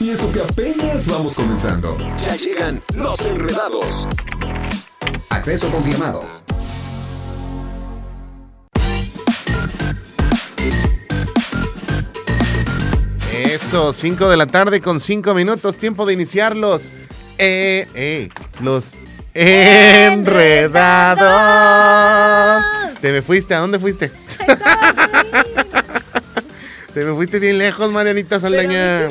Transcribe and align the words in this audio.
Y 0.00 0.10
eso 0.10 0.30
que 0.32 0.40
apenas 0.40 1.06
vamos 1.06 1.34
comenzando. 1.34 1.96
Ya 2.18 2.34
llegan 2.36 2.82
los 2.94 3.24
enredados. 3.24 4.08
Acceso 5.30 5.70
confirmado. 5.70 6.24
Eso, 13.32 13.92
5 13.92 14.28
de 14.28 14.36
la 14.36 14.46
tarde 14.46 14.80
con 14.80 14.98
5 14.98 15.32
minutos, 15.34 15.78
tiempo 15.78 16.06
de 16.06 16.14
iniciarlos. 16.14 16.90
Eh, 17.38 17.86
eh, 17.94 18.30
los 18.60 18.94
enredados. 19.34 20.24
Te 23.00 23.12
me 23.12 23.22
fuiste, 23.22 23.54
¿a 23.54 23.60
dónde 23.60 23.78
fuiste? 23.78 24.10
Te 26.94 27.04
me 27.04 27.12
fuiste 27.12 27.40
bien 27.40 27.58
lejos, 27.58 27.90
Marianita 27.90 28.38
Saldaña. 28.38 29.08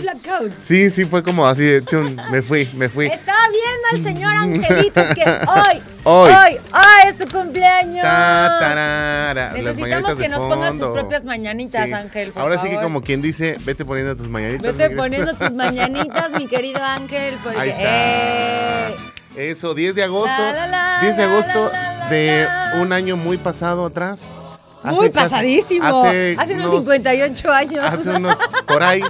Sí, 0.61 0.89
sí, 0.89 1.03
fue 1.03 1.21
como 1.21 1.45
así 1.45 1.65
de 1.65 1.83
chun, 1.83 2.17
me 2.31 2.41
fui, 2.41 2.69
me 2.75 2.87
fui. 2.87 3.07
Estaba 3.07 3.39
viendo 3.49 3.87
al 3.91 4.13
señor 4.13 4.35
Angelito 4.37 5.01
que 5.13 5.23
hoy, 5.49 5.81
hoy, 6.05 6.31
hoy, 6.31 6.59
hoy 6.71 7.09
es 7.09 7.15
su 7.19 7.37
cumpleaños. 7.37 8.01
Ta, 8.01 8.57
tarara, 8.57 9.51
Necesitamos 9.51 10.15
que 10.15 10.29
nos 10.29 10.39
pongas 10.43 10.77
tus 10.77 10.87
propias 10.91 11.25
mañanitas, 11.25 11.87
Sí. 11.87 11.93
Ángel. 11.93 12.31
por 12.31 12.41
Ahora 12.43 12.57
sí 12.57 12.69
que 12.69 12.77
como 12.77 13.01
quien 13.01 13.21
dice, 13.21 13.57
vete 13.65 13.83
poniendo 13.83 14.15
tus 14.15 14.29
mañanitas. 14.29 14.77
Vete 14.77 14.95
poniendo 14.95 15.33
tus 15.33 15.51
mañanitas, 15.53 16.31
mi 16.37 16.47
querido 16.47 16.81
Ángel, 16.81 17.35
porque 17.43 17.59
Ahí 17.59 17.69
está. 17.69 18.89
¡eh! 18.91 18.95
Eso, 19.35 19.73
10 19.73 19.95
de 19.95 20.03
agosto. 20.03 20.41
La, 20.41 20.53
la, 20.53 20.67
la, 20.67 20.99
10 21.01 21.17
de 21.17 21.23
agosto 21.23 21.71
de 22.09 22.47
un 22.79 22.93
año 22.93 23.17
muy 23.17 23.37
pasado 23.37 23.85
atrás. 23.85 24.37
Muy 24.83 24.93
Hace 25.07 25.11
casi- 25.11 25.29
pasadísimo. 25.29 25.85
hace 25.85 26.35
Hace, 26.37 26.53
unos 26.55 26.71
unos- 26.71 26.83
58 26.85 27.51
años. 27.51 27.85
Hace 27.85 28.09
unos 28.09 28.37
por 28.67 28.83
ahí 28.83 29.01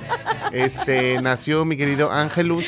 este 0.52 1.20
nació 1.22 1.66
mi 1.66 1.76
querido 1.78 2.12
Ángelus, 2.12 2.66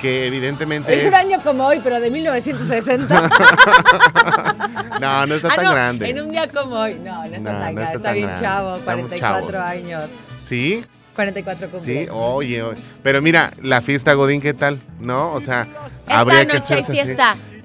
que 0.00 0.26
evidentemente 0.26 0.92
En 0.94 1.00
es 1.00 1.08
un 1.08 1.14
año 1.14 1.40
como 1.42 1.66
hoy, 1.66 1.80
pero 1.82 2.00
de 2.00 2.10
1960. 2.10 3.30
No, 5.00 5.26
no 5.26 5.34
está 5.34 5.48
Ah, 5.52 5.56
tan 5.56 5.64
no, 5.66 5.72
grande. 5.72 6.08
En 6.08 6.20
un 6.22 6.30
día 6.30 6.48
como 6.48 6.76
hoy. 6.76 6.94
No, 7.04 7.18
no 7.18 7.24
está 7.24 7.38
No, 7.38 7.44
tan 7.44 7.74
no 7.74 7.80
grande. 7.80 7.96
está 7.96 8.12
bien 8.12 8.26
grande. 8.26 8.42
chavo, 8.42 8.76
Estamos 8.76 8.84
44 9.10 9.50
chavos. 9.50 9.70
años. 9.70 10.02
Sí, 10.42 10.84
44 11.14 11.66
sí, 11.68 11.72
cumpleaños. 11.76 12.14
oye, 12.16 12.62
oye. 12.62 12.80
pero 13.02 13.20
mira, 13.22 13.52
la 13.62 13.80
fiesta 13.82 14.14
Godín, 14.14 14.40
¿qué 14.40 14.54
tal? 14.54 14.80
¿No? 15.00 15.32
O 15.32 15.40
sea, 15.40 15.66
Esta 15.86 16.18
habría 16.18 16.46
que 16.46 16.54
noche 16.58 16.74
hay 16.74 16.80
hacerse 16.80 17.00
así. 17.00 17.10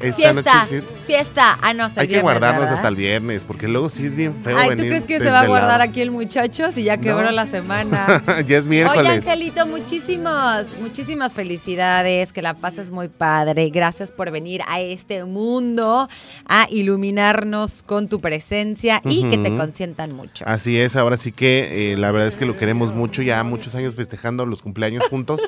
Fiesta. 0.01 0.29
Esta 0.29 0.33
fiesta. 0.33 0.63
noche 0.63 0.77
es 0.77 1.05
fiesta. 1.05 1.57
Ah, 1.61 1.73
no, 1.73 1.83
hasta 1.85 2.01
el 2.01 2.07
Hay 2.07 2.13
que 2.13 2.21
guardarnos 2.21 2.61
¿verdad? 2.61 2.75
hasta 2.75 2.87
el 2.87 2.95
viernes, 2.95 3.45
porque 3.45 3.67
luego 3.67 3.89
sí 3.89 4.05
es 4.05 4.15
bien 4.15 4.33
feo 4.33 4.57
Ay, 4.57 4.71
¿tú 4.71 4.75
venir 4.77 4.89
crees 4.89 5.05
que 5.05 5.19
se 5.19 5.31
va 5.31 5.41
a 5.41 5.47
guardar 5.47 5.81
aquí 5.81 6.01
el 6.01 6.11
muchacho 6.11 6.71
si 6.71 6.83
ya 6.83 6.97
quebró 6.97 7.23
No. 7.23 7.31
la 7.31 7.45
semana? 7.45 8.23
ya 8.45 8.57
es 8.57 8.67
miércoles. 8.67 8.99
Oye, 8.99 9.09
Angelito, 9.17 9.65
muchísimos, 9.67 10.67
muchísimas 10.79 11.33
felicidades, 11.33 12.33
que 12.33 12.41
la 12.41 12.53
pases 12.53 12.89
muy 12.91 13.07
padre. 13.07 13.69
Gracias 13.69 14.11
por 14.11 14.31
venir 14.31 14.61
a 14.67 14.79
este 14.81 15.23
mundo 15.25 16.07
a 16.47 16.67
iluminarnos 16.69 17.83
con 17.83 18.07
tu 18.07 18.19
presencia 18.19 19.01
y 19.05 19.27
que 19.29 19.37
te 19.37 19.55
consientan 19.55 20.13
mucho. 20.15 20.45
Así 20.47 20.79
es, 20.79 20.95
ahora 20.95 21.17
sí 21.17 21.31
que 21.31 21.91
eh, 21.93 21.97
la 21.97 22.11
verdad 22.11 22.27
es 22.27 22.35
que 22.35 22.45
lo 22.45 22.57
queremos 22.57 22.93
mucho, 22.93 23.21
ya 23.21 23.43
muchos 23.43 23.75
años 23.75 23.95
festejando 23.95 24.45
los 24.45 24.61
cumpleaños 24.61 25.05
juntos. 25.09 25.41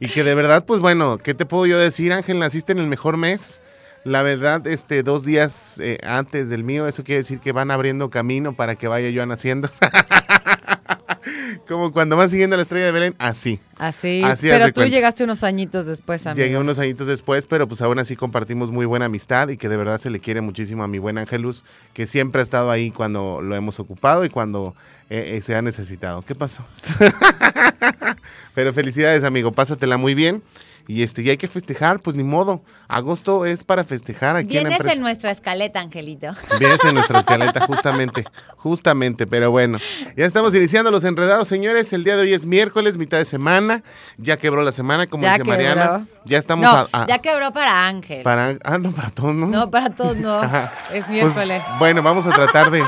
y 0.00 0.08
que 0.08 0.24
de 0.24 0.34
verdad, 0.34 0.64
pues 0.64 0.80
bueno, 0.80 1.18
¿qué 1.18 1.34
te 1.34 1.46
puedo 1.46 1.66
yo 1.66 1.78
decir, 1.78 2.12
Ángel? 2.12 2.38
Naciste 2.38 2.72
en 2.72 2.78
el 2.78 2.86
mejor 2.86 3.16
mes. 3.16 3.60
La 4.04 4.22
verdad, 4.22 4.66
este, 4.66 5.02
dos 5.02 5.24
días 5.24 5.78
eh, 5.80 5.98
antes 6.02 6.48
del 6.48 6.64
mío, 6.64 6.88
eso 6.88 7.04
quiere 7.04 7.18
decir 7.18 7.38
que 7.38 7.52
van 7.52 7.70
abriendo 7.70 8.10
camino 8.10 8.52
para 8.52 8.74
que 8.74 8.88
vaya 8.88 9.10
yo 9.10 9.24
naciendo. 9.26 9.68
Como 11.68 11.92
cuando 11.92 12.16
vas 12.16 12.32
siguiendo 12.32 12.56
la 12.56 12.62
estrella 12.62 12.86
de 12.86 12.92
Belén, 12.92 13.14
así. 13.18 13.60
Así, 13.78 14.22
Así 14.24 14.48
pero 14.48 14.66
tú 14.66 14.74
cuenta. 14.74 14.94
llegaste 14.94 15.22
unos 15.22 15.44
añitos 15.44 15.86
después, 15.86 16.26
amigo. 16.26 16.44
Llegué 16.44 16.58
unos 16.58 16.80
añitos 16.80 17.06
después, 17.06 17.46
pero 17.46 17.68
pues 17.68 17.80
aún 17.82 18.00
así 18.00 18.16
compartimos 18.16 18.72
muy 18.72 18.86
buena 18.86 19.06
amistad 19.06 19.48
y 19.48 19.56
que 19.56 19.68
de 19.68 19.76
verdad 19.76 19.98
se 19.98 20.10
le 20.10 20.18
quiere 20.18 20.40
muchísimo 20.40 20.82
a 20.82 20.88
mi 20.88 20.98
buen 20.98 21.18
Ángelus, 21.18 21.64
que 21.94 22.06
siempre 22.06 22.40
ha 22.40 22.42
estado 22.42 22.70
ahí 22.70 22.90
cuando 22.90 23.40
lo 23.40 23.54
hemos 23.54 23.78
ocupado 23.78 24.24
y 24.24 24.30
cuando 24.30 24.74
eh, 25.10 25.36
eh, 25.36 25.40
se 25.40 25.54
ha 25.54 25.62
necesitado. 25.62 26.22
¿Qué 26.22 26.34
pasó? 26.34 26.64
pero 28.54 28.72
felicidades, 28.72 29.22
amigo, 29.24 29.52
pásatela 29.52 29.96
muy 29.96 30.14
bien. 30.14 30.42
Y 30.88 31.02
este, 31.02 31.22
y 31.22 31.30
hay 31.30 31.36
que 31.36 31.48
festejar, 31.48 32.00
pues 32.00 32.16
ni 32.16 32.24
modo. 32.24 32.62
Agosto 32.88 33.46
es 33.46 33.62
para 33.64 33.84
festejar 33.84 34.36
aquí 34.36 34.56
en 34.58 34.64
la 34.64 34.68
Vienes 34.70 34.78
empresa. 34.80 34.96
en 34.96 35.02
nuestra 35.02 35.30
escaleta, 35.30 35.80
Angelito. 35.80 36.32
Vienes 36.58 36.84
en 36.84 36.94
nuestra 36.94 37.20
escaleta, 37.20 37.66
justamente, 37.66 38.24
justamente, 38.56 39.26
pero 39.26 39.50
bueno. 39.50 39.78
Ya 40.16 40.26
estamos 40.26 40.54
iniciando 40.54 40.90
los 40.90 41.04
enredados, 41.04 41.46
señores. 41.48 41.92
El 41.92 42.04
día 42.04 42.16
de 42.16 42.22
hoy 42.22 42.34
es 42.34 42.46
miércoles, 42.46 42.96
mitad 42.96 43.18
de 43.18 43.24
semana. 43.24 43.82
Ya 44.18 44.36
quebró 44.36 44.62
la 44.62 44.72
semana, 44.72 45.06
como 45.06 45.22
Ya 45.22 45.32
dice 45.34 45.44
Mariana. 45.44 46.06
Ya 46.24 46.38
estamos 46.38 46.64
no, 46.64 46.78
a, 46.78 46.88
a- 46.92 47.06
ya 47.06 47.18
quebró 47.18 47.52
para 47.52 47.86
Ángel. 47.86 48.22
para, 48.22 48.56
ah, 48.64 48.78
no, 48.78 48.92
para 48.92 49.10
todos, 49.10 49.34
¿no? 49.34 49.46
No, 49.46 49.70
para 49.70 49.90
todos 49.90 50.16
no. 50.16 50.34
Ajá. 50.34 50.72
Es 50.92 51.04
Pues, 51.04 51.08
miércoles. 51.08 51.62
bueno, 51.78 52.02
vamos 52.02 52.26
a 52.26 52.30
tratar 52.30 52.70
de. 52.70 52.82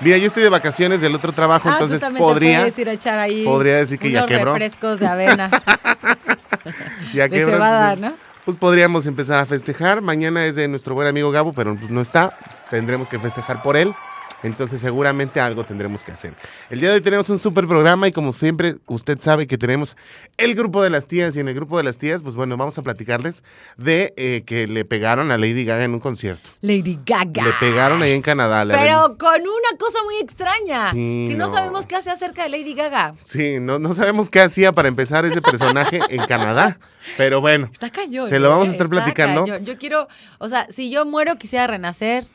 Mira, 0.00 0.16
yo 0.16 0.26
estoy 0.28 0.44
de 0.44 0.48
vacaciones 0.48 1.00
del 1.00 1.12
otro 1.16 1.32
trabajo, 1.32 1.68
Ah, 1.68 1.72
entonces 1.72 2.00
podría. 2.16 2.68
ir 2.68 2.88
a 2.88 2.92
echar 2.92 3.18
ahí 3.18 3.44
podría 3.44 3.76
decir 3.78 3.98
que 3.98 4.12
ya 4.12 4.26
quebró. 4.26 4.52
refrescos 4.54 5.00
de 5.00 5.06
avena. 5.08 5.50
Ya 7.14 7.28
de 7.28 7.44
cebada, 7.44 7.92
entonces, 7.94 8.18
¿no? 8.18 8.28
Pues 8.44 8.56
podríamos 8.56 9.06
empezar 9.06 9.40
a 9.40 9.46
festejar. 9.46 10.00
Mañana 10.00 10.44
es 10.46 10.56
de 10.56 10.68
nuestro 10.68 10.94
buen 10.94 11.06
amigo 11.06 11.30
Gabo, 11.30 11.52
pero 11.52 11.76
pues 11.76 11.90
no 11.90 12.00
está. 12.00 12.38
Tendremos 12.70 13.08
que 13.08 13.18
festejar 13.18 13.62
por 13.62 13.76
él. 13.76 13.94
Entonces 14.42 14.80
seguramente 14.80 15.40
algo 15.40 15.64
tendremos 15.64 16.04
que 16.04 16.12
hacer. 16.12 16.34
El 16.70 16.80
día 16.80 16.90
de 16.90 16.96
hoy 16.96 17.00
tenemos 17.00 17.28
un 17.30 17.38
super 17.38 17.66
programa 17.66 18.06
y 18.08 18.12
como 18.12 18.32
siempre 18.32 18.76
usted 18.86 19.18
sabe 19.20 19.46
que 19.46 19.58
tenemos 19.58 19.96
el 20.36 20.54
grupo 20.54 20.82
de 20.82 20.90
las 20.90 21.06
tías 21.06 21.36
y 21.36 21.40
en 21.40 21.48
el 21.48 21.54
grupo 21.54 21.76
de 21.76 21.84
las 21.84 21.98
tías 21.98 22.22
pues 22.22 22.36
bueno 22.36 22.56
vamos 22.56 22.78
a 22.78 22.82
platicarles 22.82 23.42
de 23.76 24.14
eh, 24.16 24.44
que 24.46 24.66
le 24.66 24.84
pegaron 24.84 25.30
a 25.30 25.38
Lady 25.38 25.64
Gaga 25.64 25.84
en 25.84 25.94
un 25.94 26.00
concierto. 26.00 26.50
Lady 26.60 26.98
Gaga. 27.04 27.42
Le 27.42 27.52
pegaron 27.58 28.02
ahí 28.02 28.12
en 28.12 28.22
Canadá. 28.22 28.64
le 28.64 28.74
Pero 28.74 29.16
con 29.18 29.40
una 29.40 29.78
cosa 29.78 29.98
muy 30.04 30.16
extraña. 30.16 30.90
Sí, 30.90 31.26
que 31.30 31.34
no, 31.34 31.48
no. 31.48 31.52
sabemos 31.52 31.86
qué 31.86 31.96
hace 31.96 32.10
acerca 32.10 32.44
de 32.44 32.50
Lady 32.50 32.74
Gaga. 32.74 33.14
Sí, 33.24 33.58
no, 33.60 33.78
no 33.78 33.92
sabemos 33.92 34.30
qué 34.30 34.40
hacía 34.40 34.72
para 34.72 34.88
empezar 34.88 35.24
ese 35.24 35.42
personaje 35.42 36.00
en 36.10 36.24
Canadá. 36.26 36.78
Pero 37.16 37.40
bueno, 37.40 37.68
Está 37.72 37.90
cañón. 37.90 38.28
Se 38.28 38.38
lo 38.38 38.50
vamos 38.50 38.66
a 38.66 38.70
¿eh? 38.70 38.72
estar 38.72 38.88
platicando. 38.88 39.44
cañón. 39.44 39.64
Yo 39.64 39.78
quiero, 39.78 40.08
o 40.38 40.48
sea, 40.48 40.66
si 40.70 40.90
yo 40.90 41.06
muero, 41.06 41.36
quisiera 41.36 41.66
renacer 41.66 42.26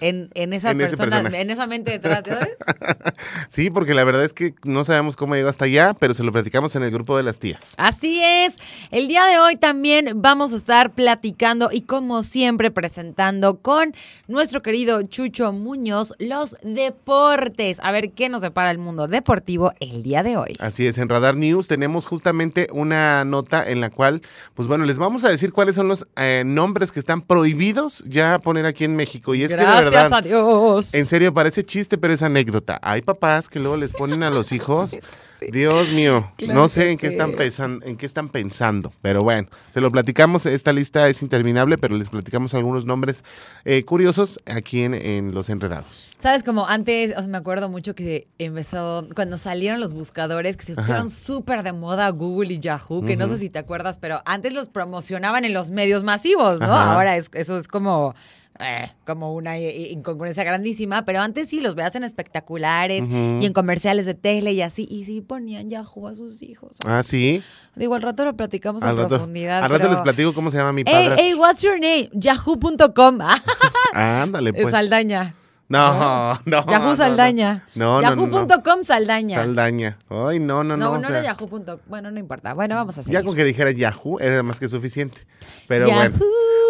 en, 0.00 0.30
en 0.34 0.52
esa 0.52 0.70
En 0.70 0.78
persona, 0.78 1.20
en 1.38 1.50
esa 1.50 1.66
mente 1.66 1.90
detrás, 1.92 2.22
¿sabes? 2.26 2.48
sí, 3.48 3.70
porque 3.70 3.94
la 3.94 4.04
verdad 4.04 4.24
es 4.24 4.32
que 4.32 4.54
no 4.64 4.84
sabemos 4.84 5.16
cómo 5.16 5.34
llegó 5.34 5.48
hasta 5.48 5.64
allá, 5.66 5.94
pero 5.98 6.14
se 6.14 6.22
lo 6.22 6.32
platicamos 6.32 6.74
en 6.76 6.82
el 6.82 6.90
grupo 6.90 7.16
de 7.16 7.22
las 7.22 7.38
tías. 7.38 7.74
Así 7.76 8.22
es. 8.22 8.56
El 8.90 9.08
día 9.08 9.24
de 9.26 9.38
hoy 9.38 9.56
también 9.56 10.10
vamos 10.16 10.52
a 10.52 10.56
estar 10.56 10.92
platicando 10.92 11.70
y 11.72 11.82
como 11.82 12.22
siempre 12.22 12.70
presentando 12.70 13.58
con 13.58 13.94
nuestro 14.28 14.62
querido 14.62 15.02
Chucho 15.02 15.52
Muñoz 15.52 16.14
los 16.18 16.56
deportes. 16.62 17.78
A 17.82 17.92
ver 17.92 18.10
qué 18.12 18.28
nos 18.28 18.42
separa 18.42 18.70
el 18.70 18.78
mundo 18.78 19.08
deportivo 19.08 19.72
el 19.80 20.02
día 20.02 20.22
de 20.22 20.36
hoy. 20.36 20.56
Así 20.58 20.86
es, 20.86 20.98
en 20.98 21.08
Radar 21.08 21.36
News 21.36 21.68
tenemos 21.68 22.06
justamente 22.06 22.68
una 22.72 23.24
nota 23.24 23.68
en 23.68 23.80
la 23.80 23.90
cual, 23.90 24.13
pues 24.54 24.68
bueno, 24.68 24.84
les 24.84 24.98
vamos 24.98 25.24
a 25.24 25.28
decir 25.28 25.52
cuáles 25.52 25.74
son 25.74 25.88
los 25.88 26.06
eh, 26.16 26.42
nombres 26.46 26.92
que 26.92 27.00
están 27.00 27.22
prohibidos 27.22 28.02
ya 28.06 28.38
poner 28.38 28.66
aquí 28.66 28.84
en 28.84 28.96
México. 28.96 29.34
Y 29.34 29.42
es 29.44 29.52
que 29.52 29.58
de 29.58 29.64
Gracias 29.64 29.92
verdad, 29.92 30.14
a 30.14 30.22
Dios. 30.22 30.94
en 30.94 31.06
serio, 31.06 31.32
parece 31.34 31.64
chiste, 31.64 31.98
pero 31.98 32.12
es 32.14 32.22
anécdota. 32.22 32.78
Hay 32.82 33.02
papás 33.02 33.48
que 33.48 33.58
luego 33.60 33.76
les 33.76 33.92
ponen 33.92 34.22
a 34.22 34.30
los 34.30 34.52
hijos. 34.52 34.96
Dios 35.52 35.90
mío, 35.90 36.30
Claro 36.36 36.54
no 36.54 36.68
sé 36.68 36.90
en 36.90 36.98
qué 36.98 37.08
sí. 37.08 37.12
están 37.12 37.32
pensando, 37.32 37.84
en 37.84 37.96
qué 37.96 38.06
están 38.06 38.28
pensando, 38.28 38.92
pero 39.02 39.20
bueno, 39.20 39.48
se 39.70 39.80
lo 39.80 39.90
platicamos. 39.90 40.46
Esta 40.46 40.72
lista 40.72 41.08
es 41.08 41.22
interminable, 41.22 41.78
pero 41.78 41.96
les 41.96 42.08
platicamos 42.08 42.54
algunos 42.54 42.86
nombres 42.86 43.24
eh, 43.64 43.84
curiosos 43.84 44.40
aquí 44.46 44.82
en, 44.82 44.94
en 44.94 45.34
Los 45.34 45.48
Enredados. 45.50 46.14
Sabes, 46.18 46.42
como 46.42 46.66
antes, 46.66 47.12
o 47.12 47.18
sea, 47.18 47.26
me 47.26 47.36
acuerdo 47.36 47.68
mucho 47.68 47.94
que 47.94 48.28
empezó, 48.38 49.06
cuando 49.14 49.36
salieron 49.36 49.80
los 49.80 49.92
buscadores, 49.92 50.56
que 50.56 50.64
se 50.64 50.74
pusieron 50.74 51.10
súper 51.10 51.62
de 51.62 51.72
moda 51.72 52.08
Google 52.10 52.54
y 52.54 52.60
Yahoo, 52.60 53.04
que 53.04 53.16
no 53.16 53.26
sé 53.26 53.36
si 53.36 53.50
te 53.50 53.58
acuerdas, 53.58 53.98
pero 53.98 54.22
antes 54.24 54.54
los 54.54 54.68
promocionaban 54.68 55.44
en 55.44 55.52
los 55.52 55.70
medios 55.70 56.02
masivos, 56.02 56.60
¿no? 56.60 56.66
Ajá. 56.66 56.94
Ahora 56.94 57.16
es, 57.16 57.30
eso 57.34 57.56
es 57.56 57.68
como 57.68 58.14
eh, 58.60 58.90
como 59.04 59.34
una 59.34 59.58
eh, 59.58 59.88
incongruencia 59.90 60.44
grandísima, 60.44 61.04
pero 61.04 61.20
antes 61.20 61.48
sí 61.48 61.60
los 61.60 61.74
veas 61.74 61.94
en 61.96 62.04
espectaculares 62.04 63.02
y 63.08 63.44
en 63.46 63.52
comerciales 63.52 64.06
de 64.06 64.14
tele 64.14 64.52
y 64.52 64.62
así, 64.62 64.86
y 64.88 65.04
sí 65.04 65.20
ponían 65.20 65.68
Yahoo 65.68 66.06
a 66.08 66.14
sus 66.14 66.42
hijos. 66.42 66.72
Ah, 66.86 67.02
sí. 67.02 67.42
Digo, 67.74 67.94
al 67.94 68.02
rato 68.02 68.24
lo 68.24 68.36
platicamos 68.36 68.82
Al 68.84 68.90
en 68.90 68.96
rato, 68.98 69.08
profundidad. 69.16 69.64
al 69.64 69.70
rato 69.70 69.88
les 69.90 70.00
platico 70.00 70.32
cómo 70.32 70.50
se 70.50 70.58
llama 70.58 70.72
mi 70.72 70.82
Hey, 70.86 71.08
padre. 71.08 71.16
hey, 71.22 71.34
what's 71.34 71.62
your 71.62 71.78
name? 71.80 72.08
Yahoo.com. 72.12 73.18
Ándale, 73.92 74.52
pues. 74.52 74.70
Saldaña. 74.70 75.34
No, 75.68 76.38
no. 76.44 76.66
Yahoo 76.66 76.94
Saldaña. 76.94 77.66
No, 77.74 78.02
no. 78.02 78.10
Yahoo.com 78.10 78.84
Saldaña. 78.84 79.36
Saldaña. 79.36 79.98
Ay, 80.10 80.38
no, 80.38 80.62
no, 80.62 80.76
no, 80.76 80.92
no. 80.92 81.00
no, 81.00 81.08
era 81.08 81.22
Yahoo.com. 81.22 81.78
Bueno, 81.86 82.10
no 82.10 82.20
importa. 82.20 82.52
Bueno, 82.52 82.74
vamos 82.74 82.98
a 82.98 83.02
seguir. 83.02 83.18
Ya 83.18 83.24
con 83.24 83.34
que 83.34 83.44
dijera 83.44 83.70
Yahoo 83.70 84.20
era 84.20 84.42
más 84.42 84.60
que 84.60 84.68
suficiente. 84.68 85.22
Pero 85.66 85.86
bueno. 85.86 86.16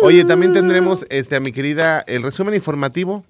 Oye, 0.02 0.24
también 0.24 0.52
tendremos 0.52 1.06
este, 1.10 1.36
a 1.36 1.40
mi 1.40 1.50
querida 1.50 2.04
el 2.06 2.22
resumen 2.22 2.54
informativo 2.54 3.24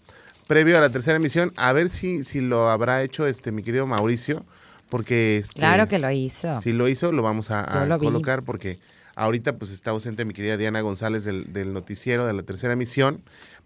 previo 0.47 0.77
a 0.77 0.81
la 0.81 0.91
tercera 0.91 1.17
emisión. 1.17 1.53
A 1.57 1.73
ver 1.73 1.89
si, 1.89 2.25
si 2.25 2.41
lo 2.41 2.69
habrá 2.69 3.03
hecho 3.03 3.27
este 3.27 3.51
mi 3.53 3.63
querido 3.63 3.87
Mauricio. 3.87 4.45
Porque 4.91 5.39
este, 5.39 5.55
Claro 5.55 5.89
que 5.89 5.99
lo 5.99 6.11
hizo. 6.11 6.57
si 6.59 6.73
lo 6.73 6.89
hizo, 6.89 7.11
lo 7.11 7.23
vamos 7.23 7.51
a, 7.51 7.89
colocar 7.99 8.43
porque 8.43 8.79
ahorita 9.17 9.57
pues 9.57 9.71
está 9.71 9.91
ausente 9.91 10.25
mi 10.25 10.35
querida 10.35 10.57
Diana 10.57 10.83
González 10.83 11.25
del, 11.25 11.53
del 11.53 11.73
noticiero 11.73 12.27
de 12.27 12.33
la 12.33 12.43
tercera 12.43 12.75
emisión. 12.75 13.23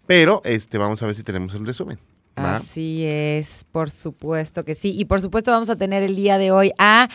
Pero 0.09 0.41
este, 0.43 0.79
vamos 0.79 1.03
a 1.03 1.05
ver 1.05 1.13
si 1.13 1.21
tenemos 1.21 1.53
el 1.53 1.67
resumen. 1.67 1.99
Así 2.33 3.05
es, 3.05 3.63
por 3.71 3.91
supuesto 3.91 4.65
que 4.65 4.73
sí. 4.73 4.91
Y 4.97 5.05
por 5.05 5.21
supuesto 5.21 5.51
vamos 5.51 5.69
a 5.69 5.75
tener 5.75 6.01
el 6.01 6.15
día 6.15 6.39
de 6.39 6.49
hoy 6.49 6.71
a 6.79 7.07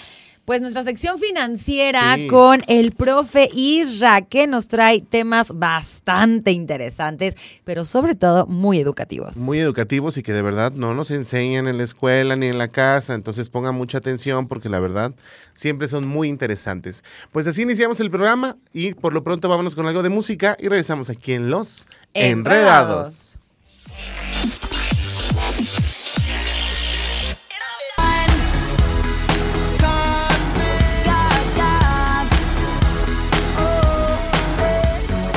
pues 0.45 0.61
nuestra 0.61 0.83
sección 0.83 1.19
financiera 1.19 2.17
Sí. 2.17 2.27
con 2.29 2.63
el 2.67 2.93
profe 2.93 3.49
Isra, 3.55 4.23
que 4.23 4.47
nos 4.47 4.69
trae 4.69 5.01
temas 5.01 5.49
bastante 5.55 6.51
interesantes, 6.53 7.35
pero 7.65 7.85
sobre 7.85 8.15
todo 8.15 8.47
muy 8.47 8.79
educativos. 8.79 9.37
muy 9.39 9.59
educativos 9.59 10.19
y 10.19 10.23
que 10.23 10.33
de 10.33 10.43
verdad 10.43 10.73
no 10.73 10.95
nos 10.95 11.11
enseñan 11.11 11.67
en 11.69 11.79
la 11.79 11.85
escuela 11.85 12.37
ni 12.37 12.47
en 12.47 12.59
la 12.59 12.69
casa, 12.69 13.15
entonces 13.15 13.49
pongan 13.49 13.75
mucha 13.75 13.99
atención 13.99 14.47
porque 14.49 14.69
la 14.69 14.81
verdad 14.81 15.13
siempre 15.53 15.89
son 15.89 16.07
muy 16.07 16.29
interesantes. 16.29 17.05
Pues 17.33 17.47
así 17.47 17.63
iniciamos 17.63 18.01
el 18.01 18.11
programa 18.11 18.57
y 18.73 18.95
por 18.95 19.13
lo 19.15 19.25
pronto 19.25 19.49
vámonos 19.49 19.75
con 19.75 19.87
algo 19.87 20.03
de 20.03 20.11
música 20.11 20.57
y 20.59 20.69
regresamos 20.69 21.11
aquí 21.11 21.33
en 21.33 21.51
Los 21.51 21.87
Enredados. 22.13 23.39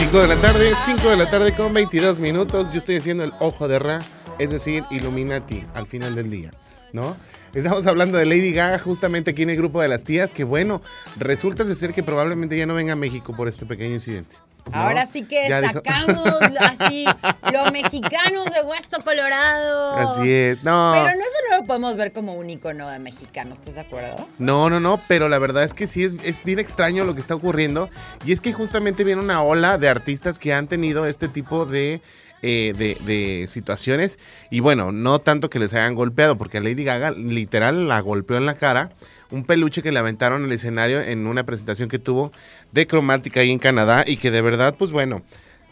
Cinco 0.08 0.22
de 0.22 0.28
la 0.30 0.42
tarde, 0.42 0.74
5 0.74 1.10
de 1.10 1.18
la 1.18 1.30
tarde 1.30 1.54
con 1.54 1.74
22 1.74 2.22
minutos. 2.22 2.72
Yo 2.72 2.78
estoy 2.78 2.96
haciendo 2.96 3.26
el 3.26 3.34
ojo 3.42 3.68
de 3.68 3.78
Ra, 3.78 4.06
es 4.40 4.52
decir, 4.52 4.86
Illuminati 4.90 5.66
al 5.74 5.86
final 5.86 6.16
del 6.16 6.32
día, 6.32 6.52
¿no? 6.94 7.18
Estamos 7.58 7.88
hablando 7.88 8.20
de 8.20 8.26
Lady 8.28 8.54
Gaga 8.54 8.78
justamente 8.78 9.32
aquí 9.32 9.42
en 9.42 9.50
el 9.50 9.58
grupo 9.58 9.82
de 9.82 9.88
las 9.88 10.04
tías, 10.04 10.32
que 10.32 10.44
bueno, 10.44 10.80
resulta 11.16 11.64
ser 11.64 11.92
que 11.92 12.04
probablemente 12.04 12.56
ya 12.56 12.68
no 12.68 12.76
venga 12.76 12.94
a 12.94 12.96
México 12.96 13.36
por 13.36 13.48
este 13.48 13.66
pequeño 13.66 13.96
incidente. 13.96 14.36
¿no? 14.72 14.78
Ahora 14.78 15.08
sí 15.08 15.24
que 15.24 15.48
sacamos 15.50 16.20
así 16.60 17.06
los 17.52 17.72
mexicanos 17.72 18.46
de 18.54 18.62
Hueso 18.62 19.02
Colorado. 19.04 19.96
Así 19.96 20.32
es, 20.32 20.64
no. 20.64 20.92
Pero 20.94 21.18
no 21.18 21.24
eso 21.24 21.38
no 21.50 21.58
lo 21.58 21.64
podemos 21.64 21.96
ver 21.96 22.12
como 22.12 22.36
un 22.36 22.48
icono 22.48 22.92
de 22.92 23.00
mexicano, 23.00 23.54
¿estás 23.54 23.74
de 23.74 23.82
acuerdo? 23.82 24.30
No, 24.38 24.70
no, 24.70 24.80
no, 24.80 25.02
pero 25.08 25.28
la 25.28 25.40
verdad 25.40 25.64
es 25.64 25.74
que 25.74 25.88
sí 25.88 26.04
es, 26.04 26.16
es 26.24 26.44
bien 26.44 26.60
extraño 26.60 27.06
lo 27.06 27.16
que 27.16 27.22
está 27.22 27.34
ocurriendo. 27.34 27.90
Y 28.24 28.34
es 28.34 28.40
que 28.40 28.54
justamente 28.54 29.04
viene 29.04 29.20
una 29.20 29.42
ola 29.42 29.80
de 29.80 29.90
artistas 29.90 30.38
que 30.38 30.54
han 30.54 30.68
tenido 30.68 31.08
este 31.08 31.28
tipo 31.28 31.66
de, 31.66 32.04
eh, 32.42 32.74
de, 32.78 32.98
de 33.06 33.48
situaciones. 33.48 34.20
Y 34.52 34.60
bueno, 34.60 34.92
no 34.92 35.20
tanto 35.20 35.50
que 35.50 35.60
les 35.60 35.74
hayan 35.74 35.96
golpeado, 35.96 36.38
porque 36.38 36.58
a 36.58 36.62
Lady 36.62 36.84
Gaga 36.84 37.12
literal 37.12 37.88
la 37.88 38.00
golpeó 38.02 38.38
en 38.38 38.46
la 38.46 38.56
cara. 38.56 38.92
Un 39.30 39.44
peluche 39.44 39.82
que 39.82 39.92
le 39.92 40.00
aventaron 40.00 40.46
al 40.46 40.52
escenario 40.52 41.02
en 41.02 41.28
una 41.28 41.46
presentación 41.46 41.90
que 41.90 42.00
tuvo 42.00 42.32
de 42.72 42.88
cromática 42.88 43.42
ahí 43.42 43.52
en 43.52 43.60
Canadá. 43.60 44.04
Y 44.08 44.18
que 44.18 44.32
de 44.32 44.42
verdad, 44.42 44.76
pues 44.78 44.92
bueno, 44.92 45.24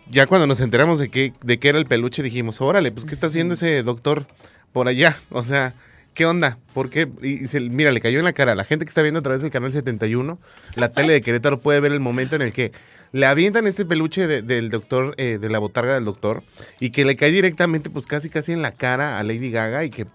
ya 0.09 0.27
cuando 0.27 0.45
nos 0.47 0.61
enteramos 0.61 0.99
de 0.99 1.09
qué, 1.09 1.33
de 1.43 1.57
qué 1.59 1.69
era 1.69 1.77
el 1.77 1.85
peluche, 1.85 2.21
dijimos, 2.23 2.61
órale, 2.61 2.91
pues 2.91 3.05
¿qué 3.05 3.13
está 3.13 3.27
haciendo 3.27 3.53
ese 3.53 3.81
doctor 3.83 4.27
por 4.73 4.87
allá? 4.87 5.15
O 5.29 5.41
sea, 5.41 5.73
¿qué 6.13 6.25
onda? 6.25 6.57
¿Por 6.73 6.89
qué? 6.89 7.07
Y 7.23 7.47
se- 7.47 7.61
mira, 7.61 7.91
le 7.91 8.01
cayó 8.01 8.19
en 8.19 8.25
la 8.25 8.33
cara. 8.33 8.55
La 8.55 8.65
gente 8.65 8.83
que 8.85 8.89
está 8.89 9.01
viendo 9.01 9.19
a 9.19 9.23
través 9.23 9.41
del 9.41 9.51
canal 9.51 9.71
71, 9.71 10.37
la 10.75 10.89
tele 10.89 11.13
de 11.13 11.21
Querétaro 11.21 11.57
puede 11.57 11.79
ver 11.79 11.91
el 11.93 12.01
momento 12.01 12.35
en 12.35 12.41
el 12.41 12.51
que 12.51 12.71
le 13.15 13.25
avientan 13.27 13.65
este 13.65 13.85
peluche 13.85 14.27
de- 14.27 14.41
del 14.41 14.69
doctor, 14.69 15.13
eh, 15.15 15.37
de 15.39 15.49
la 15.49 15.57
botarga 15.59 15.93
del 15.93 16.03
doctor, 16.03 16.43
y 16.81 16.89
que 16.89 17.05
le 17.05 17.15
cae 17.15 17.31
directamente, 17.31 17.89
pues 17.89 18.07
casi 18.07 18.29
casi 18.29 18.51
en 18.51 18.61
la 18.61 18.73
cara 18.73 19.17
a 19.17 19.23
Lady 19.23 19.51
Gaga 19.51 19.85
y 19.85 19.89
que 19.89 20.05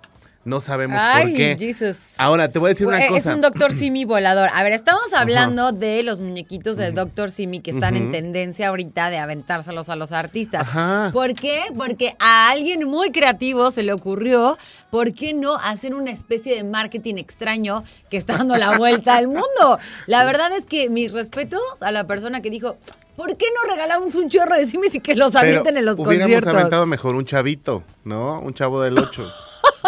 no 0.42 0.60
sabemos 0.62 0.98
Ay, 1.04 1.26
por 1.28 1.36
qué. 1.36 1.56
Jesus. 1.58 1.96
Ahora, 2.16 2.48
te 2.50 2.58
voy 2.58 2.68
a 2.68 2.70
decir 2.70 2.86
una 2.86 3.04
Eh, 3.04 3.08
cosa. 3.08 3.30
Es 3.30 3.34
un 3.34 3.42
Doctor 3.42 3.72
Simi 3.72 4.06
volador. 4.06 4.48
A 4.54 4.62
ver, 4.62 4.72
estamos 4.72 5.12
hablando 5.14 5.70
de 5.72 6.02
los 6.02 6.18
muñequitos 6.18 6.76
del 6.78 6.94
Doctor 6.94 7.30
Simi 7.30 7.60
que 7.60 7.72
están 7.72 7.94
en 7.94 8.10
tendencia 8.10 8.68
ahorita 8.68 9.10
de 9.10 9.18
aventárselos 9.18 9.90
a 9.90 9.96
los 9.96 10.12
artistas. 10.12 10.62
Ajá. 10.62 11.10
¿Por 11.12 11.34
qué? 11.34 11.60
Porque 11.76 12.16
a 12.18 12.50
alguien 12.50 12.84
muy 12.88 13.10
creativo 13.12 13.70
se 13.70 13.82
le 13.82 13.92
ocurrió, 13.92 14.56
¿por 14.90 15.12
qué 15.12 15.34
no 15.34 15.56
hacer 15.56 15.94
una 15.94 16.10
especie 16.10 16.54
de 16.56 16.64
marketing 16.64 17.16
extraño 17.16 17.84
que 18.10 18.16
está 18.16 18.38
dando 18.38 18.56
la 18.56 18.78
vuelta 18.78 19.16
al 19.16 19.26
mundo? 19.26 19.78
La 20.06 20.24
verdad 20.24 20.52
es 20.56 20.64
que 20.66 20.88
mis 20.88 21.12
respetos 21.12 21.60
a 21.82 21.92
la 21.92 22.04
persona 22.06 22.40
que 22.40 22.48
dijo, 22.48 22.76
¿por 23.14 23.36
qué 23.36 23.44
no 23.54 23.70
regalamos 23.70 24.14
un 24.14 24.30
chorro 24.30 24.56
de 24.56 24.66
Simis 24.66 24.94
y 24.94 25.00
que 25.00 25.14
los 25.16 25.32
Pero 25.32 25.40
avienten 25.46 25.76
en 25.76 25.84
los 25.84 25.96
hubiéramos 25.96 26.18
conciertos? 26.36 26.54
aventado 26.54 26.86
mejor 26.86 27.14
un 27.14 27.26
chavito, 27.26 27.82
¿no? 28.04 28.40
Un 28.40 28.54
chavo 28.54 28.80
del 28.80 28.98
8. 28.98 29.30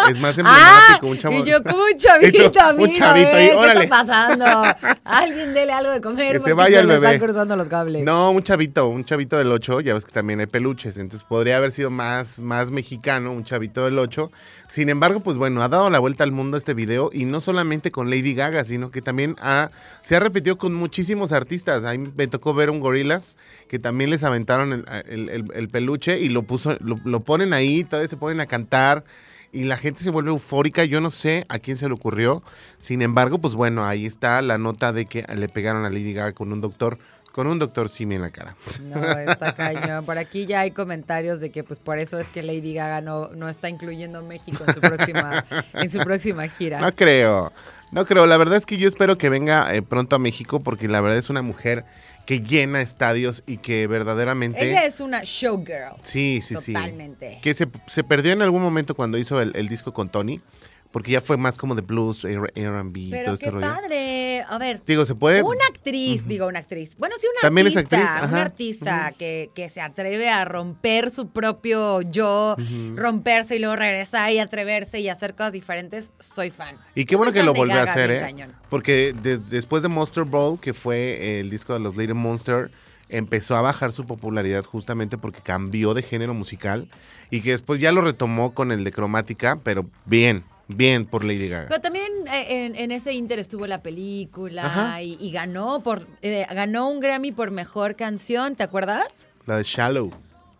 Es 0.09 0.19
más 0.19 0.37
Ah, 0.43 0.97
emblemático, 0.97 1.07
un 1.07 1.17
chavo. 1.17 1.35
y 1.35 1.49
yo 1.49 1.63
como 1.63 1.83
un 1.83 1.93
chavito, 1.97 2.51
tú, 2.51 2.59
amigo, 2.59 2.83
un 2.85 2.93
chavito 2.93 3.27
a 3.29 3.31
ver, 3.31 3.35
ahí, 3.41 3.49
¿qué 3.49 3.55
órale. 3.55 3.83
está 3.83 3.97
pasando? 4.05 4.45
Alguien 5.03 5.53
dele 5.53 5.71
algo 5.73 5.91
de 5.91 6.01
comer 6.01 6.33
Que 6.33 6.39
se 6.39 6.53
vaya 6.53 6.79
el 6.79 6.87
bebé. 6.87 7.07
están 7.13 7.19
cruzando 7.27 7.55
los 7.55 7.67
cables. 7.67 8.03
No, 8.03 8.31
un 8.31 8.43
chavito, 8.43 8.87
un 8.87 9.03
chavito 9.05 9.37
del 9.37 9.51
8, 9.51 9.81
ya 9.81 9.93
ves 9.93 10.05
que 10.05 10.11
también 10.11 10.39
hay 10.39 10.45
peluches, 10.47 10.97
entonces 10.97 11.25
podría 11.27 11.57
haber 11.57 11.71
sido 11.71 11.89
más, 11.91 12.39
más 12.39 12.71
mexicano, 12.71 13.31
un 13.31 13.43
chavito 13.43 13.85
del 13.85 13.99
8. 13.99 14.31
Sin 14.67 14.89
embargo, 14.89 15.19
pues 15.21 15.37
bueno, 15.37 15.61
ha 15.61 15.69
dado 15.69 15.89
la 15.89 15.99
vuelta 15.99 16.23
al 16.23 16.31
mundo 16.31 16.57
este 16.57 16.73
video 16.73 17.09
y 17.13 17.25
no 17.25 17.39
solamente 17.41 17.91
con 17.91 18.09
Lady 18.09 18.33
Gaga, 18.33 18.63
sino 18.63 18.89
que 18.91 19.01
también 19.01 19.35
ha, 19.41 19.69
se 20.01 20.15
ha 20.15 20.19
repetido 20.19 20.57
con 20.57 20.73
muchísimos 20.73 21.31
artistas. 21.31 21.83
Ahí 21.83 21.97
me 21.99 22.27
tocó 22.27 22.53
ver 22.53 22.69
un 22.69 22.79
Gorillaz 22.79 23.35
que 23.67 23.79
también 23.79 24.09
les 24.09 24.23
aventaron 24.23 24.73
el, 24.73 24.85
el- 25.07 25.29
el- 25.29 25.45
el 25.53 25.69
peluche 25.69 26.19
y 26.19 26.29
lo, 26.29 26.43
puso, 26.43 26.75
lo, 26.79 26.99
lo 27.05 27.19
ponen 27.19 27.53
ahí, 27.53 27.83
todavía 27.83 28.07
se 28.07 28.17
ponen 28.17 28.39
a 28.39 28.45
cantar. 28.45 29.03
Y 29.53 29.65
la 29.65 29.77
gente 29.77 30.03
se 30.03 30.09
vuelve 30.09 30.31
eufórica, 30.31 30.83
yo 30.83 30.99
no 30.99 31.11
sé 31.11 31.45
a 31.47 31.59
quién 31.59 31.77
se 31.77 31.87
le 31.87 31.93
ocurrió. 31.93 32.41
Sin 32.79 33.03
embargo, 33.03 33.37
pues 33.37 33.53
bueno, 33.53 33.85
ahí 33.85 34.07
está 34.07 34.41
la 34.41 34.57
nota 34.57 34.91
de 34.91 35.05
que 35.05 35.23
le 35.35 35.47
pegaron 35.47 35.85
a 35.85 35.91
Lady 35.91 36.11
Gaga 36.11 36.31
con 36.31 36.51
un 36.51 36.59
doctor, 36.59 36.97
con 37.31 37.45
un 37.45 37.59
doctor 37.59 37.87
Simi 37.87 38.15
en 38.15 38.23
la 38.23 38.31
cara. 38.31 38.55
No, 38.81 38.99
está 39.03 39.53
cañón. 39.53 40.05
Por 40.05 40.17
aquí 40.17 40.47
ya 40.47 40.61
hay 40.61 40.71
comentarios 40.71 41.39
de 41.39 41.51
que 41.51 41.63
pues 41.63 41.79
por 41.79 41.99
eso 41.99 42.17
es 42.17 42.29
que 42.29 42.41
Lady 42.41 42.73
Gaga 42.73 43.01
no, 43.01 43.29
no 43.29 43.47
está 43.47 43.69
incluyendo 43.69 44.23
México 44.23 44.63
en 44.67 44.73
su 44.73 44.81
próxima, 44.81 45.45
en 45.73 45.89
su 45.91 45.99
próxima 45.99 46.47
gira. 46.47 46.79
No 46.79 46.91
creo, 46.91 47.53
no 47.91 48.05
creo. 48.05 48.25
La 48.25 48.37
verdad 48.37 48.57
es 48.57 48.65
que 48.65 48.77
yo 48.77 48.87
espero 48.87 49.19
que 49.19 49.29
venga 49.29 49.71
eh, 49.75 49.83
pronto 49.83 50.15
a 50.15 50.19
México 50.19 50.61
porque 50.61 50.87
la 50.87 50.99
verdad 50.99 51.19
es 51.19 51.29
una 51.29 51.43
mujer 51.43 51.85
que 52.25 52.41
llena 52.41 52.81
estadios 52.81 53.43
y 53.45 53.57
que 53.57 53.87
verdaderamente... 53.87 54.69
Ella 54.69 54.85
es 54.85 54.99
una 54.99 55.21
showgirl. 55.23 55.97
Sí, 56.01 56.39
sí, 56.41 56.55
sí. 56.55 56.73
Totalmente. 56.73 57.39
Que 57.41 57.53
se, 57.53 57.67
se 57.87 58.03
perdió 58.03 58.31
en 58.31 58.41
algún 58.41 58.61
momento 58.61 58.95
cuando 58.95 59.17
hizo 59.17 59.41
el, 59.41 59.55
el 59.55 59.67
disco 59.67 59.93
con 59.93 60.09
Tony, 60.09 60.41
porque 60.93 61.11
ya 61.11 61.19
fue 61.21 61.35
más 61.37 61.57
como 61.57 61.73
de 61.75 61.81
blues, 61.81 62.23
R&B 62.23 63.09
todo 63.09 63.23
qué 63.23 63.31
este 63.33 63.49
rollo. 63.51 63.65
padre. 63.67 64.43
A 64.47 64.57
ver, 64.59 64.79
Digo, 64.85 65.03
se 65.05 65.15
puede... 65.15 65.41
Una 65.41 65.65
actriz, 65.67 66.25
digo 66.27 66.47
una 66.47 66.59
actriz. 66.59 66.95
Bueno, 66.97 67.15
sí, 67.19 67.25
una 67.33 67.41
También 67.41 67.65
es 67.67 67.75
artista. 67.75 67.97
actriz, 67.97 68.15
Una 68.15 68.23
ajá. 68.25 68.41
artista 68.43 69.13
que, 69.17 69.49
que 69.55 69.69
se 69.69 69.81
atreve 69.81 70.29
a 70.29 70.45
romper 70.45 71.09
su 71.09 71.29
propio 71.29 72.01
yo, 72.03 72.55
romperse 72.95 73.55
y 73.55 73.59
luego 73.59 73.75
regresar 73.75 74.31
y 74.31 74.37
atreverse 74.39 74.99
y 74.99 75.09
hacer 75.09 75.33
cosas 75.33 75.51
diferentes. 75.53 76.13
Soy 76.19 76.51
fan. 76.51 76.77
Y 76.93 77.05
qué 77.05 77.13
Yo 77.13 77.17
bueno 77.17 77.33
que 77.33 77.41
lo 77.43 77.53
volvió 77.55 77.79
a 77.79 77.83
hacer, 77.83 78.11
¿eh? 78.11 78.19
cañón. 78.21 78.53
Porque 78.69 79.15
de- 79.19 79.39
después 79.39 79.81
de 79.81 79.89
Monster 79.89 80.25
Ball, 80.25 80.59
que 80.59 80.73
fue 80.73 81.39
el 81.39 81.49
disco 81.49 81.73
de 81.73 81.79
los 81.79 81.97
Little 81.97 82.13
Monster, 82.13 82.69
empezó 83.09 83.55
a 83.55 83.61
bajar 83.61 83.91
su 83.91 84.05
popularidad 84.05 84.63
justamente 84.63 85.17
porque 85.17 85.41
cambió 85.41 85.93
de 85.95 86.03
género 86.03 86.33
musical 86.35 86.87
y 87.31 87.41
que 87.41 87.49
después 87.51 87.79
ya 87.79 87.91
lo 87.91 88.01
retomó 88.01 88.53
con 88.53 88.71
el 88.71 88.83
de 88.83 88.91
cromática, 88.91 89.57
pero 89.63 89.85
bien, 90.05 90.43
bien 90.67 91.05
por 91.05 91.23
Lady 91.25 91.47
Gaga. 91.49 91.67
Pero 91.67 91.81
también 91.81 92.11
eh, 92.31 92.65
en, 92.65 92.75
en 92.75 92.91
ese 92.91 93.13
inter 93.13 93.39
estuvo 93.39 93.67
la 93.67 93.81
película 93.81 94.99
y, 95.01 95.17
y 95.19 95.31
ganó 95.31 95.81
por 95.81 96.07
eh, 96.21 96.45
ganó 96.53 96.89
un 96.89 96.99
Grammy 96.99 97.31
por 97.31 97.51
mejor 97.51 97.95
canción, 97.95 98.55
¿te 98.55 98.63
acuerdas? 98.63 99.27
La 99.45 99.57
de 99.57 99.63
Shallow, 99.63 100.09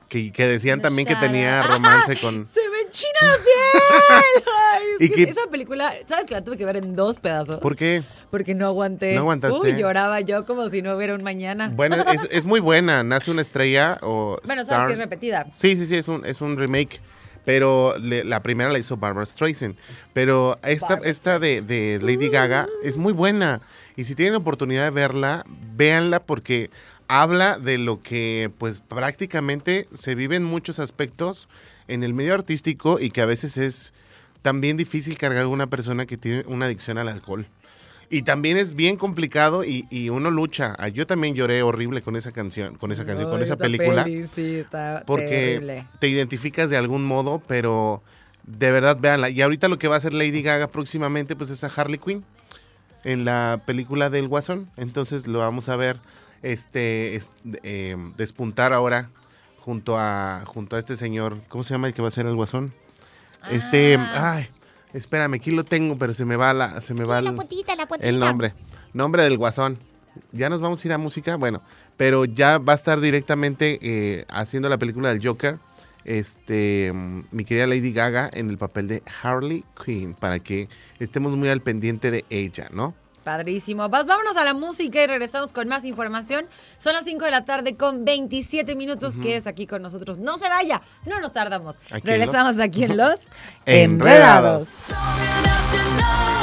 que, 0.09 0.31
que 0.31 0.45
decían 0.47 0.81
también 0.81 1.07
que 1.07 1.15
tenía 1.15 1.63
romance 1.67 2.17
con... 2.17 2.45
Se 2.45 2.59
ven 2.59 2.87
enchina 2.87 3.19
la 3.21 3.33
piel! 3.37 4.43
Ay, 4.73 4.81
Y 4.99 5.09
que- 5.09 5.23
Esa 5.23 5.47
película, 5.49 5.93
¿sabes 6.05 6.25
que 6.27 6.33
la 6.33 6.43
tuve 6.43 6.57
que 6.57 6.65
ver 6.65 6.77
en 6.77 6.95
dos 6.95 7.17
pedazos? 7.19 7.59
¿Por 7.59 7.75
qué? 7.75 8.03
Porque 8.29 8.53
no 8.53 8.67
aguanté. 8.67 9.13
¿No 9.15 9.21
aguantaste? 9.21 9.57
Uy, 9.59 9.75
lloraba 9.77 10.19
yo 10.21 10.45
como 10.45 10.69
si 10.69 10.81
no 10.81 10.95
hubiera 10.95 11.15
un 11.15 11.23
mañana. 11.23 11.69
Bueno, 11.73 11.95
es, 12.11 12.27
es 12.29 12.45
muy 12.45 12.59
buena. 12.59 13.03
Nace 13.03 13.31
una 13.31 13.41
estrella 13.41 13.97
o 14.01 14.37
Bueno, 14.45 14.61
Star- 14.63 14.77
sabes 14.79 14.87
que 14.87 14.93
es 14.93 14.99
repetida. 14.99 15.47
Sí, 15.53 15.75
sí, 15.77 15.85
sí, 15.87 15.95
es 15.95 16.07
un, 16.09 16.25
es 16.25 16.41
un 16.41 16.57
remake. 16.57 16.99
Pero 17.45 17.97
le- 17.97 18.23
la 18.23 18.41
primera 18.41 18.71
la 18.71 18.79
hizo 18.79 18.97
Barbara 18.97 19.25
Streisand. 19.25 19.75
Pero 20.13 20.59
esta, 20.63 20.87
Barbara 20.89 21.09
esta 21.09 21.39
de, 21.39 21.61
de 21.61 21.99
Lady 22.01 22.29
Gaga 22.29 22.67
es 22.83 22.97
muy 22.97 23.13
buena. 23.13 23.61
Y 23.95 24.05
si 24.05 24.15
tienen 24.15 24.35
oportunidad 24.35 24.83
de 24.85 24.89
verla, 24.91 25.45
véanla 25.75 26.21
porque 26.21 26.69
habla 27.07 27.59
de 27.59 27.77
lo 27.77 28.01
que 28.01 28.49
pues 28.57 28.79
prácticamente 28.79 29.87
se 29.93 30.15
vive 30.15 30.35
en 30.37 30.43
muchos 30.45 30.79
aspectos 30.79 31.49
en 31.87 32.03
el 32.03 32.13
medio 32.13 32.33
artístico 32.33 32.99
y 32.99 33.09
que 33.09 33.21
a 33.21 33.25
veces 33.25 33.57
es 33.57 33.93
también 34.41 34.77
difícil 34.77 35.17
cargar 35.17 35.43
a 35.43 35.47
una 35.47 35.67
persona 35.67 36.05
que 36.05 36.17
tiene 36.17 36.43
una 36.47 36.65
adicción 36.65 36.97
al 36.97 37.09
alcohol. 37.09 37.45
Y 38.13 38.21
también 38.21 38.57
es 38.57 38.75
bien 38.75 38.95
complicado 38.97 39.63
y, 39.63 39.87
y 39.89 40.09
uno 40.09 40.29
lucha. 40.29 40.75
Ah, 40.77 40.87
Yo 40.89 41.07
también 41.07 41.33
lloré 41.35 41.63
horrible 41.63 42.01
con 42.01 42.15
esa 42.15 42.31
canción, 42.31 42.75
con 42.75 42.91
esa 42.91 43.05
canción, 43.05 43.29
con 43.29 43.41
esa 43.41 43.55
película 43.57 44.03
peli, 44.03 44.27
sí, 44.27 44.55
está 44.57 45.03
porque 45.07 45.25
terrible. 45.27 45.87
te 45.99 46.07
identificas 46.09 46.69
de 46.69 46.77
algún 46.77 47.03
modo, 47.05 47.41
pero 47.47 48.03
de 48.45 48.71
verdad 48.71 48.97
véanla. 48.99 49.29
Y 49.29 49.41
ahorita 49.41 49.67
lo 49.67 49.79
que 49.79 49.87
va 49.87 49.95
a 49.95 49.97
hacer 49.97 50.13
Lady 50.13 50.41
Gaga 50.43 50.67
próximamente, 50.67 51.35
pues 51.35 51.49
es 51.49 51.63
a 51.63 51.67
Harley 51.75 51.97
Quinn 51.97 52.23
en 53.03 53.25
la 53.25 53.61
película 53.65 54.09
del 54.09 54.27
Guasón. 54.27 54.69
Entonces 54.77 55.25
lo 55.27 55.39
vamos 55.39 55.67
a 55.69 55.75
ver 55.75 55.97
este, 56.43 57.15
es- 57.15 57.31
eh, 57.63 57.95
despuntar 58.17 58.73
ahora 58.73 59.09
junto 59.57 59.97
a 59.97 60.43
junto 60.45 60.75
a 60.75 60.79
este 60.79 60.95
señor. 60.95 61.37
¿Cómo 61.49 61.63
se 61.63 61.73
llama 61.73 61.87
el 61.87 61.93
que 61.93 62.01
va 62.01 62.09
a 62.09 62.11
ser 62.11 62.25
el 62.27 62.35
Guasón? 62.35 62.73
Este, 63.49 63.95
Ah. 63.97 64.35
ay, 64.35 64.47
espérame, 64.93 65.35
aquí 65.35 65.51
lo 65.51 65.63
tengo, 65.63 65.97
pero 65.97 66.13
se 66.13 66.25
me 66.25 66.35
va 66.35 66.53
la, 66.53 66.81
se 66.81 66.93
me 66.93 67.03
va 67.03 67.15
La 67.15 67.19
el- 67.19 67.25
la 67.25 67.31
el 68.07 68.19
nombre. 68.19 68.53
Nombre 68.93 69.23
del 69.23 69.37
guasón. 69.37 69.77
Ya 70.31 70.49
nos 70.49 70.61
vamos 70.61 70.83
a 70.83 70.87
ir 70.87 70.93
a 70.93 70.97
música, 70.99 71.35
bueno, 71.37 71.61
pero 71.97 72.25
ya 72.25 72.59
va 72.59 72.73
a 72.73 72.75
estar 72.75 72.99
directamente 72.99 73.79
eh, 73.81 74.25
haciendo 74.29 74.69
la 74.69 74.77
película 74.77 75.09
del 75.11 75.25
Joker. 75.25 75.57
Este, 76.05 76.91
mm, 76.93 77.23
mi 77.31 77.45
querida 77.45 77.65
Lady 77.65 77.91
Gaga 77.93 78.29
en 78.33 78.49
el 78.49 78.57
papel 78.57 78.87
de 78.87 79.03
Harley 79.21 79.63
Quinn, 79.83 80.13
para 80.13 80.39
que 80.39 80.67
estemos 80.99 81.35
muy 81.35 81.49
al 81.49 81.61
pendiente 81.61 82.11
de 82.11 82.25
ella, 82.29 82.69
¿no? 82.71 82.93
Padrísimo. 83.23 83.87
Vámonos 83.89 84.35
a 84.37 84.43
la 84.43 84.53
música 84.53 85.01
y 85.03 85.07
regresamos 85.07 85.53
con 85.53 85.67
más 85.67 85.85
información. 85.85 86.45
Son 86.77 86.93
las 86.93 87.05
5 87.05 87.25
de 87.25 87.31
la 87.31 87.45
tarde 87.45 87.75
con 87.77 88.03
27 88.05 88.75
minutos 88.75 89.17
que 89.17 89.35
es 89.37 89.47
aquí 89.47 89.65
con 89.67 89.81
nosotros. 89.81 90.19
No 90.19 90.37
se 90.37 90.49
vaya, 90.49 90.81
no 91.05 91.19
nos 91.21 91.31
tardamos. 91.31 91.77
Aquí 91.91 91.95
en 91.95 92.01
regresamos 92.07 92.55
Los- 92.57 92.65
aquí 92.65 92.83
en 92.83 92.97
Los 92.97 93.19
Enredados. 93.65 94.79
Enredados. 94.89 96.42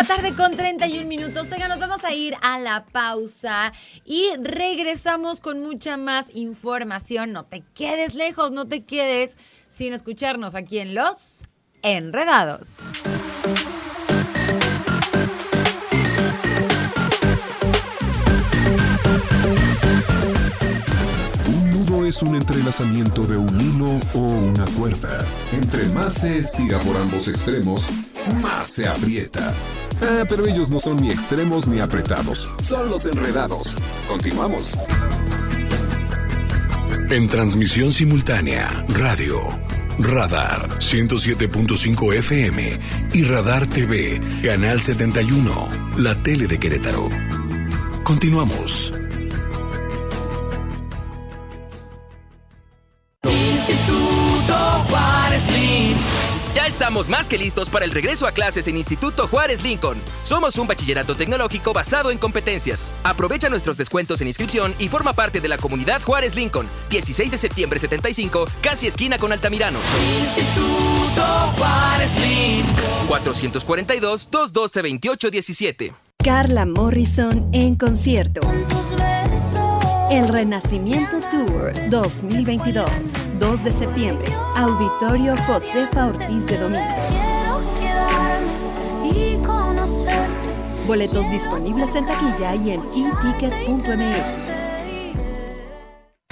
La 0.00 0.06
tarde 0.06 0.34
con 0.34 0.56
31 0.56 1.06
minutos. 1.06 1.52
Oiga, 1.52 1.68
nos 1.68 1.78
vamos 1.78 2.04
a 2.04 2.14
ir 2.14 2.34
a 2.40 2.58
la 2.58 2.86
pausa 2.86 3.70
y 4.06 4.30
regresamos 4.38 5.42
con 5.42 5.60
mucha 5.60 5.98
más 5.98 6.34
información. 6.34 7.32
No 7.32 7.44
te 7.44 7.62
quedes 7.74 8.14
lejos, 8.14 8.50
no 8.50 8.64
te 8.64 8.84
quedes 8.84 9.36
sin 9.68 9.92
escucharnos 9.92 10.54
aquí 10.54 10.78
en 10.78 10.94
Los 10.94 11.44
Enredados. 11.82 12.78
Un 21.46 21.70
nudo 21.72 22.06
es 22.06 22.22
un 22.22 22.36
entrelazamiento 22.36 23.26
de 23.26 23.36
un 23.36 23.60
hilo 23.60 24.00
o 24.14 24.18
una 24.18 24.64
cuerda. 24.78 25.26
Entre 25.52 25.84
más 25.90 26.14
se 26.14 26.38
estira 26.38 26.78
por 26.78 26.96
ambos 26.96 27.28
extremos, 27.28 27.86
más 28.42 28.66
se 28.68 28.86
aprieta. 28.86 29.54
Ah, 30.02 30.24
pero 30.28 30.46
ellos 30.46 30.70
no 30.70 30.80
son 30.80 30.96
ni 30.96 31.10
extremos 31.10 31.66
ni 31.66 31.80
apretados, 31.80 32.48
son 32.62 32.90
los 32.90 33.06
enredados. 33.06 33.76
Continuamos. 34.08 34.76
En 37.10 37.28
transmisión 37.28 37.92
simultánea, 37.92 38.84
radio, 38.88 39.40
Radar 39.98 40.78
107.5 40.78 42.14
FM 42.14 42.80
y 43.12 43.24
Radar 43.24 43.66
TV, 43.66 44.20
Canal 44.42 44.80
71, 44.80 45.94
la 45.96 46.14
tele 46.22 46.46
de 46.46 46.58
Querétaro. 46.58 47.10
Continuamos. 48.04 48.94
Estamos 56.90 57.08
más 57.08 57.28
que 57.28 57.38
listos 57.38 57.68
para 57.68 57.84
el 57.84 57.92
regreso 57.92 58.26
a 58.26 58.32
clases 58.32 58.66
en 58.66 58.76
Instituto 58.76 59.28
Juárez 59.28 59.62
Lincoln. 59.62 59.96
Somos 60.24 60.58
un 60.58 60.66
bachillerato 60.66 61.14
tecnológico 61.14 61.72
basado 61.72 62.10
en 62.10 62.18
competencias. 62.18 62.90
Aprovecha 63.04 63.48
nuestros 63.48 63.76
descuentos 63.76 64.20
en 64.20 64.26
inscripción 64.26 64.74
y 64.76 64.88
forma 64.88 65.12
parte 65.12 65.40
de 65.40 65.46
la 65.46 65.56
comunidad 65.56 66.02
Juárez 66.02 66.34
Lincoln. 66.34 66.66
16 66.90 67.30
de 67.30 67.36
septiembre 67.36 67.78
75, 67.78 68.44
casi 68.60 68.88
esquina 68.88 69.18
con 69.18 69.30
Altamirano. 69.30 69.78
Instituto 70.20 71.22
Juárez 71.56 72.10
Lincoln. 72.18 73.06
442-212-2817. 73.08 75.94
Carla 76.24 76.66
Morrison 76.66 77.50
en 77.52 77.76
concierto. 77.76 78.40
El 80.10 80.26
Renacimiento 80.28 81.20
Tour 81.30 81.72
2022, 81.88 82.90
2 83.38 83.64
de 83.64 83.72
septiembre, 83.72 84.26
Auditorio 84.56 85.36
Josefa 85.46 86.06
Ortiz 86.06 86.46
de 86.46 86.58
Domínguez. 86.58 87.06
Boletos 90.84 91.30
disponibles 91.30 91.94
en 91.94 92.06
taquilla 92.06 92.56
y 92.56 92.72
en 92.72 92.80
eticket.mx. 92.92 94.72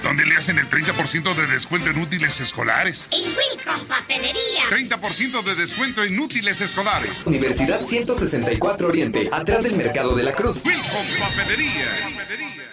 ¿Dónde 0.03 0.25
le 0.25 0.35
hacen 0.35 0.57
el 0.57 0.69
30% 0.69 1.33
de 1.33 1.47
descuento 1.47 1.89
en 1.89 1.99
útiles 1.99 2.41
escolares? 2.41 3.07
En 3.13 3.27
Wilcom 3.27 3.87
Papelería. 3.87 4.63
30% 4.69 5.41
de 5.41 5.55
descuento 5.55 6.03
en 6.03 6.19
útiles 6.19 6.59
escolares. 6.59 7.25
Universidad 7.27 7.79
164 7.79 8.89
Oriente, 8.89 9.29
atrás 9.31 9.63
del 9.63 9.77
Mercado 9.77 10.15
de 10.15 10.23
la 10.23 10.33
Cruz. 10.33 10.65
Wilcom 10.65 11.05
Papelería. 11.17 12.68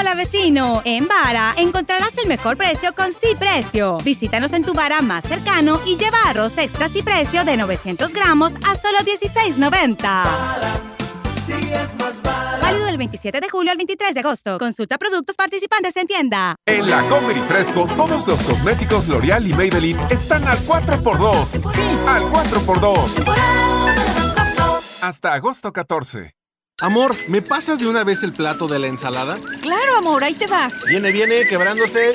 Hola 0.00 0.14
vecino, 0.16 0.82
en 0.84 1.06
Vara 1.06 1.54
encontrarás 1.56 2.10
el 2.18 2.26
mejor 2.26 2.56
precio 2.56 2.92
con 2.92 3.12
sí 3.12 3.36
precio. 3.38 3.98
Visítanos 3.98 4.52
en 4.52 4.64
tu 4.64 4.74
Vara 4.74 5.00
más 5.00 5.22
cercano 5.22 5.80
y 5.86 5.96
lleva 5.96 6.18
arroz 6.26 6.58
extra 6.58 6.88
sí 6.88 7.02
precio 7.02 7.44
de 7.44 7.56
900 7.56 8.12
gramos 8.12 8.52
a 8.68 8.74
solo 8.74 8.98
16.90. 8.98 10.92
Válido 12.60 12.86
del 12.86 12.96
27 12.96 13.40
de 13.40 13.48
julio 13.48 13.70
al 13.70 13.76
23 13.76 14.14
de 14.14 14.20
agosto. 14.20 14.58
Consulta 14.58 14.98
productos 14.98 15.36
participantes 15.36 15.96
en 15.96 16.08
tienda. 16.08 16.56
En 16.66 16.90
la 16.90 17.08
Comer 17.08 17.36
y 17.36 17.42
Fresco, 17.42 17.86
todos 17.96 18.26
los 18.26 18.42
cosméticos 18.42 19.06
L'Oreal 19.06 19.46
y 19.46 19.54
Maybelline 19.54 20.00
están 20.10 20.48
al 20.48 20.58
4x2. 20.66 21.46
Sí, 21.70 21.98
al 22.08 22.22
4x2. 22.24 23.24
Hasta 25.00 25.32
agosto 25.32 25.72
14. 25.72 26.41
Amor, 26.80 27.14
¿me 27.28 27.42
pasas 27.42 27.78
de 27.78 27.86
una 27.86 28.02
vez 28.02 28.24
el 28.24 28.32
plato 28.32 28.66
de 28.66 28.80
la 28.80 28.88
ensalada? 28.88 29.38
Claro, 29.60 29.98
amor, 29.98 30.24
ahí 30.24 30.34
te 30.34 30.48
va. 30.48 30.68
Viene, 30.88 31.12
viene, 31.12 31.46
quebrándose. 31.46 32.14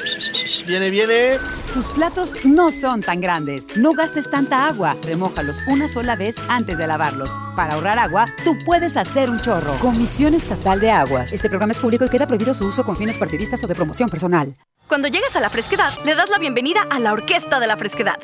Viene, 0.67 0.89
viene. 0.89 1.39
Tus 1.73 1.85
platos 1.87 2.43
no 2.43 2.69
son 2.73 2.99
tan 3.01 3.21
grandes. 3.21 3.77
No 3.77 3.93
gastes 3.93 4.29
tanta 4.29 4.67
agua. 4.67 4.93
Remójalos 5.05 5.59
una 5.67 5.87
sola 5.87 6.17
vez 6.17 6.35
antes 6.49 6.77
de 6.77 6.85
lavarlos. 6.85 7.33
Para 7.55 7.75
ahorrar 7.75 7.97
agua, 7.97 8.25
tú 8.43 8.57
puedes 8.65 8.97
hacer 8.97 9.29
un 9.29 9.39
chorro. 9.39 9.73
Comisión 9.79 10.33
Estatal 10.33 10.81
de 10.81 10.91
Aguas. 10.91 11.31
Este 11.31 11.47
programa 11.47 11.71
es 11.71 11.79
público 11.79 12.03
y 12.03 12.09
queda 12.09 12.27
prohibido 12.27 12.53
su 12.53 12.65
uso 12.65 12.83
con 12.83 12.97
fines 12.97 13.17
partidistas 13.17 13.63
o 13.63 13.67
de 13.67 13.75
promoción 13.75 14.09
personal. 14.09 14.53
Cuando 14.89 15.07
llegas 15.07 15.37
a 15.37 15.39
la 15.39 15.49
fresquedad, 15.49 15.93
le 16.03 16.15
das 16.15 16.29
la 16.29 16.39
bienvenida 16.39 16.81
a 16.89 16.99
la 16.99 17.13
Orquesta 17.13 17.61
de 17.61 17.67
la 17.67 17.77
Fresquedad. 17.77 18.17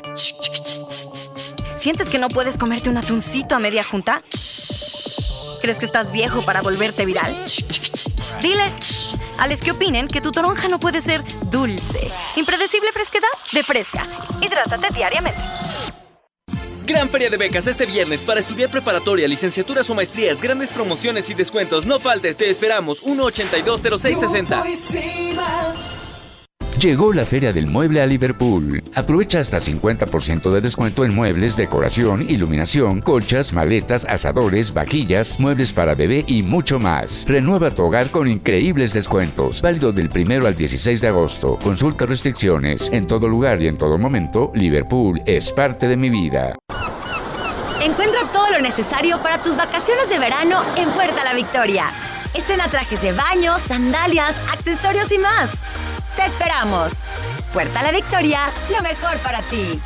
¿Sientes 1.78 2.10
que 2.10 2.18
no 2.18 2.28
puedes 2.28 2.58
comerte 2.58 2.90
un 2.90 2.98
atuncito 2.98 3.54
a 3.54 3.58
media 3.58 3.82
junta? 3.84 4.22
¿Crees 5.64 5.78
que 5.78 5.86
estás 5.86 6.12
viejo 6.12 6.42
para 6.42 6.60
volverte 6.60 7.06
viral? 7.06 7.34
Dile 8.42 8.70
a 9.38 9.48
los 9.48 9.62
que 9.62 9.70
opinen 9.70 10.08
que 10.08 10.20
tu 10.20 10.30
toronja 10.30 10.68
no 10.68 10.78
puede 10.78 11.00
ser 11.00 11.24
dulce. 11.44 12.10
Impredecible 12.36 12.92
fresquedad 12.92 13.30
de 13.50 13.64
fresca. 13.64 14.06
Hidrátate 14.42 14.92
diariamente. 14.92 15.40
Gran 16.84 17.08
feria 17.08 17.30
de 17.30 17.38
becas 17.38 17.66
este 17.66 17.86
viernes 17.86 18.24
para 18.24 18.40
estudiar 18.40 18.68
preparatoria, 18.68 19.26
licenciaturas 19.26 19.88
o 19.88 19.94
maestrías, 19.94 20.42
grandes 20.42 20.70
promociones 20.70 21.30
y 21.30 21.34
descuentos. 21.34 21.86
No 21.86 21.98
faltes, 21.98 22.36
te 22.36 22.50
esperamos. 22.50 23.00
1820660. 23.02 24.64
Llegó 26.80 27.14
la 27.14 27.24
Feria 27.24 27.52
del 27.52 27.66
Mueble 27.66 28.02
a 28.02 28.06
Liverpool. 28.06 28.82
Aprovecha 28.94 29.38
hasta 29.40 29.58
50% 29.58 30.50
de 30.50 30.60
descuento 30.60 31.04
en 31.04 31.14
muebles, 31.14 31.56
decoración, 31.56 32.28
iluminación, 32.28 33.00
colchas, 33.00 33.52
maletas, 33.52 34.04
asadores, 34.04 34.74
vajillas, 34.74 35.40
muebles 35.40 35.72
para 35.72 35.94
bebé 35.94 36.24
y 36.26 36.42
mucho 36.42 36.78
más. 36.78 37.24
Renueva 37.26 37.70
tu 37.70 37.84
hogar 37.84 38.10
con 38.10 38.28
increíbles 38.28 38.92
descuentos. 38.92 39.62
Válido 39.62 39.92
del 39.92 40.10
1 40.14 40.46
al 40.46 40.56
16 40.56 41.00
de 41.00 41.08
agosto. 41.08 41.58
Consulta 41.62 42.06
restricciones. 42.06 42.90
En 42.92 43.06
todo 43.06 43.28
lugar 43.28 43.62
y 43.62 43.68
en 43.68 43.78
todo 43.78 43.96
momento, 43.96 44.50
Liverpool 44.54 45.22
es 45.24 45.52
parte 45.52 45.88
de 45.88 45.96
mi 45.96 46.10
vida. 46.10 46.56
Encuentra 47.82 48.20
todo 48.32 48.50
lo 48.50 48.60
necesario 48.60 49.18
para 49.22 49.38
tus 49.42 49.56
vacaciones 49.56 50.08
de 50.08 50.18
verano 50.18 50.62
en 50.76 50.88
Puerta 50.90 51.22
La 51.24 51.34
Victoria. 51.34 51.86
Estrena 52.34 52.66
trajes 52.68 53.00
de 53.00 53.12
baño, 53.12 53.58
sandalias, 53.58 54.34
accesorios 54.52 55.10
y 55.12 55.18
más. 55.18 55.50
¡Te 56.16 56.26
esperamos! 56.26 56.92
Puerta 57.52 57.82
La 57.82 57.92
Victoria, 57.92 58.46
lo 58.70 58.82
mejor 58.82 59.16
para 59.18 59.42
ti. 59.42 59.80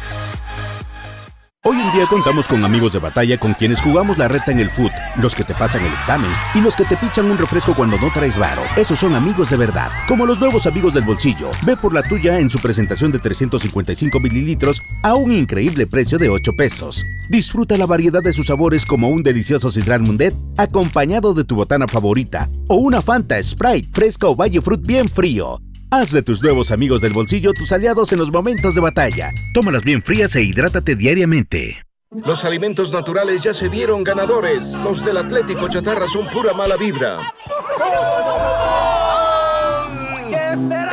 Hoy 1.64 1.76
en 1.80 1.92
día 1.92 2.06
contamos 2.06 2.46
con 2.46 2.64
amigos 2.64 2.92
de 2.92 2.98
batalla 2.98 3.38
con 3.38 3.52
quienes 3.52 3.80
jugamos 3.80 4.16
la 4.16 4.28
reta 4.28 4.52
en 4.52 4.60
el 4.60 4.70
foot, 4.70 4.92
los 5.16 5.34
que 5.34 5.42
te 5.42 5.54
pasan 5.54 5.84
el 5.84 5.92
examen 5.92 6.30
y 6.54 6.60
los 6.60 6.76
que 6.76 6.84
te 6.84 6.96
pichan 6.96 7.30
un 7.30 7.36
refresco 7.36 7.74
cuando 7.74 7.98
no 7.98 8.12
traes 8.12 8.38
varo. 8.38 8.62
Esos 8.76 8.98
son 8.98 9.14
amigos 9.14 9.50
de 9.50 9.56
verdad, 9.56 9.90
como 10.06 10.24
los 10.24 10.38
nuevos 10.38 10.66
amigos 10.66 10.94
del 10.94 11.04
bolsillo. 11.04 11.50
Ve 11.66 11.76
por 11.76 11.92
la 11.92 12.02
tuya 12.02 12.38
en 12.38 12.48
su 12.48 12.58
presentación 12.58 13.10
de 13.10 13.18
355 13.18 14.20
mililitros 14.20 14.80
a 15.02 15.14
un 15.14 15.32
increíble 15.32 15.86
precio 15.86 16.16
de 16.16 16.28
8 16.28 16.52
pesos. 16.56 17.04
Disfruta 17.28 17.76
la 17.76 17.86
variedad 17.86 18.22
de 18.22 18.32
sus 18.32 18.46
sabores 18.46 18.86
como 18.86 19.08
un 19.08 19.22
delicioso 19.22 19.70
Sidral 19.70 20.02
Mundet 20.02 20.34
acompañado 20.56 21.34
de 21.34 21.44
tu 21.44 21.56
botana 21.56 21.86
favorita 21.86 22.48
o 22.68 22.76
una 22.76 23.02
Fanta 23.02 23.42
Sprite 23.42 23.90
fresca 23.92 24.28
o 24.28 24.36
Valle 24.36 24.62
Fruit 24.62 24.80
bien 24.86 25.08
frío. 25.10 25.60
Haz 25.90 26.12
de 26.12 26.22
tus 26.22 26.42
nuevos 26.42 26.70
amigos 26.70 27.00
del 27.00 27.14
bolsillo 27.14 27.54
tus 27.54 27.72
aliados 27.72 28.12
en 28.12 28.18
los 28.18 28.30
momentos 28.30 28.74
de 28.74 28.82
batalla. 28.82 29.32
Tómalas 29.54 29.82
bien 29.84 30.02
frías 30.02 30.36
e 30.36 30.42
hidrátate 30.42 30.96
diariamente. 30.96 31.82
Los 32.26 32.44
alimentos 32.44 32.92
naturales 32.92 33.42
ya 33.42 33.54
se 33.54 33.70
vieron 33.70 34.04
ganadores. 34.04 34.80
Los 34.84 35.02
del 35.02 35.16
Atlético 35.16 35.66
Chatarra 35.68 36.06
son 36.06 36.26
pura 36.28 36.52
mala 36.52 36.76
vibra. 36.76 37.32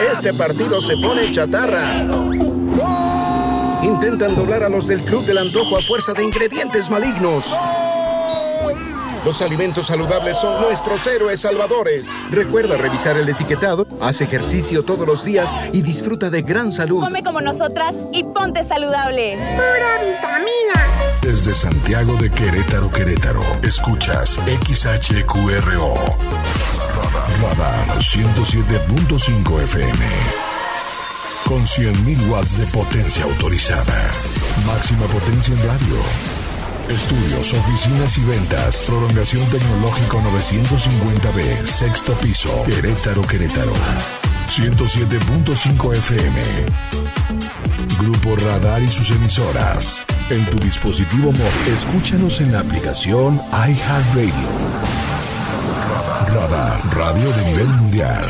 Este 0.09 0.33
partido 0.33 0.79
se 0.79 0.95
pone 0.95 1.29
chatarra. 1.29 2.05
Intentan 3.83 4.33
doblar 4.33 4.63
a 4.63 4.69
los 4.69 4.87
del 4.87 5.01
Club 5.01 5.25
del 5.25 5.39
Antojo 5.39 5.77
a 5.77 5.81
fuerza 5.81 6.13
de 6.13 6.23
ingredientes 6.23 6.89
malignos. 6.89 7.53
Los 9.25 9.41
alimentos 9.41 9.87
saludables 9.87 10.37
son 10.37 10.61
nuestros 10.61 11.07
héroes 11.07 11.41
salvadores. 11.41 12.15
Recuerda 12.29 12.77
revisar 12.77 13.17
el 13.17 13.27
etiquetado, 13.27 13.87
haz 13.99 14.21
ejercicio 14.21 14.85
todos 14.85 15.07
los 15.07 15.25
días 15.25 15.57
y 15.73 15.81
disfruta 15.81 16.29
de 16.29 16.43
gran 16.43 16.71
salud. 16.71 16.99
Come 17.03 17.23
como 17.23 17.41
nosotras 17.41 17.95
y 18.13 18.23
ponte 18.23 18.61
saludable. 18.63 19.35
Pura 19.55 20.03
vitamina. 20.03 20.85
Desde 21.23 21.55
Santiago 21.55 22.15
de 22.17 22.29
Querétaro, 22.29 22.91
Querétaro, 22.91 23.41
escuchas 23.63 24.39
XHQRO. 24.63 25.95
Radar 27.41 27.87
107.5 27.97 29.61
FM. 29.63 30.05
Con 31.47 31.63
100.000 31.65 32.29
watts 32.29 32.59
de 32.59 32.67
potencia 32.67 33.23
autorizada. 33.23 34.11
Máxima 34.67 35.07
potencia 35.07 35.55
en 35.55 35.59
radio. 35.67 36.44
Estudios, 36.89 37.53
oficinas 37.53 38.17
y 38.17 38.23
ventas. 38.25 38.83
Prolongación 38.87 39.43
tecnológico 39.49 40.21
950B, 40.21 41.65
sexto 41.65 42.13
piso. 42.13 42.63
Querétaro, 42.63 43.21
Querétaro. 43.23 43.73
107.5 44.47 45.93
FM. 45.95 46.41
Grupo 47.99 48.35
Radar 48.35 48.81
y 48.81 48.87
sus 48.87 49.11
emisoras. 49.11 50.05
En 50.29 50.45
tu 50.45 50.59
dispositivo 50.59 51.31
móvil. 51.31 51.73
Escúchanos 51.73 52.39
en 52.41 52.51
la 52.51 52.59
aplicación 52.59 53.41
iHeartRadio. 53.51 54.49
Radar, 56.33 56.81
radio 56.95 57.31
de 57.31 57.45
nivel 57.45 57.67
mundial. 57.67 58.25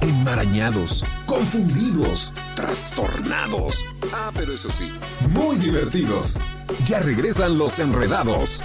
Enmarañados, 0.00 1.04
confundidos, 1.26 2.32
trastornados. 2.54 3.84
Ah, 4.12 4.30
pero 4.34 4.52
eso 4.52 4.70
sí, 4.70 4.90
muy 5.30 5.56
divertidos. 5.56 6.38
Ya 6.86 7.00
regresan 7.00 7.58
los 7.58 7.78
enredados. 7.78 8.62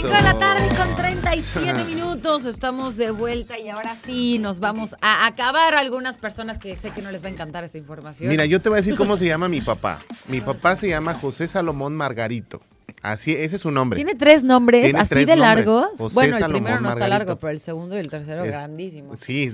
Cinco 0.00 0.08
de 0.08 0.22
la 0.22 0.38
tarde 0.38 0.68
con 0.76 0.94
37 0.96 1.84
minutos. 1.86 2.44
Estamos 2.44 2.96
de 2.96 3.10
vuelta 3.10 3.58
y 3.58 3.68
ahora 3.68 3.96
sí 4.04 4.38
nos 4.38 4.60
vamos 4.60 4.94
a 5.00 5.26
acabar. 5.26 5.74
Algunas 5.74 6.18
personas 6.18 6.58
que 6.58 6.76
sé 6.76 6.90
que 6.90 7.02
no 7.02 7.10
les 7.10 7.22
va 7.22 7.28
a 7.28 7.30
encantar 7.30 7.64
esta 7.64 7.78
información. 7.78 8.28
Mira, 8.28 8.44
yo 8.46 8.60
te 8.60 8.68
voy 8.68 8.76
a 8.76 8.80
decir 8.80 8.94
cómo 8.96 9.16
se 9.16 9.26
llama 9.26 9.48
mi 9.48 9.60
papá. 9.60 10.00
Mi 10.28 10.40
papá 10.40 10.76
se 10.76 10.88
llama 10.88 11.14
José 11.14 11.46
Salomón 11.46 11.94
Margarito. 11.96 12.60
Así, 13.02 13.32
ese 13.32 13.56
es 13.56 13.62
su 13.62 13.70
nombre. 13.70 13.96
Tiene 13.96 14.14
tres 14.14 14.42
nombres 14.42 14.84
Tiene 14.84 14.98
así 14.98 15.08
tres 15.10 15.26
de 15.26 15.36
nombres. 15.36 15.66
largos. 15.66 15.88
José 15.98 16.14
bueno, 16.14 16.34
el 16.36 16.40
Salomón 16.42 16.62
primero 16.64 16.80
no 16.80 16.88
está 16.88 17.00
Margarito. 17.00 17.26
largo, 17.26 17.40
pero 17.40 17.50
el 17.52 17.60
segundo 17.60 17.96
y 17.96 17.98
el 18.00 18.08
tercero 18.08 18.44
Es- 18.44 18.52
grandísimos. 18.52 19.20
Sí, 19.20 19.50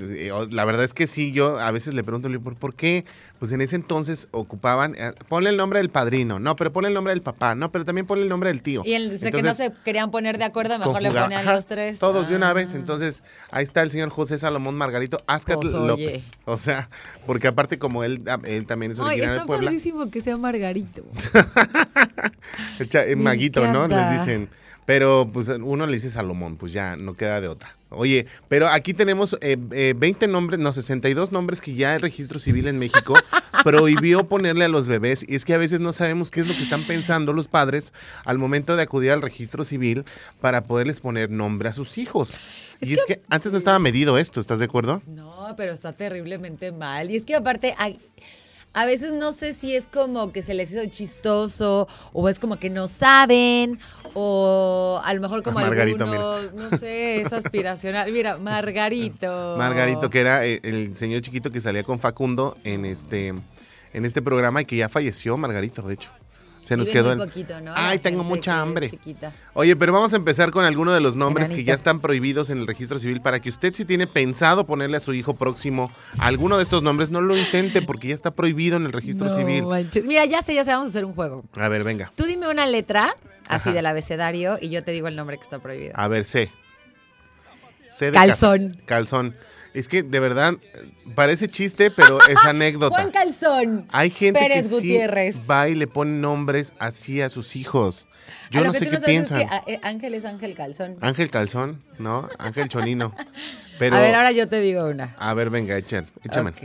la 0.50 0.64
verdad 0.64 0.84
es 0.84 0.94
que 0.94 1.06
sí, 1.06 1.32
yo 1.32 1.58
a 1.58 1.70
veces 1.70 1.94
le 1.94 2.02
pregunto, 2.02 2.28
le 2.28 2.38
digo, 2.38 2.44
¿por, 2.44 2.56
por 2.56 2.74
qué? 2.74 3.04
Pues 3.44 3.52
en 3.52 3.60
ese 3.60 3.76
entonces 3.76 4.28
ocupaban, 4.30 4.94
eh, 4.96 5.12
ponle 5.28 5.50
el 5.50 5.58
nombre 5.58 5.78
del 5.78 5.90
padrino, 5.90 6.38
no, 6.38 6.56
pero 6.56 6.72
ponle 6.72 6.88
el 6.88 6.94
nombre 6.94 7.12
del 7.12 7.20
papá, 7.20 7.54
no, 7.54 7.70
pero 7.70 7.84
también 7.84 8.06
ponle 8.06 8.22
el 8.22 8.30
nombre 8.30 8.48
del 8.48 8.62
tío. 8.62 8.80
Y 8.86 8.94
el 8.94 9.10
de 9.10 9.18
que 9.18 9.42
no 9.42 9.50
Entonces, 9.50 9.66
se 9.66 9.82
querían 9.84 10.10
poner 10.10 10.38
de 10.38 10.44
acuerdo, 10.44 10.78
mejor 10.78 11.02
le 11.02 11.10
ponían 11.10 11.34
ajá, 11.34 11.54
los 11.56 11.66
tres. 11.66 11.98
Todos 11.98 12.30
de 12.30 12.36
una 12.36 12.48
Ah. 12.48 12.52
vez. 12.54 12.72
Entonces, 12.72 13.22
ahí 13.50 13.62
está 13.62 13.82
el 13.82 13.90
señor 13.90 14.08
José 14.08 14.38
Salomón 14.38 14.76
Margarito 14.76 15.22
Ascar 15.26 15.56
Pues. 15.56 15.74
López. 15.74 16.30
O 16.46 16.56
sea, 16.56 16.88
porque 17.26 17.48
aparte 17.48 17.78
como 17.78 18.02
él, 18.02 18.22
ah, 18.28 18.38
él 18.44 18.66
también 18.66 18.92
es 18.92 18.98
originario 18.98 19.32
está 19.32 19.42
de 19.42 19.46
Puebla. 19.46 19.66
padrísimo 19.66 20.10
que 20.10 20.22
sea 20.22 20.38
Margarito. 20.38 21.04
Eh, 22.78 23.16
maguito, 23.16 23.66
¿no? 23.66 23.86
Les 23.88 24.10
dicen. 24.10 24.48
Pero 24.86 25.28
pues 25.32 25.48
uno 25.48 25.86
le 25.86 25.92
dice 25.92 26.08
Salomón, 26.10 26.56
pues 26.56 26.72
ya 26.72 26.96
no 26.96 27.12
queda 27.14 27.40
de 27.40 27.48
otra. 27.48 27.76
Oye, 27.96 28.26
pero 28.48 28.68
aquí 28.68 28.94
tenemos 28.94 29.36
eh, 29.40 29.56
eh, 29.72 29.94
20 29.96 30.26
nombres, 30.28 30.60
no, 30.60 30.72
62 30.72 31.32
nombres 31.32 31.60
que 31.60 31.74
ya 31.74 31.94
el 31.94 32.00
registro 32.02 32.38
civil 32.38 32.66
en 32.68 32.78
México 32.78 33.14
prohibió 33.64 34.26
ponerle 34.26 34.64
a 34.64 34.68
los 34.68 34.86
bebés. 34.86 35.24
Y 35.28 35.34
es 35.34 35.44
que 35.44 35.54
a 35.54 35.58
veces 35.58 35.80
no 35.80 35.92
sabemos 35.92 36.30
qué 36.30 36.40
es 36.40 36.46
lo 36.46 36.54
que 36.54 36.62
están 36.62 36.86
pensando 36.86 37.32
los 37.32 37.48
padres 37.48 37.92
al 38.24 38.38
momento 38.38 38.76
de 38.76 38.82
acudir 38.82 39.10
al 39.12 39.22
registro 39.22 39.64
civil 39.64 40.04
para 40.40 40.64
poderles 40.64 41.00
poner 41.00 41.30
nombre 41.30 41.68
a 41.68 41.72
sus 41.72 41.98
hijos. 41.98 42.38
y 42.80 42.92
es 42.94 43.04
que 43.06 43.20
antes 43.30 43.52
no 43.52 43.58
estaba 43.58 43.78
medido 43.78 44.18
esto, 44.18 44.40
¿estás 44.40 44.58
de 44.58 44.66
acuerdo? 44.66 45.02
No, 45.06 45.54
pero 45.56 45.72
está 45.72 45.92
terriblemente 45.92 46.72
mal. 46.72 47.10
Y 47.10 47.16
es 47.16 47.24
que 47.24 47.34
aparte, 47.34 47.74
hay- 47.78 47.98
a 48.74 48.84
veces 48.84 49.12
no 49.12 49.32
sé 49.32 49.52
si 49.52 49.74
es 49.74 49.86
como 49.86 50.32
que 50.32 50.42
se 50.42 50.52
les 50.52 50.70
hizo 50.72 50.84
chistoso 50.86 51.88
o 52.12 52.28
es 52.28 52.38
como 52.38 52.58
que 52.58 52.70
no 52.70 52.88
saben 52.88 53.78
o 54.14 55.00
a 55.02 55.14
lo 55.14 55.20
mejor 55.20 55.42
como 55.42 55.60
Margarito, 55.60 56.04
algunos, 56.04 56.52
no 56.54 56.76
sé, 56.76 57.20
es 57.20 57.32
aspiracional. 57.32 58.10
Mira, 58.12 58.36
Margarito. 58.38 59.56
Margarito, 59.56 60.10
que 60.10 60.20
era 60.20 60.44
eh, 60.44 60.60
el 60.62 60.94
señor 60.96 61.22
chiquito 61.22 61.50
que 61.50 61.60
salía 61.60 61.82
con 61.84 61.98
Facundo 61.98 62.56
en 62.64 62.84
este, 62.84 63.28
en 63.28 64.04
este 64.04 64.22
programa 64.22 64.62
y 64.62 64.64
que 64.64 64.76
ya 64.76 64.88
falleció, 64.88 65.36
Margarito, 65.36 65.82
de 65.82 65.94
hecho. 65.94 66.12
Se 66.64 66.76
nos 66.76 66.88
quedó. 66.88 67.14
Ay, 67.74 67.98
tengo 67.98 68.24
mucha 68.24 68.60
hambre. 68.60 68.88
chiquita. 68.90 69.32
Oye, 69.52 69.76
pero 69.76 69.92
vamos 69.92 70.12
a 70.14 70.16
empezar 70.16 70.50
con 70.50 70.64
alguno 70.64 70.92
de 70.92 71.00
los 71.00 71.14
nombres 71.14 71.50
que 71.52 71.62
ya 71.62 71.74
están 71.74 72.00
prohibidos 72.00 72.50
en 72.50 72.58
el 72.58 72.66
registro 72.66 72.98
civil 72.98 73.20
para 73.20 73.38
que 73.40 73.50
usted 73.50 73.74
si 73.74 73.84
tiene 73.84 74.06
pensado 74.06 74.66
ponerle 74.66 74.96
a 74.96 75.00
su 75.00 75.12
hijo 75.12 75.34
próximo 75.34 75.90
alguno 76.18 76.56
de 76.56 76.62
estos 76.62 76.82
nombres, 76.82 77.10
no 77.10 77.20
lo 77.20 77.36
intente 77.36 77.82
porque 77.82 78.08
ya 78.08 78.14
está 78.14 78.30
prohibido 78.30 78.76
en 78.78 78.86
el 78.86 78.92
registro 78.92 79.28
No 79.28 79.34
civil. 79.34 79.66
manches. 79.66 80.04
Mira, 80.06 80.24
ya 80.24 80.42
sé, 80.42 80.54
ya 80.54 80.64
sé, 80.64 80.70
vamos 80.70 80.88
a 80.88 80.90
hacer 80.90 81.04
un 81.04 81.14
juego. 81.14 81.44
A 81.56 81.68
ver, 81.68 81.84
venga. 81.84 82.10
Tú 82.16 82.24
dime 82.24 82.48
una 82.48 82.66
letra 82.66 83.14
así 83.48 83.68
Ajá. 83.68 83.72
del 83.76 83.86
abecedario 83.86 84.56
y 84.60 84.70
yo 84.70 84.82
te 84.82 84.90
digo 84.92 85.06
el 85.08 85.16
nombre 85.16 85.36
que 85.36 85.42
está 85.42 85.58
prohibido. 85.58 85.92
A 85.94 86.08
ver, 86.08 86.24
C. 86.24 86.50
C 87.86 88.06
de 88.06 88.12
Calzón. 88.12 88.80
Calzón. 88.86 89.36
Es 89.74 89.88
que 89.88 90.02
de 90.02 90.20
verdad 90.20 90.54
parece 91.14 91.48
chiste, 91.48 91.90
pero 91.90 92.18
es 92.28 92.36
anécdota. 92.46 92.94
Juan 92.94 93.10
Calzón. 93.10 93.84
Hay 93.90 94.10
gente 94.10 94.40
Pérez 94.40 94.70
que 94.72 94.80
sí 94.80 94.98
va 95.50 95.68
y 95.68 95.74
le 95.74 95.86
pone 95.86 96.12
nombres 96.12 96.72
así 96.78 97.20
a 97.20 97.28
sus 97.28 97.56
hijos. 97.56 98.06
Yo 98.50 98.64
no 98.64 98.72
sé 98.72 98.88
qué 98.88 98.96
es 98.96 99.02
piensan. 99.02 99.38
que, 99.40 99.44
ah, 99.50 99.64
eh, 99.66 99.80
Ángel 99.82 100.14
es 100.14 100.24
Ángel 100.24 100.54
Calzón. 100.54 100.96
Ángel 101.00 101.30
Calzón, 101.30 101.82
¿no? 101.98 102.28
Ángel 102.38 102.68
Chonino. 102.68 103.12
Pero, 103.78 103.96
A 103.96 104.00
ver, 104.00 104.14
ahora 104.14 104.30
yo 104.30 104.48
te 104.48 104.60
digo 104.60 104.84
una. 104.84 105.16
A 105.18 105.34
ver, 105.34 105.50
venga, 105.50 105.76
échale, 105.76 106.06
échame. 106.22 106.50
Ok, 106.50 106.62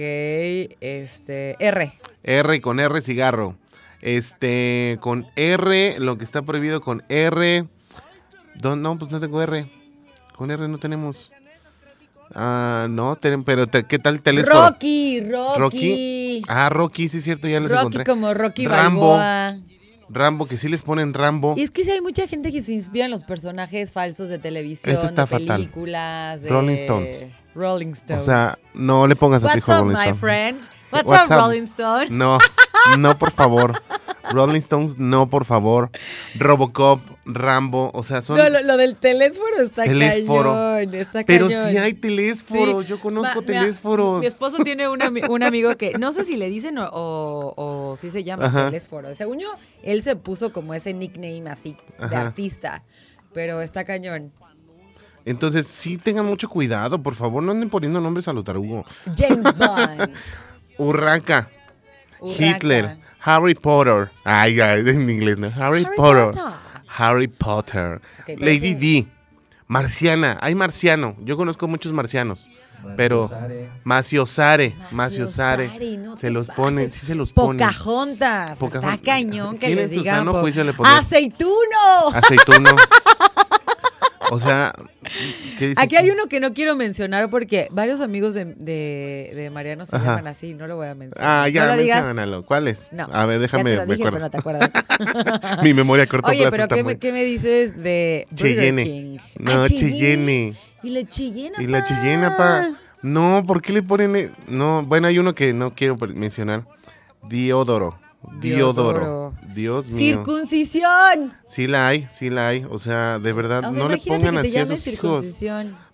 este, 0.79 1.55
R. 1.59 1.93
R 2.23 2.61
con 2.61 2.79
R 2.79 3.01
cigarro. 3.01 3.55
Este, 4.01 4.97
con 5.01 5.25
R, 5.35 5.99
lo 5.99 6.17
que 6.19 6.23
está 6.25 6.43
prohibido 6.43 6.81
con 6.81 7.03
R. 7.09 7.65
¿Dó- 8.55 8.75
No, 8.75 8.97
pues 8.99 9.09
no 9.09 9.19
tengo 9.19 9.41
R. 9.41 9.67
Con 10.35 10.51
R 10.51 10.67
no 10.67 10.77
tenemos. 10.77 11.31
Ah, 12.35 12.87
no, 12.89 13.17
pero 13.45 13.67
te- 13.67 13.85
¿qué 13.85 13.97
tal 13.99 14.21
teléfono? 14.21 14.67
Rocky, 14.67 15.21
Rocky. 15.21 16.41
Ah, 16.47 16.69
Rocky, 16.69 17.09
sí 17.09 17.17
es 17.17 17.23
cierto, 17.23 17.47
ya 17.47 17.59
los 17.59 17.71
Rocky 17.71 17.79
encontré. 17.81 18.03
como 18.05 18.33
Rocky 18.33 18.67
Rambo. 18.67 19.11
Balboa. 19.17 19.57
Rambo, 20.11 20.47
que 20.47 20.57
sí 20.57 20.69
les 20.69 20.81
ponen 20.81 21.13
Rambo. 21.13 21.53
Y 21.55 21.61
es 21.61 21.69
que 21.71 21.83
sí 21.83 21.91
hay 21.91 22.01
mucha 22.01 22.25
gente 22.27 22.51
que 22.51 22.63
se 22.63 22.73
inspira 22.73 23.05
en 23.05 23.11
los 23.11 23.23
personajes 23.23 23.91
falsos 23.91 24.29
de 24.29 24.39
televisión, 24.39 24.93
Eso 24.93 25.05
está 25.05 25.23
de 25.23 25.27
fatal. 25.27 25.47
películas, 25.61 26.41
de 26.41 26.49
Rolling 26.49 26.73
Stones. 26.73 27.23
Rolling 27.53 27.89
O 27.89 27.93
Stones. 27.93 28.25
sea, 28.25 28.57
no 28.73 29.05
le 29.07 29.15
pongas 29.15 29.43
a 29.43 29.47
tu 29.47 29.53
What's 29.53 29.57
hijo 29.57 29.71
up, 29.71 29.79
Rolling 29.87 29.97
my 30.11 30.13
friend? 30.17 30.59
What's, 30.91 31.05
What's 31.07 31.29
up? 31.31 31.37
Rolling 31.37 31.63
Stone? 31.63 32.07
No, 32.09 32.39
no, 32.97 33.17
por 33.19 33.31
favor. 33.31 33.73
Rolling 34.31 34.57
Stones, 34.59 34.97
no, 34.97 35.27
por 35.27 35.45
favor. 35.45 35.89
Robocop, 36.35 37.01
Rambo, 37.25 37.91
o 37.93 38.03
sea, 38.03 38.21
son... 38.21 38.37
No, 38.37 38.49
lo, 38.49 38.61
lo 38.61 38.77
del 38.77 38.95
teléfono 38.95 39.57
está 39.61 39.83
Telésforo. 39.83 40.53
cañón, 40.53 40.95
está 40.95 41.23
Pero 41.23 41.47
cañón. 41.47 41.69
sí 41.71 41.77
hay 41.77 41.93
telésforos, 41.93 42.83
Sí. 42.85 42.89
yo 42.89 42.99
conozco 42.99 43.41
mira, 43.41 43.61
telésforos. 43.61 44.19
Mi 44.19 44.25
esposo 44.27 44.63
tiene 44.63 44.87
un, 44.89 44.99
ami- 44.99 45.27
un 45.29 45.43
amigo 45.43 45.75
que 45.75 45.93
no 45.97 46.11
sé 46.11 46.25
si 46.25 46.37
le 46.37 46.47
dicen 46.49 46.77
o, 46.77 46.85
o, 46.91 47.53
o 47.91 47.97
si 47.97 48.09
se 48.11 48.23
llama 48.23 48.45
Ajá. 48.45 48.65
telésforo. 48.67 49.13
Según 49.15 49.39
yo, 49.39 49.47
él 49.83 50.01
se 50.03 50.15
puso 50.15 50.51
como 50.53 50.73
ese 50.73 50.93
nickname 50.93 51.49
así 51.49 51.75
de 51.97 52.05
Ajá. 52.05 52.21
artista. 52.27 52.83
Pero 53.33 53.61
está 53.61 53.83
cañón. 53.83 54.31
Entonces, 55.25 55.67
sí 55.67 55.97
tengan 55.97 56.25
mucho 56.25 56.49
cuidado, 56.49 57.03
por 57.03 57.13
favor, 57.13 57.43
no 57.43 57.51
anden 57.51 57.69
poniendo 57.69 57.99
nombres 58.01 58.27
a 58.27 58.33
lo 58.33 58.43
tarugo. 58.43 58.85
James 59.17 59.45
Bond. 59.57 60.09
Urraca, 60.77 61.49
Urraca. 62.19 62.45
Hitler, 62.45 62.97
Harry 63.21 63.53
Potter. 63.55 64.09
Ay, 64.23 64.59
ay, 64.59 64.81
en 64.87 65.09
inglés, 65.09 65.39
¿no? 65.39 65.47
Harry, 65.47 65.83
Harry 65.85 65.95
Potter. 65.95 66.25
Potter. 66.31 66.53
Harry 66.97 67.27
Potter. 67.27 68.01
Lady 68.37 68.73
sí. 68.73 68.75
D. 68.75 69.07
Marciana. 69.67 70.37
Hay 70.41 70.55
marciano. 70.55 71.15
Yo 71.19 71.37
conozco 71.37 71.67
muchos 71.67 71.91
marcianos. 71.91 72.49
Pero 72.95 73.29
Maciosare, 73.83 74.73
Maciosare, 74.91 75.69
no 75.97 76.15
se 76.15 76.29
los 76.29 76.47
pases. 76.47 76.55
ponen, 76.63 76.91
sí 76.91 77.05
se 77.05 77.13
los 77.15 77.33
ponen. 77.33 77.57
Pocahontas. 77.57 78.57
Pocahontas. 78.57 78.93
Está 78.93 79.03
cañón 79.03 79.57
que 79.57 79.67
¿Quién 79.67 79.79
les 79.79 79.91
digan. 79.91 80.25
po-? 80.25 80.85
¡Aceituno! 80.85 82.07
Aceituno. 82.13 82.69
O 84.31 84.39
sea, 84.39 84.73
¿qué 85.57 85.69
dice? 85.69 85.81
Aquí 85.81 85.95
hay 85.95 86.09
uno 86.11 86.27
que 86.27 86.39
no 86.39 86.53
quiero 86.53 86.75
mencionar 86.75 87.29
porque 87.29 87.67
varios 87.71 88.01
amigos 88.01 88.33
de, 88.35 88.45
de, 88.45 89.31
de 89.35 89.49
Mariano 89.49 89.85
se 89.85 89.95
Ajá. 89.95 90.05
llaman 90.05 90.27
así, 90.27 90.53
no 90.53 90.67
lo 90.67 90.75
voy 90.75 90.87
a 90.87 90.95
mencionar. 90.95 91.45
Ah, 91.45 91.49
ya, 91.49 91.67
no 91.69 91.75
menciónalo. 91.77 92.45
¿Cuál 92.45 92.67
es? 92.67 92.89
No. 92.91 93.07
A 93.11 93.25
ver, 93.25 93.39
déjame, 93.39 93.71
ya 93.75 93.81
te 93.81 93.85
lo 93.87 93.91
dije, 93.93 94.03
pero 94.03 94.19
no 94.19 94.29
te 94.29 94.37
acuerdas. 94.37 94.69
Mi 95.63 95.73
memoria 95.73 96.03
a 96.03 96.07
corto 96.07 96.27
Oye, 96.27 96.47
pero 96.51 96.67
¿qué, 96.67 96.83
muy- 96.83 96.93
me, 96.93 96.99
qué 96.99 97.11
me 97.11 97.23
dices 97.23 97.75
de 97.81 98.27
Cheyenne. 98.35 98.83
King? 98.83 99.17
No, 99.39 99.63
Ah, 99.63 99.67
Cheyenne. 99.67 100.53
Y 100.83 100.89
la 100.91 101.03
Cheyenne, 101.07 101.55
Y 101.59 101.67
la 101.67 101.83
Cheyenne, 101.83 102.29
pa. 102.37 102.69
No, 103.01 103.43
¿por 103.47 103.61
qué 103.61 103.73
le 103.73 103.81
ponen? 103.81 104.15
e- 104.15 104.29
No, 104.47 104.83
bueno, 104.83 105.07
hay 105.07 105.17
uno 105.19 105.33
que 105.35 105.53
no 105.53 105.73
quiero 105.73 105.97
mencionar. 106.15 106.63
Diodoro. 107.27 107.97
Diodoro. 108.39 108.99
Diodoro. 108.99 109.33
Dios 109.55 109.89
mío. 109.89 109.97
Circuncisión. 109.97 111.33
Sí 111.45 111.67
la 111.67 111.87
hay, 111.87 112.07
sí 112.09 112.29
la 112.29 112.49
hay. 112.49 112.65
O 112.69 112.77
sea, 112.77 113.19
de 113.19 113.33
verdad, 113.33 113.65
O 113.69 113.73
sea, 113.73 113.83
no 113.83 113.89
le 113.89 113.97
pongan 113.97 114.35
que 114.35 114.41
te 114.41 114.47
así 114.47 114.57
a 114.57 114.65
sus 114.65 114.87
hijos. 114.87 115.25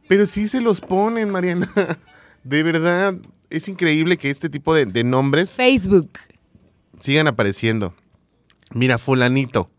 Pero 0.08 0.26
sí 0.26 0.48
se 0.48 0.62
los 0.62 0.82
ponen, 0.82 1.30
Mariana. 1.30 1.68
De 2.44 2.62
verdad, 2.62 3.16
es 3.50 3.68
increíble 3.68 4.18
que 4.18 4.30
este 4.30 4.50
tipo 4.50 4.76
de, 4.76 4.86
de 4.86 5.04
nombres 5.04 5.56
Facebook. 5.56 6.12
sigan 7.00 7.28
apareciendo. 7.28 7.96
Mira, 8.72 9.00
fulanito, 9.00 9.72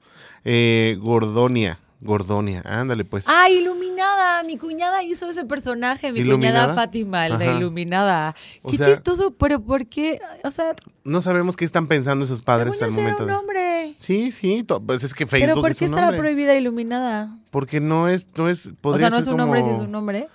eh, 0.45 0.97
Gordonia, 1.01 1.79
Gordonia, 2.01 2.63
ándale 2.65 3.05
pues. 3.05 3.25
Ah, 3.27 3.49
Iluminada. 3.49 4.43
Mi 4.45 4.59
cuñada 4.59 5.03
hizo 5.03 5.29
ese 5.31 5.45
personaje, 5.47 6.13
mi 6.13 6.21
¿Iluminada? 6.21 6.65
cuñada 6.67 6.75
Fátima, 6.75 7.27
el 7.27 7.39
de 7.39 7.49
Ajá. 7.49 7.59
Iluminada. 7.59 8.35
O 8.63 8.71
Qué 8.71 8.77
sea- 8.77 8.89
chistoso, 8.89 9.31
pero 9.33 9.61
¿por 9.61 9.87
qué? 9.87 10.21
O 10.45 10.51
sea, 10.51 10.75
No 11.05 11.21
sabemos 11.23 11.57
qué 11.57 11.65
están 11.65 11.87
pensando 11.87 12.25
esos 12.25 12.43
padres 12.43 12.81
al 12.83 12.91
sí 12.93 13.01
era 13.01 13.13
momento. 13.13 13.23
un 13.41 13.47
de-. 13.47 13.95
Sí, 13.97 14.31
sí, 14.33 14.65
pues 14.87 15.05
es 15.05 15.15
que 15.15 15.27
Facebook 15.27 15.49
Pero 15.53 15.61
¿por 15.63 15.71
es 15.71 15.79
qué 15.79 15.87
un 15.87 15.95
estará 15.95 16.17
prohibida 16.17 16.55
Iluminada? 16.55 17.37
Porque 17.51 17.81
no 17.81 18.09
es, 18.09 18.29
no 18.37 18.49
es, 18.49 18.71
O 18.83 18.99
sea, 18.99 19.09
no 19.11 19.17
es 19.17 19.23
un 19.27 19.33
como- 19.33 19.39
nombre 19.45 19.63
si 19.63 19.71
es 19.71 19.79
un 19.79 19.91
nombre. 19.91 20.29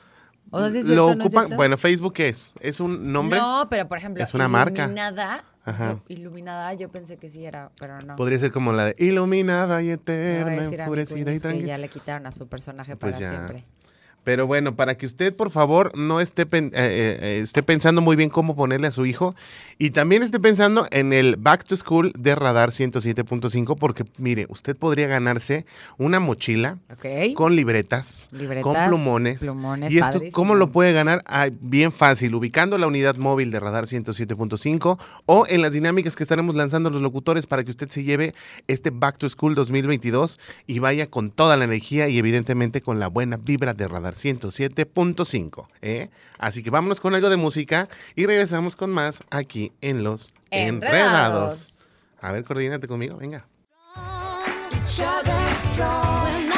O 0.49 0.59
sea, 0.59 0.71
¿sí 0.71 0.79
es 0.79 0.87
Lo 0.87 1.05
cierto, 1.05 1.15
no 1.15 1.23
es 1.23 1.27
ocupan, 1.27 1.55
bueno, 1.57 1.77
Facebook 1.77 2.13
¿qué 2.13 2.29
es? 2.29 2.51
¿Es 2.59 2.79
un 2.79 3.13
nombre? 3.13 3.39
No, 3.39 3.67
pero 3.69 3.87
por 3.87 3.97
ejemplo, 3.97 4.21
Es 4.23 4.33
una 4.33 4.47
marca. 4.49 4.83
Iluminada. 4.83 5.45
Ajá. 5.63 5.99
iluminada, 6.07 6.73
yo 6.73 6.89
pensé 6.89 7.17
que 7.17 7.29
sí 7.29 7.45
era, 7.45 7.71
pero 7.79 7.99
no. 8.01 8.15
Podría 8.15 8.39
ser 8.39 8.51
como 8.51 8.73
la 8.73 8.85
de 8.85 8.95
iluminada 8.97 9.81
y 9.83 9.91
eterna, 9.91 10.55
enfurecida 10.65 11.31
y 11.33 11.39
tranquila. 11.39 11.67
ya 11.67 11.77
le 11.77 11.87
quitaron 11.87 12.25
a 12.25 12.31
su 12.31 12.47
personaje 12.47 12.95
Pues 12.95 13.13
para 13.15 13.19
ya. 13.21 13.29
siempre. 13.29 13.63
Pero 14.23 14.45
bueno, 14.45 14.75
para 14.75 14.95
que 14.97 15.07
usted, 15.07 15.35
por 15.35 15.49
favor, 15.49 15.97
no 15.97 16.19
esté, 16.21 16.45
pen- 16.45 16.71
eh, 16.75 16.79
eh, 16.79 17.19
eh, 17.21 17.39
esté 17.41 17.63
pensando 17.63 18.01
muy 18.01 18.15
bien 18.15 18.29
cómo 18.29 18.55
ponerle 18.55 18.87
a 18.87 18.91
su 18.91 19.05
hijo 19.07 19.33
y 19.79 19.89
también 19.91 20.21
esté 20.21 20.39
pensando 20.39 20.85
en 20.91 21.11
el 21.11 21.37
Back 21.37 21.63
to 21.65 21.75
School 21.75 22.13
de 22.17 22.35
Radar 22.35 22.69
107.5 22.69 23.75
porque, 23.79 24.05
mire, 24.19 24.45
usted 24.49 24.75
podría 24.77 25.07
ganarse 25.07 25.65
una 25.97 26.19
mochila 26.19 26.77
con 27.33 27.55
libretas, 27.55 28.29
Libretas, 28.31 28.63
con 28.63 28.75
plumones. 28.87 29.39
plumones, 29.39 29.91
y 29.91 29.97
esto, 29.97 30.11
padrísimo. 30.13 30.31
¿cómo 30.33 30.53
lo 30.55 30.69
puede 30.71 30.93
ganar? 30.93 31.23
Ah, 31.25 31.49
bien 31.59 31.91
fácil, 31.91 32.35
ubicando 32.35 32.77
la 32.77 32.85
unidad 32.87 33.15
móvil 33.15 33.49
de 33.49 33.59
Radar 33.59 33.85
107.5 33.85 34.99
o 35.25 35.45
en 35.49 35.61
las 35.63 35.73
dinámicas 35.73 36.15
que 36.15 36.23
estaremos 36.23 36.53
lanzando 36.55 36.89
los 36.91 37.01
locutores 37.01 37.47
para 37.47 37.63
que 37.63 37.71
usted 37.71 37.89
se 37.89 38.03
lleve 38.03 38.35
este 38.67 38.91
Back 38.91 39.17
to 39.17 39.27
School 39.29 39.55
2022 39.55 40.39
y 40.67 40.79
vaya 40.79 41.07
con 41.09 41.31
toda 41.31 41.57
la 41.57 41.65
energía 41.65 42.07
y 42.07 42.17
evidentemente 42.17 42.81
con 42.81 42.99
la 42.99 43.07
buena 43.07 43.37
vibra 43.37 43.73
de 43.73 43.87
Radar 43.87 44.10
107.5. 44.13 45.67
¿eh? 45.81 46.09
Así 46.37 46.63
que 46.63 46.69
vámonos 46.69 47.01
con 47.01 47.15
algo 47.15 47.29
de 47.29 47.37
música 47.37 47.89
y 48.15 48.25
regresamos 48.25 48.75
con 48.75 48.91
más 48.91 49.23
aquí 49.29 49.71
en 49.81 50.03
Los 50.03 50.33
Enredados. 50.51 50.89
Enredados. 50.89 51.87
A 52.21 52.31
ver, 52.31 52.43
coordínate 52.43 52.87
conmigo, 52.87 53.17
venga. 53.17 53.45
Each 54.71 54.99
other 55.01 55.53
strong. 55.71 56.51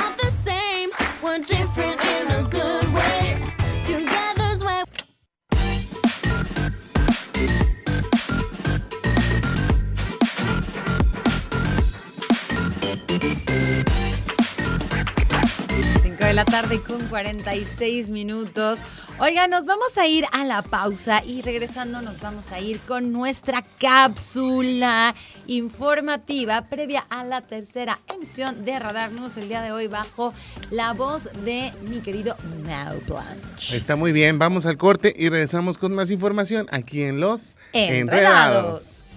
De 16.33 16.37
la 16.37 16.45
tarde 16.45 16.81
con 16.81 16.99
46 17.09 18.09
minutos. 18.09 18.79
Oiga, 19.19 19.47
nos 19.47 19.65
vamos 19.65 19.95
a 19.99 20.07
ir 20.07 20.25
a 20.31 20.43
la 20.43 20.63
pausa 20.63 21.23
y 21.23 21.43
regresando 21.43 22.01
nos 22.01 22.19
vamos 22.21 22.51
a 22.51 22.59
ir 22.59 22.79
con 22.79 23.11
nuestra 23.11 23.63
cápsula 23.79 25.13
informativa 25.45 26.67
previa 26.69 27.05
a 27.11 27.23
la 27.23 27.41
tercera 27.41 27.99
emisión 28.11 28.65
de 28.65 28.79
Radar 28.79 29.11
News 29.11 29.37
el 29.37 29.47
día 29.47 29.61
de 29.61 29.73
hoy 29.73 29.85
bajo 29.85 30.33
la 30.71 30.93
voz 30.93 31.29
de 31.45 31.71
mi 31.83 31.99
querido 31.99 32.35
Mau 32.65 32.99
Blanche. 33.05 33.77
Está 33.77 33.95
muy 33.95 34.11
bien, 34.11 34.39
vamos 34.39 34.65
al 34.65 34.77
corte 34.77 35.13
y 35.15 35.29
regresamos 35.29 35.77
con 35.77 35.93
más 35.93 36.09
información 36.09 36.65
aquí 36.71 37.03
en 37.03 37.19
Los 37.19 37.55
Enredados. 37.73 39.12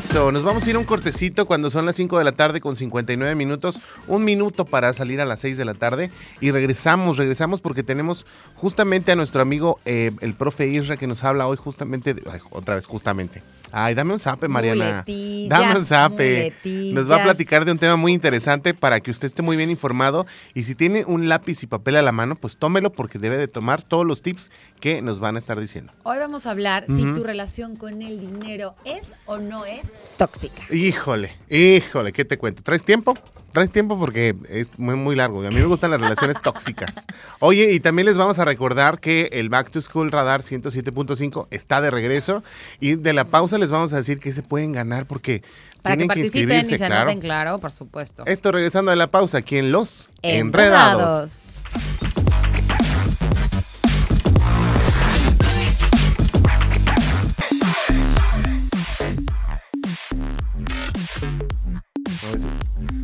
Eso, 0.00 0.32
nos 0.32 0.44
vamos 0.44 0.66
a 0.66 0.70
ir 0.70 0.76
a 0.76 0.78
un 0.78 0.86
cortecito 0.86 1.44
cuando 1.44 1.68
son 1.68 1.84
las 1.84 1.94
5 1.96 2.16
de 2.18 2.24
la 2.24 2.32
tarde 2.32 2.62
con 2.62 2.74
59 2.74 3.34
minutos, 3.34 3.82
un 4.08 4.24
minuto 4.24 4.64
para 4.64 4.94
salir 4.94 5.20
a 5.20 5.26
las 5.26 5.40
6 5.40 5.58
de 5.58 5.66
la 5.66 5.74
tarde 5.74 6.10
y 6.40 6.52
regresamos, 6.52 7.18
regresamos 7.18 7.60
porque 7.60 7.82
tenemos 7.82 8.24
justamente 8.54 9.12
a 9.12 9.16
nuestro 9.16 9.42
amigo 9.42 9.78
eh, 9.84 10.12
el 10.22 10.32
profe 10.34 10.68
Isra 10.68 10.96
que 10.96 11.06
nos 11.06 11.22
habla 11.22 11.46
hoy 11.46 11.58
justamente, 11.58 12.14
de- 12.14 12.22
ay, 12.30 12.40
otra 12.50 12.76
vez 12.76 12.86
justamente. 12.86 13.42
Ay, 13.72 13.94
dame 13.94 14.14
un 14.14 14.18
zape, 14.20 14.48
Mariana. 14.48 15.04
Dame 15.50 15.76
un 15.78 15.84
zape. 15.84 16.54
Nos 16.94 17.08
va 17.10 17.16
a 17.16 17.22
platicar 17.24 17.66
de 17.66 17.72
un 17.72 17.78
tema 17.78 17.96
muy 17.96 18.14
interesante 18.14 18.72
para 18.72 19.00
que 19.00 19.10
usted 19.10 19.26
esté 19.26 19.42
muy 19.42 19.58
bien 19.58 19.68
informado 19.70 20.26
y 20.54 20.62
si 20.62 20.74
tiene 20.74 21.04
un 21.04 21.28
lápiz 21.28 21.62
y 21.62 21.66
papel 21.66 21.96
a 21.96 22.02
la 22.02 22.10
mano, 22.10 22.36
pues 22.36 22.56
tómelo 22.56 22.90
porque 22.90 23.18
debe 23.18 23.36
de 23.36 23.48
tomar 23.48 23.84
todos 23.84 24.06
los 24.06 24.22
tips 24.22 24.50
que 24.80 25.02
nos 25.02 25.20
van 25.20 25.36
a 25.36 25.40
estar 25.40 25.60
diciendo. 25.60 25.92
Hoy 26.04 26.16
vamos 26.18 26.46
a 26.46 26.52
hablar 26.52 26.86
si 26.88 27.04
tu 27.12 27.22
relación 27.22 27.76
con 27.76 28.00
el 28.00 28.18
dinero 28.18 28.74
es 28.86 29.12
o 29.26 29.36
no 29.36 29.66
es 29.66 29.89
tóxica. 30.16 30.62
Híjole, 30.70 31.36
híjole, 31.48 32.12
¿qué 32.12 32.24
te 32.24 32.36
cuento? 32.38 32.62
¿Traes 32.62 32.84
tiempo? 32.84 33.14
Traes 33.52 33.72
tiempo 33.72 33.98
porque 33.98 34.34
es 34.48 34.78
muy, 34.78 34.94
muy 34.94 35.16
largo. 35.16 35.42
y 35.42 35.46
A 35.46 35.50
mí 35.50 35.56
me 35.56 35.64
gustan 35.64 35.90
las 35.90 36.00
relaciones 36.00 36.40
tóxicas. 36.42 37.06
Oye, 37.40 37.72
y 37.72 37.80
también 37.80 38.06
les 38.06 38.16
vamos 38.16 38.38
a 38.38 38.44
recordar 38.44 39.00
que 39.00 39.30
el 39.32 39.48
Back 39.48 39.70
to 39.70 39.80
School 39.80 40.12
Radar 40.12 40.42
107.5 40.42 41.48
está 41.50 41.80
de 41.80 41.90
regreso. 41.90 42.44
Y 42.78 42.94
de 42.94 43.12
la 43.12 43.24
pausa 43.24 43.58
les 43.58 43.70
vamos 43.70 43.92
a 43.92 43.96
decir 43.96 44.20
que 44.20 44.32
se 44.32 44.42
pueden 44.42 44.72
ganar 44.72 45.06
porque 45.06 45.42
Para 45.82 45.96
que 45.96 45.98
tienen 45.98 46.14
que, 46.14 46.20
participen 46.20 46.60
y 46.60 46.64
se 46.64 46.76
claro. 46.76 46.94
anoten, 46.94 47.20
claro, 47.20 47.58
por 47.58 47.72
supuesto. 47.72 48.24
Esto 48.26 48.52
regresando 48.52 48.90
de 48.92 48.96
la 48.96 49.10
pausa 49.10 49.38
aquí 49.38 49.56
en 49.56 49.72
Los 49.72 50.10
Enredados. 50.22 50.40
Enredados. 51.00 51.49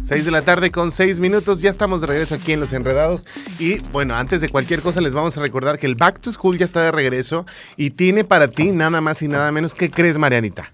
6 0.06 0.24
de 0.24 0.30
la 0.30 0.42
tarde 0.42 0.70
con 0.70 0.92
6 0.92 1.18
minutos, 1.18 1.62
ya 1.62 1.68
estamos 1.68 2.00
de 2.00 2.06
regreso 2.06 2.36
aquí 2.36 2.52
en 2.52 2.60
Los 2.60 2.72
Enredados. 2.72 3.26
Y 3.58 3.80
bueno, 3.90 4.14
antes 4.14 4.40
de 4.40 4.48
cualquier 4.48 4.80
cosa 4.80 5.00
les 5.00 5.14
vamos 5.14 5.36
a 5.36 5.40
recordar 5.40 5.80
que 5.80 5.86
el 5.86 5.96
Back 5.96 6.20
to 6.20 6.30
School 6.30 6.58
ya 6.58 6.64
está 6.64 6.80
de 6.80 6.92
regreso 6.92 7.44
y 7.76 7.90
tiene 7.90 8.22
para 8.22 8.46
ti 8.46 8.70
nada 8.70 9.00
más 9.00 9.20
y 9.22 9.26
nada 9.26 9.50
menos. 9.50 9.74
¿Qué 9.74 9.90
crees, 9.90 10.16
Marianita? 10.16 10.70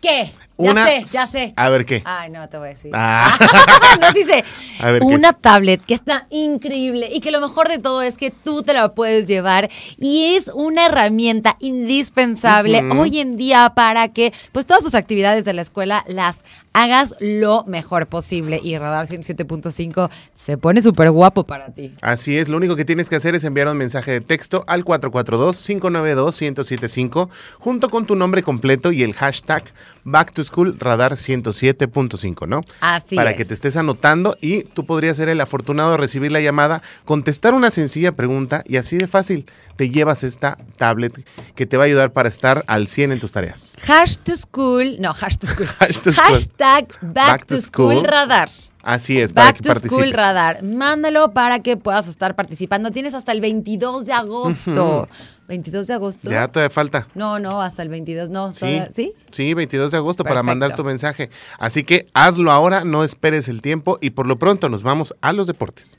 ¿Qué? 0.00 0.30
Una- 0.70 0.86
sé, 0.86 1.02
ya 1.12 1.26
sé. 1.26 1.52
A 1.56 1.68
ver, 1.68 1.84
¿qué? 1.84 2.02
Ay, 2.04 2.30
no 2.30 2.46
te 2.48 2.58
voy 2.58 2.68
a 2.68 2.70
decir. 2.70 2.90
Ah. 2.94 3.36
no 4.00 4.12
dice 4.12 4.44
A 4.78 4.90
ver, 4.90 5.00
¿qué 5.00 5.06
una 5.06 5.32
tablet 5.32 5.84
que 5.84 5.94
está 5.94 6.26
increíble 6.30 7.10
y 7.12 7.20
que 7.20 7.30
lo 7.30 7.40
mejor 7.40 7.68
de 7.68 7.78
todo 7.78 8.02
es 8.02 8.16
que 8.16 8.30
tú 8.30 8.62
te 8.62 8.72
la 8.72 8.94
puedes 8.94 9.28
llevar 9.28 9.70
y 9.98 10.34
es 10.34 10.50
una 10.54 10.86
herramienta 10.86 11.56
indispensable 11.60 12.82
hoy 12.90 13.20
en 13.20 13.36
día 13.36 13.72
para 13.74 14.08
que 14.08 14.32
pues 14.52 14.66
todas 14.66 14.82
tus 14.82 14.94
actividades 14.94 15.44
de 15.44 15.52
la 15.52 15.62
escuela 15.62 16.04
las 16.06 16.44
hagas 16.72 17.14
lo 17.20 17.64
mejor 17.66 18.06
posible 18.06 18.60
y 18.62 18.78
Radar 18.78 19.06
107.5 19.06 20.08
se 20.34 20.56
pone 20.56 20.80
súper 20.80 21.10
guapo 21.10 21.44
para 21.44 21.66
ti. 21.66 21.92
Así 22.00 22.38
es, 22.38 22.48
lo 22.48 22.56
único 22.56 22.76
que 22.76 22.84
tienes 22.84 23.10
que 23.10 23.16
hacer 23.16 23.34
es 23.34 23.44
enviar 23.44 23.68
un 23.68 23.76
mensaje 23.76 24.12
de 24.12 24.20
texto 24.20 24.64
al 24.66 24.84
442-592-1075 24.84 27.28
junto 27.58 27.90
con 27.90 28.06
tu 28.06 28.14
nombre 28.16 28.42
completo 28.42 28.92
y 28.92 29.02
el 29.02 29.12
hashtag 29.12 29.64
Back 30.04 30.32
to 30.32 30.42
School 30.52 30.76
Radar 30.78 31.12
107.5, 31.12 32.46
¿no? 32.46 32.60
Así 32.80 33.16
Para 33.16 33.30
es. 33.30 33.36
que 33.36 33.44
te 33.46 33.54
estés 33.54 33.76
anotando 33.78 34.36
y 34.40 34.64
tú 34.64 34.84
podrías 34.84 35.16
ser 35.16 35.30
el 35.30 35.40
afortunado 35.40 35.92
de 35.92 35.96
recibir 35.96 36.30
la 36.30 36.40
llamada, 36.40 36.82
contestar 37.06 37.54
una 37.54 37.70
sencilla 37.70 38.12
pregunta 38.12 38.62
y 38.66 38.76
así 38.76 38.98
de 38.98 39.08
fácil 39.08 39.46
te 39.76 39.88
llevas 39.88 40.24
esta 40.24 40.58
tablet 40.76 41.24
que 41.54 41.64
te 41.64 41.76
va 41.78 41.84
a 41.84 41.86
ayudar 41.86 42.12
para 42.12 42.28
estar 42.28 42.64
al 42.66 42.86
100 42.86 43.12
en 43.12 43.20
tus 43.20 43.32
tareas. 43.32 43.72
Hash 43.86 44.18
to 44.18 44.36
school, 44.36 44.96
no, 45.00 45.10
hash 45.10 45.36
to 45.38 45.46
school. 45.46 45.66
Hash 45.80 46.00
to 46.00 46.12
school. 46.12 46.36
Hashtag 46.36 46.88
back, 47.00 47.46
to, 47.46 47.56
school, 47.56 48.02
radar. 48.04 48.48
Así 48.82 49.20
es, 49.20 49.32
para 49.32 49.46
Back 49.48 49.56
que 49.56 49.62
to 49.62 49.68
participes. 49.68 49.96
School 49.98 50.12
Radar. 50.12 50.62
Mándalo 50.62 51.32
para 51.32 51.60
que 51.60 51.76
puedas 51.76 52.08
estar 52.08 52.34
participando. 52.34 52.90
Tienes 52.90 53.14
hasta 53.14 53.32
el 53.32 53.40
22 53.40 54.06
de 54.06 54.12
agosto. 54.12 55.02
Ujú. 55.02 55.08
22 55.48 55.86
de 55.86 55.94
agosto. 55.94 56.30
Ya 56.30 56.48
todavía 56.48 56.70
falta. 56.70 57.08
No, 57.14 57.38
no, 57.38 57.60
hasta 57.62 57.82
el 57.82 57.88
22. 57.90 58.30
No, 58.30 58.52
Sí. 58.54 58.80
¿sí? 58.92 59.12
Sí, 59.30 59.54
22 59.54 59.90
de 59.92 59.98
agosto 59.98 60.24
para 60.24 60.36
Perfecto. 60.36 60.46
mandar 60.46 60.76
tu 60.76 60.84
mensaje. 60.84 61.30
Así 61.58 61.84
que 61.84 62.06
hazlo 62.14 62.50
ahora, 62.50 62.84
no 62.84 63.04
esperes 63.04 63.48
el 63.48 63.60
tiempo 63.62 63.98
y 64.00 64.10
por 64.10 64.26
lo 64.26 64.38
pronto 64.38 64.68
nos 64.68 64.82
vamos 64.82 65.14
a 65.20 65.32
los 65.32 65.46
deportes. 65.46 65.98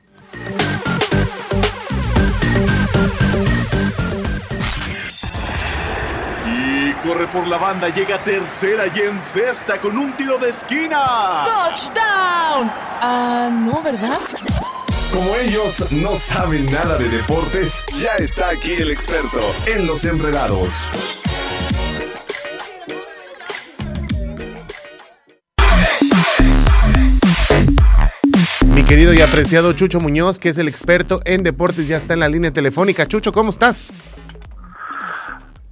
Corre 7.04 7.28
por 7.28 7.46
la 7.48 7.58
banda, 7.58 7.90
llega 7.90 8.24
tercera 8.24 8.86
y 8.88 9.00
en 9.02 9.20
sexta 9.20 9.80
con 9.80 9.98
un 9.98 10.16
tiro 10.16 10.38
de 10.38 10.50
esquina. 10.50 11.44
¡Touchdown! 11.44 12.72
Ah, 13.02 13.50
no, 13.52 13.82
¿verdad? 13.82 14.20
Como 15.12 15.36
ellos 15.36 15.92
no 15.92 16.16
saben 16.16 16.72
nada 16.72 16.98
de 16.98 17.10
deportes, 17.10 17.86
ya 18.02 18.14
está 18.16 18.50
aquí 18.50 18.72
el 18.74 18.90
experto 18.90 19.42
en 19.66 19.86
los 19.86 20.06
enredados. 20.06 20.88
Mi 28.66 28.84
querido 28.84 29.14
y 29.14 29.22
apreciado 29.22 29.74
Chucho 29.74 30.00
Muñoz, 30.00 30.40
que 30.40 30.50
es 30.50 30.58
el 30.58 30.70
experto 30.70 31.20
en 31.26 31.44
deportes, 31.44 31.88
ya 31.88 31.98
está 31.98 32.14
en 32.14 32.22
la 32.22 32.30
línea 32.30 32.52
telefónica. 32.52 33.06
Chucho, 33.06 33.34
¿cómo 33.34 33.50
estás? 33.50 33.94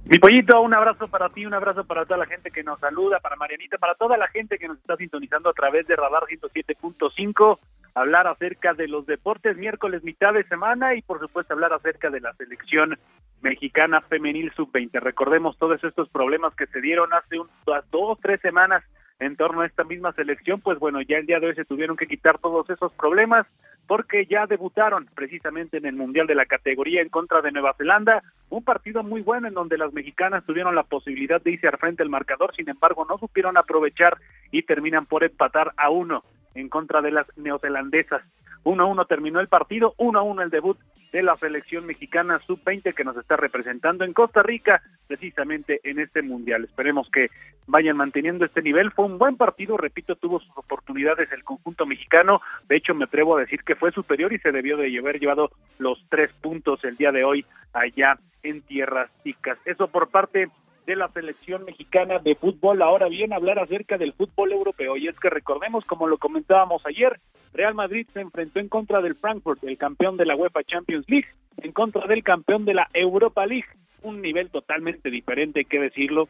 Mi 0.04 0.18
pollito, 0.18 0.60
un 0.60 0.74
abrazo 0.74 1.06
para 1.06 1.28
ti, 1.28 1.46
un 1.46 1.54
abrazo 1.54 1.84
para 1.84 2.04
toda 2.04 2.18
la 2.18 2.26
gente 2.26 2.50
que 2.50 2.64
nos 2.64 2.80
saluda, 2.80 3.20
para 3.20 3.36
Marianita, 3.36 3.78
para 3.78 3.94
toda 3.94 4.16
la 4.16 4.26
gente 4.26 4.58
que 4.58 4.66
nos 4.66 4.78
está 4.78 4.96
sintonizando 4.96 5.48
a 5.48 5.52
través 5.52 5.86
de 5.86 5.94
Radar 5.94 6.24
107.5, 6.24 7.58
hablar 7.94 8.26
acerca 8.26 8.74
de 8.74 8.88
los 8.88 9.06
deportes 9.06 9.56
miércoles 9.56 10.02
mitad 10.02 10.32
de 10.32 10.42
semana 10.44 10.96
y 10.96 11.02
por 11.02 11.20
supuesto 11.20 11.54
hablar 11.54 11.72
acerca 11.72 12.10
de 12.10 12.20
la 12.20 12.32
selección 12.34 12.98
mexicana 13.42 14.00
femenil 14.00 14.52
sub-20. 14.56 15.00
Recordemos 15.00 15.56
todos 15.56 15.82
estos 15.84 16.08
problemas 16.08 16.52
que 16.56 16.66
se 16.66 16.80
dieron 16.80 17.12
hace 17.12 17.38
unas 17.38 17.88
dos, 17.92 18.18
tres 18.20 18.40
semanas 18.40 18.82
en 19.18 19.36
torno 19.36 19.60
a 19.60 19.66
esta 19.66 19.84
misma 19.84 20.12
selección, 20.12 20.60
pues 20.60 20.78
bueno, 20.78 21.00
ya 21.02 21.18
el 21.18 21.26
día 21.26 21.40
de 21.40 21.48
hoy 21.48 21.54
se 21.54 21.64
tuvieron 21.64 21.96
que 21.96 22.06
quitar 22.06 22.38
todos 22.38 22.68
esos 22.70 22.92
problemas 22.94 23.46
porque 23.86 24.26
ya 24.26 24.46
debutaron 24.46 25.08
precisamente 25.14 25.76
en 25.76 25.86
el 25.86 25.96
Mundial 25.96 26.26
de 26.26 26.34
la 26.34 26.46
categoría 26.46 27.02
en 27.02 27.08
contra 27.08 27.42
de 27.42 27.52
Nueva 27.52 27.74
Zelanda, 27.74 28.22
un 28.48 28.64
partido 28.64 29.02
muy 29.02 29.22
bueno 29.22 29.48
en 29.48 29.54
donde 29.54 29.78
las 29.78 29.92
mexicanas 29.92 30.44
tuvieron 30.44 30.74
la 30.74 30.84
posibilidad 30.84 31.42
de 31.42 31.52
irse 31.52 31.68
al 31.68 31.78
frente 31.78 32.02
del 32.02 32.10
marcador, 32.10 32.54
sin 32.54 32.68
embargo 32.68 33.04
no 33.08 33.18
supieron 33.18 33.56
aprovechar 33.56 34.18
y 34.50 34.62
terminan 34.62 35.06
por 35.06 35.24
empatar 35.24 35.72
a 35.76 35.90
uno 35.90 36.24
en 36.54 36.68
contra 36.68 37.00
de 37.02 37.10
las 37.10 37.26
neozelandesas. 37.36 38.22
1-1 38.64 39.06
terminó 39.06 39.40
el 39.40 39.48
partido, 39.48 39.94
1-1 39.98 40.42
el 40.42 40.50
debut 40.50 40.78
de 41.12 41.22
la 41.22 41.36
selección 41.36 41.84
mexicana 41.84 42.40
sub-20 42.46 42.94
que 42.94 43.04
nos 43.04 43.16
está 43.16 43.36
representando 43.36 44.04
en 44.04 44.14
Costa 44.14 44.42
Rica, 44.42 44.82
precisamente 45.06 45.80
en 45.84 45.98
este 45.98 46.22
mundial. 46.22 46.64
Esperemos 46.64 47.08
que 47.10 47.28
vayan 47.66 47.98
manteniendo 47.98 48.46
este 48.46 48.62
nivel. 48.62 48.90
Fue 48.92 49.04
un 49.04 49.18
buen 49.18 49.36
partido, 49.36 49.76
repito, 49.76 50.16
tuvo 50.16 50.40
sus 50.40 50.56
oportunidades 50.56 51.30
el 51.30 51.44
conjunto 51.44 51.84
mexicano. 51.84 52.40
De 52.66 52.76
hecho, 52.76 52.94
me 52.94 53.04
atrevo 53.04 53.36
a 53.36 53.40
decir 53.40 53.62
que 53.62 53.76
fue 53.76 53.92
superior 53.92 54.32
y 54.32 54.38
se 54.38 54.52
debió 54.52 54.78
de 54.78 54.98
haber 54.98 55.20
llevado 55.20 55.50
los 55.78 56.02
tres 56.08 56.30
puntos 56.40 56.82
el 56.84 56.96
día 56.96 57.12
de 57.12 57.24
hoy 57.24 57.44
allá 57.74 58.18
en 58.42 58.62
Tierras 58.62 59.10
Ticas. 59.22 59.58
Eso 59.66 59.88
por 59.88 60.08
parte 60.08 60.48
de 60.86 60.96
la 60.96 61.08
selección 61.08 61.64
mexicana 61.64 62.18
de 62.18 62.34
fútbol. 62.34 62.82
Ahora 62.82 63.08
bien, 63.08 63.32
hablar 63.32 63.58
acerca 63.58 63.98
del 63.98 64.12
fútbol 64.12 64.52
europeo. 64.52 64.96
Y 64.96 65.08
es 65.08 65.18
que 65.18 65.30
recordemos, 65.30 65.84
como 65.84 66.06
lo 66.06 66.18
comentábamos 66.18 66.84
ayer, 66.86 67.20
Real 67.52 67.74
Madrid 67.74 68.06
se 68.12 68.20
enfrentó 68.20 68.60
en 68.60 68.68
contra 68.68 69.00
del 69.00 69.14
Frankfurt, 69.14 69.62
el 69.64 69.78
campeón 69.78 70.16
de 70.16 70.26
la 70.26 70.36
UEFA 70.36 70.64
Champions 70.64 71.08
League, 71.08 71.28
en 71.58 71.72
contra 71.72 72.06
del 72.06 72.22
campeón 72.22 72.64
de 72.64 72.74
la 72.74 72.88
Europa 72.94 73.46
League. 73.46 73.68
Un 74.02 74.20
nivel 74.20 74.50
totalmente 74.50 75.10
diferente, 75.10 75.60
hay 75.60 75.64
que 75.66 75.80
decirlo. 75.80 76.28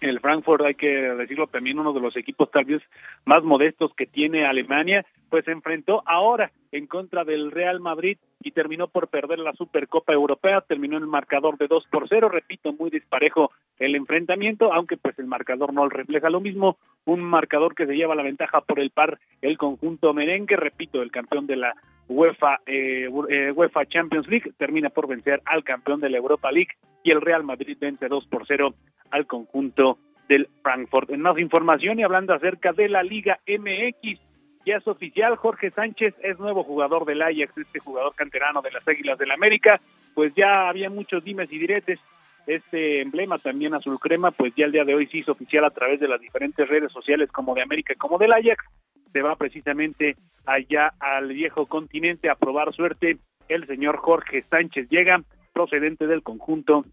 El 0.00 0.20
Frankfurt, 0.20 0.64
hay 0.64 0.74
que 0.74 0.88
decirlo 0.88 1.46
también, 1.46 1.78
uno 1.78 1.92
de 1.92 2.00
los 2.00 2.16
equipos 2.16 2.50
tal 2.50 2.64
vez 2.64 2.82
más 3.24 3.44
modestos 3.44 3.92
que 3.94 4.06
tiene 4.06 4.46
Alemania, 4.46 5.04
pues 5.32 5.46
se 5.46 5.50
enfrentó 5.50 6.02
ahora 6.04 6.52
en 6.72 6.86
contra 6.86 7.24
del 7.24 7.52
Real 7.52 7.80
Madrid 7.80 8.18
y 8.42 8.50
terminó 8.50 8.88
por 8.88 9.08
perder 9.08 9.38
la 9.38 9.54
Supercopa 9.54 10.12
Europea, 10.12 10.60
terminó 10.60 10.98
en 10.98 11.04
el 11.04 11.08
marcador 11.08 11.56
de 11.56 11.68
2 11.68 11.86
por 11.90 12.06
0, 12.06 12.28
repito, 12.28 12.74
muy 12.74 12.90
disparejo 12.90 13.50
el 13.78 13.94
enfrentamiento, 13.94 14.74
aunque 14.74 14.98
pues 14.98 15.18
el 15.18 15.24
marcador 15.24 15.72
no 15.72 15.88
refleja 15.88 16.28
lo 16.28 16.42
mismo, 16.42 16.76
un 17.06 17.22
marcador 17.22 17.74
que 17.74 17.86
se 17.86 17.94
lleva 17.94 18.14
la 18.14 18.22
ventaja 18.22 18.60
por 18.60 18.78
el 18.78 18.90
par 18.90 19.18
el 19.40 19.56
conjunto 19.56 20.12
merengue, 20.12 20.56
repito, 20.56 21.00
el 21.00 21.10
campeón 21.10 21.46
de 21.46 21.56
la 21.56 21.74
UEFA, 22.08 22.60
eh, 22.66 23.08
eh, 23.30 23.52
UEFA 23.52 23.86
Champions 23.86 24.28
League 24.28 24.52
termina 24.58 24.90
por 24.90 25.08
vencer 25.08 25.40
al 25.46 25.64
campeón 25.64 26.00
de 26.00 26.10
la 26.10 26.18
Europa 26.18 26.52
League 26.52 26.72
y 27.02 27.10
el 27.10 27.22
Real 27.22 27.42
Madrid 27.42 27.78
vence 27.80 28.06
2 28.06 28.26
por 28.26 28.46
0 28.46 28.74
al 29.10 29.26
conjunto 29.26 29.96
del 30.28 30.50
Frankfurt. 30.62 31.08
En 31.08 31.22
más 31.22 31.38
información 31.38 31.98
y 31.98 32.02
hablando 32.02 32.34
acerca 32.34 32.74
de 32.74 32.90
la 32.90 33.02
Liga 33.02 33.40
MX, 33.46 34.20
ya 34.64 34.76
es 34.76 34.86
oficial, 34.86 35.36
Jorge 35.36 35.70
Sánchez 35.70 36.14
es 36.22 36.38
nuevo 36.38 36.64
jugador 36.64 37.04
del 37.04 37.22
Ajax, 37.22 37.56
este 37.56 37.78
jugador 37.80 38.14
canterano 38.14 38.62
de 38.62 38.70
las 38.70 38.86
Águilas 38.86 39.18
del 39.18 39.30
América, 39.30 39.80
pues 40.14 40.32
ya 40.34 40.68
había 40.68 40.90
muchos 40.90 41.24
dimes 41.24 41.52
y 41.52 41.58
diretes, 41.58 41.98
este 42.46 43.02
emblema 43.02 43.38
también 43.38 43.74
azul 43.74 43.98
crema, 44.00 44.30
pues 44.30 44.52
ya 44.56 44.64
el 44.64 44.72
día 44.72 44.84
de 44.84 44.94
hoy 44.94 45.06
se 45.06 45.18
hizo 45.18 45.32
oficial 45.32 45.64
a 45.64 45.70
través 45.70 46.00
de 46.00 46.08
las 46.08 46.20
diferentes 46.20 46.68
redes 46.68 46.90
sociales 46.92 47.30
como 47.30 47.54
de 47.54 47.62
América 47.62 47.94
como 47.96 48.18
del 48.18 48.32
Ajax, 48.32 48.64
se 49.12 49.22
va 49.22 49.36
precisamente 49.36 50.16
allá 50.46 50.92
al 50.98 51.28
viejo 51.28 51.66
continente 51.66 52.30
a 52.30 52.34
probar 52.34 52.72
suerte, 52.72 53.18
el 53.48 53.66
señor 53.66 53.98
Jorge 53.98 54.44
Sánchez 54.50 54.88
llega 54.88 55.22
procedente 55.52 56.06
del 56.06 56.22
conjunto 56.22 56.84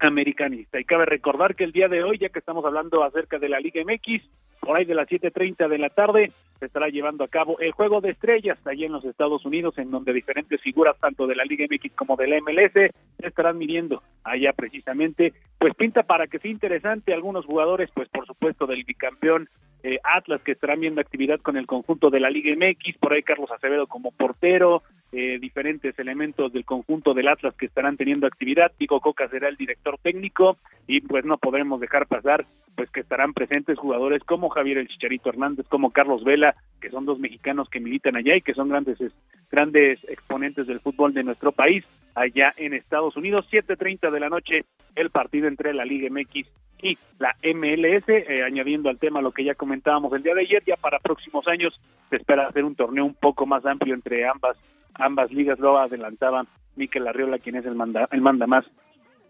americanista. 0.00 0.80
Y 0.80 0.84
cabe 0.84 1.06
recordar 1.06 1.54
que 1.54 1.64
el 1.64 1.72
día 1.72 1.88
de 1.88 2.02
hoy, 2.02 2.18
ya 2.18 2.28
que 2.28 2.40
estamos 2.40 2.64
hablando 2.64 3.04
acerca 3.04 3.38
de 3.38 3.48
la 3.48 3.60
Liga 3.60 3.82
MX, 3.84 4.22
por 4.60 4.76
ahí 4.76 4.84
de 4.84 4.94
las 4.94 5.08
7.30 5.08 5.68
de 5.68 5.78
la 5.78 5.90
tarde, 5.90 6.32
se 6.62 6.66
estará 6.66 6.86
llevando 6.90 7.24
a 7.24 7.28
cabo 7.28 7.58
el 7.58 7.72
Juego 7.72 8.00
de 8.00 8.10
Estrellas 8.10 8.56
allí 8.66 8.84
en 8.84 8.92
los 8.92 9.04
Estados 9.04 9.44
Unidos, 9.44 9.76
en 9.78 9.90
donde 9.90 10.12
diferentes 10.12 10.60
figuras, 10.60 10.96
tanto 11.00 11.26
de 11.26 11.34
la 11.34 11.44
Liga 11.44 11.66
MX 11.68 11.92
como 11.96 12.14
de 12.14 12.28
la 12.28 12.40
MLS, 12.40 12.92
estarán 13.18 13.58
midiendo 13.58 14.00
allá 14.22 14.52
precisamente. 14.52 15.32
Pues 15.58 15.74
pinta 15.74 16.04
para 16.04 16.28
que 16.28 16.38
sea 16.38 16.52
interesante 16.52 17.12
algunos 17.12 17.46
jugadores, 17.46 17.90
pues 17.92 18.08
por 18.10 18.26
supuesto 18.26 18.68
del 18.68 18.84
bicampeón 18.84 19.48
eh, 19.82 19.98
Atlas, 20.04 20.40
que 20.42 20.52
estarán 20.52 20.78
viendo 20.78 21.00
actividad 21.00 21.40
con 21.40 21.56
el 21.56 21.66
conjunto 21.66 22.10
de 22.10 22.20
la 22.20 22.30
Liga 22.30 22.54
MX, 22.54 22.98
por 22.98 23.12
ahí 23.12 23.24
Carlos 23.24 23.50
Acevedo 23.50 23.88
como 23.88 24.12
portero, 24.12 24.84
eh, 25.10 25.38
diferentes 25.40 25.98
elementos 25.98 26.52
del 26.52 26.64
conjunto 26.64 27.12
del 27.12 27.26
Atlas 27.26 27.54
que 27.56 27.66
estarán 27.66 27.96
teniendo 27.96 28.28
actividad. 28.28 28.70
Tico 28.78 29.00
Coca 29.00 29.28
será 29.28 29.48
el 29.48 29.56
director 29.56 29.98
técnico 30.00 30.58
y 30.86 31.00
pues 31.00 31.24
no 31.24 31.36
podremos 31.38 31.80
dejar 31.80 32.06
pasar 32.06 32.46
pues 32.76 32.90
que 32.90 33.00
estarán 33.00 33.34
presentes 33.34 33.78
jugadores 33.78 34.22
como 34.24 34.48
Javier 34.48 34.78
El 34.78 34.88
Chicharito 34.88 35.28
Hernández 35.28 35.66
como 35.68 35.90
Carlos 35.90 36.24
Vela, 36.24 36.51
que 36.80 36.90
son 36.90 37.04
dos 37.06 37.18
mexicanos 37.18 37.68
que 37.68 37.80
militan 37.80 38.16
allá 38.16 38.36
y 38.36 38.42
que 38.42 38.54
son 38.54 38.68
grandes 38.68 39.00
es- 39.00 39.12
grandes 39.50 40.02
exponentes 40.08 40.66
del 40.66 40.80
fútbol 40.80 41.12
de 41.14 41.22
nuestro 41.22 41.52
país 41.52 41.84
allá 42.14 42.52
en 42.56 42.74
Estados 42.74 43.16
Unidos. 43.16 43.46
7:30 43.50 44.10
de 44.10 44.20
la 44.20 44.28
noche 44.28 44.64
el 44.96 45.10
partido 45.10 45.46
entre 45.46 45.74
la 45.74 45.84
Liga 45.84 46.08
MX 46.10 46.48
y 46.82 46.98
la 47.18 47.36
MLS, 47.42 48.08
eh, 48.08 48.42
añadiendo 48.42 48.88
al 48.90 48.98
tema 48.98 49.22
lo 49.22 49.30
que 49.30 49.44
ya 49.44 49.54
comentábamos 49.54 50.12
el 50.12 50.22
día 50.22 50.34
de 50.34 50.40
ayer, 50.42 50.62
ya 50.66 50.76
para 50.76 50.98
próximos 50.98 51.46
años 51.46 51.78
se 52.10 52.16
espera 52.16 52.48
hacer 52.48 52.64
un 52.64 52.74
torneo 52.74 53.04
un 53.04 53.14
poco 53.14 53.46
más 53.46 53.64
amplio 53.64 53.94
entre 53.94 54.26
ambas 54.26 54.56
ambas 54.94 55.30
ligas, 55.32 55.58
lo 55.58 55.78
adelantaba 55.78 56.44
Miquel 56.76 57.06
Arriola, 57.08 57.38
quien 57.38 57.56
es 57.56 57.64
el 57.64 57.74
manda, 57.74 58.08
el 58.10 58.20
manda 58.20 58.46
más 58.46 58.64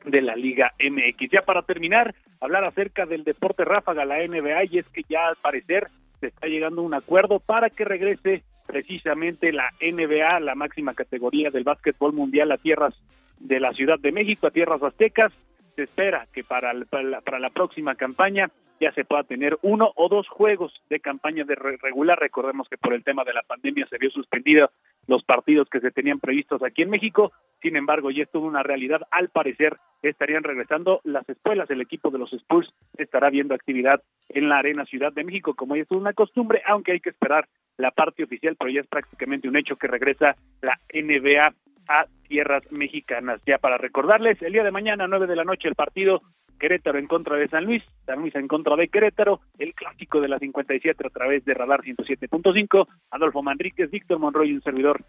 de 0.04 0.20
la 0.20 0.34
Liga 0.34 0.72
MX. 0.80 1.30
Ya 1.30 1.42
para 1.42 1.62
terminar, 1.62 2.14
hablar 2.40 2.64
acerca 2.64 3.06
del 3.06 3.22
deporte 3.22 3.64
ráfaga, 3.64 4.04
la 4.04 4.18
NBA, 4.24 4.64
y 4.64 4.78
es 4.78 4.88
que 4.88 5.02
ya 5.08 5.28
al 5.28 5.36
parecer 5.36 5.86
se 6.22 6.28
está 6.28 6.46
llegando 6.46 6.82
a 6.82 6.84
un 6.84 6.94
acuerdo 6.94 7.40
para 7.40 7.68
que 7.68 7.84
regrese 7.84 8.44
precisamente 8.68 9.52
la 9.52 9.70
NBA, 9.80 10.38
la 10.38 10.54
máxima 10.54 10.94
categoría 10.94 11.50
del 11.50 11.64
básquetbol 11.64 12.12
mundial 12.12 12.52
a 12.52 12.58
tierras 12.58 12.94
de 13.40 13.58
la 13.58 13.72
Ciudad 13.72 13.98
de 13.98 14.12
México, 14.12 14.46
a 14.46 14.52
tierras 14.52 14.80
aztecas. 14.84 15.32
Se 15.76 15.84
espera 15.84 16.26
que 16.32 16.44
para, 16.44 16.72
la, 16.74 17.20
para 17.20 17.38
la 17.38 17.50
próxima 17.50 17.94
campaña 17.94 18.50
ya 18.80 18.92
se 18.92 19.04
pueda 19.04 19.22
tener 19.22 19.56
uno 19.62 19.92
o 19.94 20.08
dos 20.08 20.28
juegos 20.28 20.72
de 20.90 20.98
campaña 20.98 21.44
de 21.44 21.54
re- 21.54 21.76
regular. 21.80 22.18
Recordemos 22.18 22.68
que 22.68 22.76
por 22.76 22.92
el 22.94 23.04
tema 23.04 23.22
de 23.22 23.32
la 23.32 23.42
pandemia 23.42 23.86
se 23.86 23.96
vio 23.96 24.10
suspendido 24.10 24.70
los 25.06 25.22
partidos 25.22 25.68
que 25.70 25.78
se 25.80 25.92
tenían 25.92 26.18
previstos 26.18 26.62
aquí 26.64 26.82
en 26.82 26.90
México. 26.90 27.32
Sin 27.60 27.76
embargo, 27.76 28.10
ya 28.10 28.24
es 28.24 28.30
toda 28.30 28.48
una 28.48 28.64
realidad. 28.64 29.02
Al 29.12 29.28
parecer 29.28 29.76
estarían 30.02 30.42
regresando 30.42 31.00
las 31.04 31.28
escuelas. 31.28 31.70
El 31.70 31.80
equipo 31.80 32.10
de 32.10 32.18
los 32.18 32.32
Spurs 32.32 32.74
estará 32.98 33.30
viendo 33.30 33.54
actividad 33.54 34.02
en 34.28 34.48
la 34.48 34.58
Arena 34.58 34.84
Ciudad 34.84 35.12
de 35.12 35.22
México, 35.24 35.54
como 35.54 35.76
ya 35.76 35.82
es 35.82 35.90
una 35.92 36.12
costumbre, 36.12 36.60
aunque 36.66 36.92
hay 36.92 37.00
que 37.00 37.10
esperar 37.10 37.46
la 37.76 37.92
parte 37.92 38.24
oficial, 38.24 38.56
pero 38.58 38.70
ya 38.70 38.80
es 38.80 38.86
prácticamente 38.88 39.48
un 39.48 39.56
hecho 39.56 39.76
que 39.76 39.86
regresa 39.86 40.34
la 40.60 40.78
NBA 40.92 41.54
a 41.88 42.06
tierras 42.28 42.62
mexicanas. 42.70 43.40
Ya 43.46 43.58
para 43.58 43.78
recordarles, 43.78 44.40
el 44.42 44.52
día 44.52 44.64
de 44.64 44.70
mañana, 44.70 45.06
9 45.06 45.26
de 45.26 45.36
la 45.36 45.44
noche, 45.44 45.68
el 45.68 45.74
partido 45.74 46.22
Querétaro 46.62 46.98
en 46.98 47.06
contra 47.08 47.36
de 47.36 47.48
San 47.48 47.64
Luis, 47.64 47.82
San 48.06 48.20
Luis 48.20 48.32
en 48.36 48.46
contra 48.46 48.76
de 48.76 48.86
Querétaro, 48.86 49.40
el 49.58 49.74
clásico 49.74 50.20
de 50.20 50.28
la 50.28 50.38
57 50.38 51.04
a 51.04 51.10
través 51.10 51.44
de 51.44 51.54
Radar 51.54 51.82
107.5, 51.82 52.86
Adolfo 53.10 53.42
Manríquez, 53.42 53.90
Víctor 53.90 54.20
Monroy 54.20 54.52
un 54.52 54.62
servidor 54.62 55.04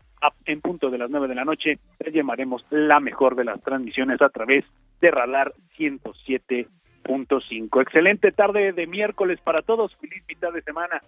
en 0.45 0.61
punto 0.61 0.89
de 0.89 0.97
las 0.97 1.11
9 1.11 1.27
de 1.27 1.35
la 1.35 1.45
noche, 1.45 1.77
les 1.99 2.11
llamaremos 2.11 2.65
la 2.71 2.99
mejor 2.99 3.35
de 3.35 3.45
las 3.45 3.61
transmisiones 3.61 4.19
a 4.23 4.29
través 4.29 4.65
de 4.99 5.11
Radar 5.11 5.53
107.5. 5.77 7.81
Excelente 7.83 8.31
tarde 8.31 8.73
de 8.73 8.87
miércoles 8.87 9.39
para 9.41 9.61
todos, 9.61 9.95
feliz 9.97 10.23
mitad 10.27 10.51
de 10.51 10.63
semana. 10.63 11.03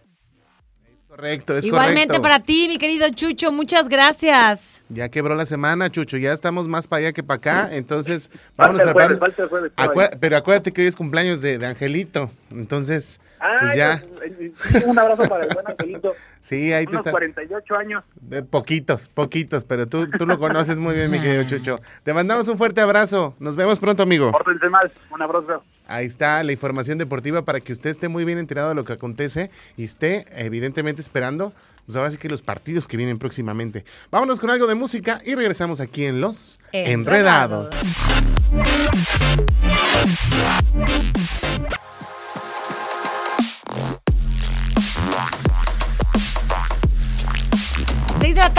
Correcto, 1.07 1.57
es 1.57 1.65
Igualmente 1.65 2.07
correcto. 2.07 2.21
para 2.21 2.39
ti, 2.39 2.67
mi 2.67 2.77
querido 2.77 3.07
Chucho, 3.09 3.51
muchas 3.51 3.87
gracias. 3.89 4.81
Ya 4.89 5.09
quebró 5.09 5.33
la 5.33 5.45
semana, 5.45 5.89
Chucho, 5.89 6.17
ya 6.17 6.31
estamos 6.31 6.67
más 6.67 6.87
para 6.87 6.99
allá 6.99 7.13
que 7.13 7.23
para 7.23 7.37
acá, 7.37 7.75
entonces 7.75 8.29
vámonos 8.55 8.83
Falta 8.83 9.05
el 9.07 9.17
jueves, 9.49 9.49
jueves. 9.49 10.11
Pero 10.19 10.37
acuérdate 10.37 10.71
que 10.71 10.81
hoy 10.81 10.87
es 10.87 10.95
cumpleaños 10.95 11.41
de, 11.41 11.57
de 11.57 11.65
Angelito, 11.65 12.29
entonces, 12.51 13.19
pues 13.39 13.71
Ay, 13.71 13.77
ya, 13.77 13.93
eh, 14.23 14.51
sí, 14.55 14.77
un 14.85 14.99
abrazo 14.99 15.23
para 15.23 15.45
el 15.45 15.53
buen 15.53 15.67
Angelito. 15.67 16.13
sí, 16.39 16.71
ahí 16.73 16.85
te 16.85 16.91
Unos 16.91 16.99
está. 17.01 17.11
48 17.11 17.75
años. 17.75 18.03
De 18.21 18.43
poquitos, 18.43 19.07
poquitos, 19.07 19.63
pero 19.63 19.87
tú, 19.87 20.07
tú 20.19 20.27
lo 20.27 20.37
conoces 20.37 20.77
muy 20.77 20.93
bien, 20.93 21.09
mi 21.09 21.19
querido 21.19 21.43
Chucho. 21.47 21.79
Te 22.03 22.13
mandamos 22.13 22.47
un 22.47 22.57
fuerte 22.57 22.81
abrazo, 22.81 23.35
nos 23.39 23.55
vemos 23.55 23.79
pronto, 23.79 24.03
amigo. 24.03 24.31
Pórtense 24.31 24.69
mal, 24.69 24.91
un 25.11 25.21
abrazo. 25.21 25.63
Ahí 25.87 26.05
está 26.05 26.41
la 26.43 26.51
información 26.51 26.97
deportiva 26.97 27.45
para 27.45 27.59
que 27.59 27.71
usted 27.71 27.89
esté 27.89 28.07
muy 28.07 28.25
bien 28.25 28.37
enterado 28.37 28.69
de 28.69 28.75
lo 28.75 28.83
que 28.83 28.93
acontece 28.93 29.49
y 29.77 29.83
esté 29.83 30.25
evidentemente 30.35 31.01
esperando, 31.01 31.53
pues 31.85 31.95
ahora 31.95 32.11
sí 32.11 32.17
que 32.17 32.29
los 32.29 32.41
partidos 32.41 32.87
que 32.87 32.97
vienen 32.97 33.19
próximamente. 33.19 33.85
Vámonos 34.11 34.39
con 34.39 34.49
algo 34.49 34.67
de 34.67 34.75
música 34.75 35.21
y 35.25 35.35
regresamos 35.35 35.81
aquí 35.81 36.05
en 36.05 36.21
Los 36.21 36.59
Enredados. 36.71 37.71
Enredados. 37.71 38.05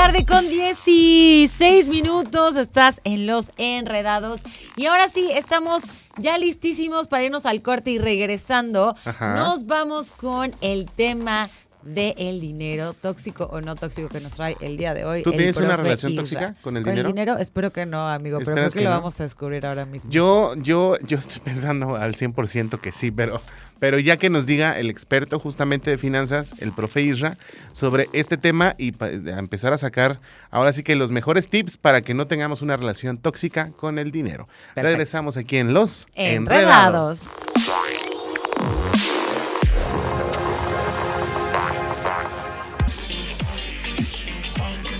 Tarde 0.07 0.25
con 0.25 0.49
16 0.49 1.88
minutos. 1.88 2.55
Estás 2.55 3.01
en 3.03 3.27
Los 3.27 3.51
Enredados. 3.57 4.40
Y 4.77 4.87
ahora 4.87 5.09
sí, 5.09 5.33
estamos 5.35 5.83
ya 6.16 6.38
listísimos 6.38 7.09
para 7.09 7.25
irnos 7.25 7.45
al 7.45 7.61
corte 7.61 7.90
y 7.90 7.99
regresando. 7.99 8.95
Ajá. 9.05 9.35
Nos 9.35 9.66
vamos 9.66 10.12
con 10.12 10.55
el 10.61 10.87
tema 10.88 11.51
de 11.87 12.14
el 12.18 12.40
dinero, 12.40 12.94
tóxico 13.01 13.44
o 13.44 13.61
no 13.61 13.75
tóxico 13.75 14.09
que 14.09 14.20
nos 14.20 14.35
trae 14.35 14.57
el 14.61 14.77
día 14.77 14.94
de 14.94 15.05
hoy. 15.05 15.22
¿Tú 15.22 15.31
el 15.31 15.37
tienes 15.37 15.57
una 15.57 15.77
relación 15.77 16.12
Isra. 16.12 16.22
tóxica 16.22 16.55
con 16.62 16.77
el 16.77 16.83
¿Con 16.83 16.92
dinero? 16.92 17.09
el 17.09 17.14
dinero? 17.14 17.38
Espero 17.38 17.70
que 17.70 17.87
no, 17.87 18.09
amigo, 18.09 18.38
pero 18.38 18.53
creo 18.53 18.66
¿Esperas 18.66 18.72
que, 18.75 18.79
que 18.81 18.85
lo 18.85 18.90
no? 18.90 18.96
vamos 18.96 19.20
a 19.20 19.22
descubrir 19.22 19.66
ahora 19.66 19.85
mismo. 19.87 20.11
Yo, 20.11 20.55
yo, 20.57 20.96
yo 21.07 21.18
estoy 21.18 21.40
pensando 21.40 21.96
al 21.96 22.14
100% 22.14 22.81
que 22.81 22.92
sí, 22.92 23.11
pero, 23.11 23.40
pero 23.79 23.99
ya 23.99 24.16
que 24.16 24.31
nos 24.31 24.46
diga 24.46 24.79
el 24.79 24.90
experto 24.90 25.38
justamente 25.38 25.90
de 25.90 25.99
finanzas, 25.99 26.55
el 26.59 26.72
profe 26.72 27.03
Isra, 27.03 27.38
sobre 27.72 28.09
este 28.12 28.37
tema 28.37 28.75
y 28.79 28.92
a 29.03 29.38
empezar 29.38 29.72
a 29.72 29.79
sacar 29.79 30.20
ahora 30.51 30.72
sí 30.72 30.83
que 30.83 30.96
los 30.96 31.11
mejores 31.12 31.49
tips 31.49 31.77
para 31.77 32.03
que 32.03 32.14
no 32.14 32.27
tengamos 32.27 32.62
una 32.62 32.77
relación 32.77 33.18
tóxica 33.18 33.70
con 33.77 33.99
el 33.99 34.11
dinero. 34.11 34.46
Perfecto. 34.75 34.83
Regresamos 34.83 35.37
aquí 35.37 35.59
en 35.59 35.72
Los 35.72 36.07
Enredados. 36.14 37.27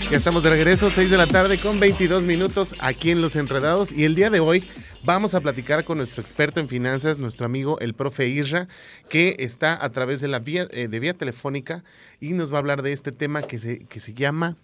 Ya 0.09 0.15
estamos 0.15 0.41
de 0.43 0.51
regreso, 0.51 0.89
6 0.89 1.11
de 1.11 1.17
la 1.17 1.27
tarde 1.27 1.57
con 1.57 1.81
22 1.81 2.23
minutos 2.23 2.75
aquí 2.79 3.11
en 3.11 3.21
Los 3.21 3.35
Enredados. 3.35 3.91
Y 3.91 4.05
el 4.05 4.15
día 4.15 4.29
de 4.29 4.39
hoy 4.39 4.65
vamos 5.03 5.35
a 5.35 5.41
platicar 5.41 5.83
con 5.83 5.97
nuestro 5.97 6.21
experto 6.21 6.61
en 6.61 6.69
finanzas, 6.69 7.19
nuestro 7.19 7.45
amigo 7.45 7.77
el 7.81 7.93
profe 7.93 8.25
Isra, 8.29 8.69
que 9.09 9.35
está 9.39 9.83
a 9.83 9.91
través 9.91 10.21
de 10.21 10.29
la 10.29 10.39
vía, 10.39 10.65
eh, 10.71 10.87
de 10.87 10.99
vía 11.01 11.13
telefónica 11.13 11.83
y 12.21 12.31
nos 12.31 12.53
va 12.53 12.55
a 12.55 12.59
hablar 12.59 12.83
de 12.83 12.93
este 12.93 13.11
tema 13.11 13.41
que 13.41 13.59
se, 13.59 13.79
que 13.79 13.99
se 13.99 14.13
llama 14.13 14.55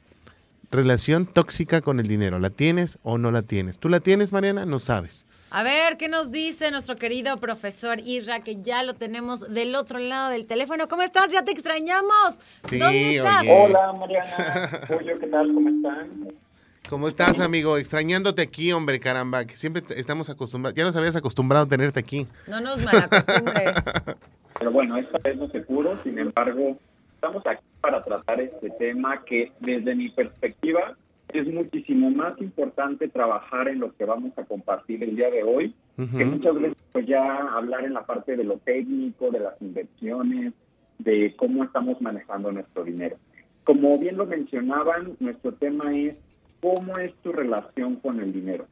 relación 0.73 1.25
tóxica 1.25 1.81
con 1.81 1.99
el 1.99 2.07
dinero. 2.07 2.39
¿La 2.39 2.49
tienes 2.49 2.99
o 3.03 3.17
no 3.17 3.31
la 3.31 3.43
tienes? 3.43 3.79
¿Tú 3.79 3.89
la 3.89 3.99
tienes, 3.99 4.33
Mariana? 4.33 4.65
No 4.65 4.79
sabes. 4.79 5.25
A 5.51 5.63
ver, 5.63 5.97
¿qué 5.97 6.09
nos 6.09 6.31
dice 6.31 6.71
nuestro 6.71 6.95
querido 6.97 7.37
profesor 7.37 7.99
Isra, 7.99 8.41
que 8.41 8.61
ya 8.61 8.83
lo 8.83 8.95
tenemos 8.95 9.53
del 9.53 9.75
otro 9.75 9.99
lado 9.99 10.29
del 10.31 10.45
teléfono? 10.45 10.87
¿Cómo 10.87 11.03
estás? 11.03 11.29
Ya 11.31 11.43
te 11.43 11.51
extrañamos. 11.51 12.39
Sí, 12.67 12.77
¿Dónde 12.77 13.17
estás? 13.17 13.41
oye. 13.41 13.51
Hola 13.51 13.93
Mariana, 13.93 14.69
Julio, 14.87 15.19
¿qué 15.19 15.27
tal? 15.27 15.53
¿Cómo 15.53 15.69
están? 15.69 16.33
¿Cómo 16.89 17.07
estás, 17.07 17.39
amigo? 17.39 17.77
Extrañándote 17.77 18.41
aquí, 18.41 18.73
hombre, 18.73 18.99
caramba, 18.99 19.45
que 19.45 19.55
siempre 19.55 19.83
estamos 19.95 20.29
acostumbrados, 20.29 20.75
ya 20.75 20.83
nos 20.83 20.95
habías 20.95 21.15
acostumbrado 21.15 21.65
a 21.65 21.67
tenerte 21.69 21.99
aquí. 21.99 22.27
No 22.47 22.59
nos 22.59 22.83
malacostumbres. 22.85 23.75
Pero 24.59 24.71
bueno, 24.71 24.97
esta 24.97 25.17
vez 25.19 25.37
no 25.37 25.49
se 25.49 25.61
pudo, 25.61 25.97
sin 26.03 26.19
embargo, 26.19 26.77
estamos 27.23 27.47
aquí 27.47 27.63
para 27.79 28.03
tratar 28.03 28.41
este 28.41 28.69
tema 28.71 29.23
que 29.23 29.53
desde 29.61 29.95
mi 29.95 30.09
perspectiva 30.09 30.97
es 31.29 31.47
muchísimo 31.47 32.11
más 32.11 32.37
importante 32.41 33.07
trabajar 33.07 33.69
en 33.69 33.79
lo 33.79 33.95
que 33.95 34.03
vamos 34.03 34.37
a 34.37 34.43
compartir 34.43 35.01
el 35.01 35.15
día 35.15 35.31
de 35.31 35.41
hoy, 35.41 35.73
Ujú. 35.97 36.17
que 36.17 36.25
muchas 36.25 36.55
veces 36.55 36.77
pues 36.91 37.05
ya 37.07 37.37
hablar 37.55 37.85
en 37.85 37.93
la 37.93 38.05
parte 38.05 38.35
de 38.35 38.43
lo 38.43 38.57
técnico, 38.57 39.31
de 39.31 39.39
las 39.39 39.59
inversiones, 39.61 40.53
de 40.99 41.33
cómo 41.37 41.63
estamos 41.63 42.01
manejando 42.01 42.51
nuestro 42.51 42.83
dinero. 42.83 43.15
Como 43.63 43.97
bien 43.97 44.17
lo 44.17 44.25
mencionaban, 44.25 45.15
nuestro 45.21 45.53
tema 45.53 45.95
es 45.95 46.21
cómo 46.59 46.97
es 46.97 47.13
tu 47.23 47.31
relación 47.31 47.95
con 47.95 48.19
el 48.19 48.33
dinero. 48.33 48.65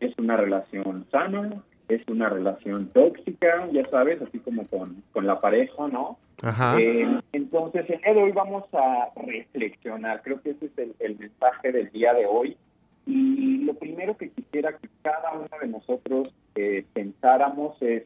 ¿Es 0.00 0.18
una 0.18 0.36
relación 0.36 1.06
sana? 1.12 1.62
¿Es 1.88 2.02
una 2.08 2.28
relación 2.28 2.88
tóxica? 2.88 3.68
Ya 3.70 3.84
sabes, 3.84 4.20
así 4.20 4.40
como 4.40 4.66
con, 4.66 5.04
con 5.12 5.28
la 5.28 5.40
pareja, 5.40 5.86
¿no? 5.86 6.18
Ajá. 6.44 6.78
Eh, 6.78 7.20
entonces, 7.32 7.88
el 7.88 8.00
día 8.00 8.14
de 8.14 8.22
hoy 8.22 8.32
vamos 8.32 8.64
a 8.74 9.10
reflexionar. 9.16 10.22
Creo 10.22 10.42
que 10.42 10.50
ese 10.50 10.66
es 10.66 10.72
el, 10.98 11.18
mensaje 11.18 11.72
del 11.72 11.90
día 11.90 12.12
de 12.12 12.26
hoy. 12.26 12.56
Y 13.06 13.58
lo 13.64 13.74
primero 13.74 14.16
que 14.16 14.30
quisiera 14.30 14.76
que 14.76 14.88
cada 15.02 15.32
uno 15.32 15.48
de 15.60 15.68
nosotros 15.68 16.34
eh, 16.54 16.84
pensáramos 16.92 17.80
es 17.80 18.04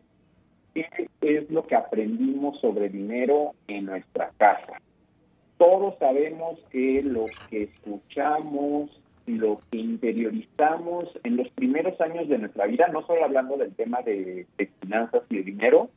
qué 0.75 1.09
es 1.21 1.51
lo 1.51 1.67
que 1.67 1.75
aprendimos 1.75 2.61
sobre 2.61 2.89
dinero 2.89 3.55
en 3.67 3.87
nuestra 3.87 4.31
casa. 4.39 4.81
Todos 5.57 5.99
sabemos 5.99 6.61
que 6.71 7.03
lo 7.03 7.27
que 7.51 7.65
escuchamos, 7.65 8.91
lo 9.27 9.61
que 9.71 9.79
interiorizamos 9.79 11.09
en 11.25 11.37
los 11.37 11.49
primeros 11.51 12.01
años 12.01 12.29
de 12.29 12.39
nuestra 12.39 12.67
vida, 12.67 12.87
no 12.89 13.05
solo 13.07 13.25
hablando 13.25 13.57
del 13.57 13.75
tema 13.75 14.03
de, 14.03 14.47
de 14.57 14.67
finanzas 14.81 15.23
y 15.31 15.39
de 15.39 15.43
dinero, 15.43 15.91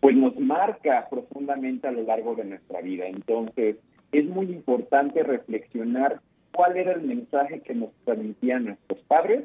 pues 0.00 0.16
nos 0.16 0.36
marca 0.38 1.08
profundamente 1.10 1.88
a 1.88 1.92
lo 1.92 2.02
largo 2.02 2.34
de 2.34 2.44
nuestra 2.44 2.80
vida. 2.80 3.06
Entonces, 3.06 3.76
es 4.12 4.24
muy 4.26 4.46
importante 4.46 5.22
reflexionar 5.22 6.20
cuál 6.52 6.76
era 6.76 6.92
el 6.92 7.02
mensaje 7.02 7.60
que 7.60 7.74
nos 7.74 7.90
transmitían 8.04 8.64
nuestros 8.64 9.00
padres 9.00 9.44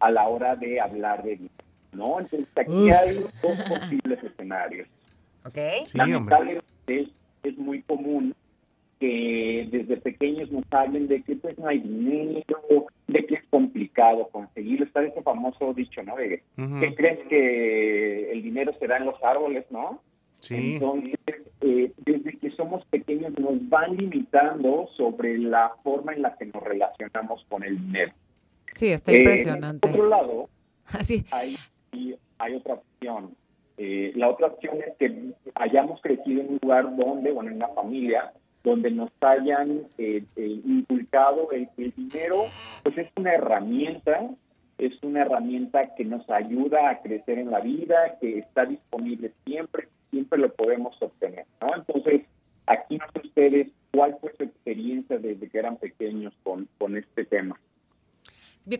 a 0.00 0.10
la 0.10 0.28
hora 0.28 0.56
de 0.56 0.80
hablar 0.80 1.22
de 1.22 1.36
dinero, 1.36 1.54
¿no? 1.92 2.18
Entonces, 2.20 2.48
aquí 2.56 2.72
Uf. 2.72 2.92
hay 2.92 3.26
dos 3.42 3.62
posibles 3.68 4.22
escenarios. 4.22 4.88
Ok. 5.44 5.58
Sí, 5.86 5.98
hombre. 5.98 6.12
Lamentablemente, 6.12 6.64
es, 6.86 7.08
es 7.42 7.58
muy 7.58 7.82
común 7.82 8.34
que 9.02 9.66
desde 9.72 9.96
pequeños 9.96 10.48
nos 10.52 10.62
hablen 10.70 11.08
de 11.08 11.22
que 11.22 11.34
pues 11.34 11.58
no 11.58 11.66
hay 11.66 11.80
dinero, 11.80 12.86
de 13.08 13.26
que 13.26 13.34
es 13.34 13.42
complicado 13.50 14.28
conseguirlo. 14.28 14.86
Está 14.86 15.02
ese 15.02 15.20
famoso 15.22 15.74
dicho, 15.74 16.04
¿no? 16.04 16.14
De, 16.14 16.40
Ujú. 16.56 16.78
¿Qué 16.78 16.94
crees 16.94 17.18
que 17.28 18.30
el 18.30 18.42
dinero 18.44 18.72
se 18.78 18.86
da 18.86 18.98
en 18.98 19.06
los 19.06 19.20
árboles, 19.24 19.64
no? 19.70 20.00
Sí. 20.36 20.74
Entonces, 20.74 21.18
eh, 21.62 21.90
desde 22.04 22.38
que 22.38 22.50
somos 22.52 22.84
pequeños 22.86 23.36
nos 23.40 23.68
van 23.68 23.96
limitando 23.96 24.88
sobre 24.96 25.36
la 25.38 25.72
forma 25.82 26.12
en 26.14 26.22
la 26.22 26.36
que 26.36 26.46
nos 26.46 26.62
relacionamos 26.62 27.44
con 27.48 27.64
el 27.64 27.76
dinero. 27.84 28.12
Sí, 28.70 28.86
está 28.88 29.10
Eh, 29.10 29.18
impresionante. 29.18 29.80
Por 29.88 29.90
otro 29.96 30.08
lado, 30.08 30.48
Así. 30.86 31.24
hay, 31.32 31.56
hay 32.38 32.54
otra 32.54 32.74
opción. 32.74 33.34
Eh, 33.78 34.12
la 34.14 34.28
otra 34.28 34.46
opción 34.46 34.78
es 34.86 34.94
que 34.98 35.32
hayamos 35.56 36.00
crecido 36.02 36.40
en 36.42 36.50
un 36.50 36.58
lugar 36.62 36.94
donde, 36.96 37.32
bueno, 37.32 37.50
en 37.50 37.56
una 37.56 37.68
familia, 37.68 38.32
donde 38.64 38.90
nos 38.90 39.10
hayan 39.20 39.82
eh, 39.98 40.24
eh, 40.36 40.60
inculcado 40.64 41.50
el 41.52 41.68
el 41.76 41.92
dinero, 41.96 42.44
pues 42.82 42.96
es 42.98 43.08
una 43.16 43.34
herramienta, 43.34 44.30
es 44.78 44.92
una 45.02 45.22
herramienta 45.22 45.94
que 45.94 46.04
nos 46.04 46.28
ayuda 46.30 46.90
a 46.90 47.02
crecer 47.02 47.38
en 47.38 47.50
la 47.50 47.60
vida, 47.60 48.18
que 48.20 48.38
está 48.38 48.64
disponible 48.64 49.32
siempre, 49.44 49.88
siempre 50.10 50.38
lo 50.38 50.52
podemos 50.52 51.00
obtener, 51.00 51.46
¿no? 51.60 51.74
Entonces, 51.74 52.22
aquí 52.66 52.98
no 52.98 53.06
ustedes 53.22 53.68
cuál 53.92 54.16
fue 54.20 54.32
su 54.36 54.44
experiencia 54.44 55.18
desde 55.18 55.48
que 55.48 55.58
eran 55.58 55.76
pequeños 55.76 56.32
con, 56.42 56.68
con 56.78 56.96
este 56.96 57.24
tema. 57.24 57.58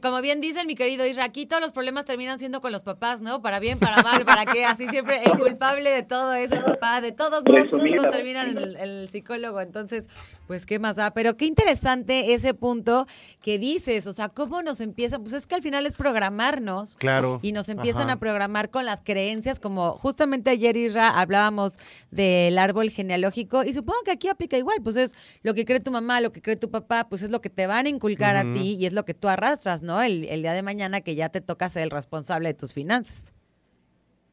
Como 0.00 0.20
bien 0.20 0.40
dicen, 0.40 0.66
mi 0.68 0.76
querido 0.76 1.04
Isra, 1.04 1.24
aquí 1.24 1.44
todos 1.44 1.60
los 1.60 1.72
problemas 1.72 2.04
terminan 2.04 2.38
siendo 2.38 2.60
con 2.60 2.70
los 2.70 2.84
papás, 2.84 3.20
¿no? 3.20 3.42
Para 3.42 3.58
bien, 3.58 3.80
para 3.80 4.00
mal, 4.02 4.24
para 4.24 4.46
qué. 4.46 4.64
Así 4.64 4.86
siempre 4.88 5.24
el 5.24 5.36
culpable 5.38 5.90
de 5.90 6.04
todo 6.04 6.34
es 6.34 6.52
el 6.52 6.62
papá. 6.62 7.00
De 7.00 7.10
todos 7.10 7.42
modos, 7.44 7.68
tus 7.68 7.84
hijos 7.86 8.08
terminan 8.10 8.50
en 8.50 8.58
el, 8.58 8.76
el 8.76 9.08
psicólogo. 9.08 9.60
Entonces, 9.60 10.04
pues, 10.46 10.66
¿qué 10.66 10.78
más 10.78 10.96
da? 10.96 11.12
Pero 11.14 11.36
qué 11.36 11.46
interesante 11.46 12.34
ese 12.34 12.54
punto 12.54 13.06
que 13.40 13.58
dices. 13.58 14.06
O 14.06 14.12
sea, 14.12 14.28
¿cómo 14.28 14.62
nos 14.62 14.80
empieza? 14.80 15.18
Pues 15.18 15.32
es 15.32 15.46
que 15.46 15.54
al 15.54 15.62
final 15.62 15.84
es 15.86 15.94
programarnos. 15.94 16.94
Claro. 16.96 17.40
Y 17.42 17.52
nos 17.52 17.68
empiezan 17.68 18.04
Ajá. 18.04 18.12
a 18.12 18.18
programar 18.18 18.70
con 18.70 18.84
las 18.84 19.02
creencias, 19.02 19.58
como 19.58 19.98
justamente 19.98 20.50
ayer, 20.50 20.76
Isra, 20.76 21.18
hablábamos 21.18 21.78
del 22.10 22.58
árbol 22.58 22.90
genealógico. 22.90 23.64
Y 23.64 23.72
supongo 23.72 24.00
que 24.04 24.10
aquí 24.10 24.28
aplica 24.28 24.56
igual. 24.58 24.78
Pues 24.84 24.96
es 24.96 25.14
lo 25.42 25.54
que 25.54 25.64
cree 25.64 25.80
tu 25.80 25.90
mamá, 25.90 26.20
lo 26.20 26.32
que 26.32 26.40
cree 26.42 26.56
tu 26.56 26.70
papá, 26.70 27.08
pues 27.08 27.22
es 27.22 27.30
lo 27.30 27.40
que 27.40 27.50
te 27.50 27.66
van 27.66 27.86
a 27.86 27.88
inculcar 27.88 28.36
a 28.36 28.42
ti 28.52 28.76
y 28.78 28.86
es 28.86 28.92
lo 28.92 29.04
que 29.04 29.14
tú 29.14 29.28
arrastras, 29.28 29.71
¿no? 29.80 30.02
El, 30.02 30.26
el 30.26 30.42
día 30.42 30.52
de 30.52 30.62
mañana 30.62 31.00
que 31.00 31.14
ya 31.14 31.30
te 31.30 31.40
toca 31.40 31.70
ser 31.70 31.84
el 31.84 31.90
responsable 31.90 32.48
de 32.48 32.54
tus 32.54 32.74
finanzas. 32.74 33.32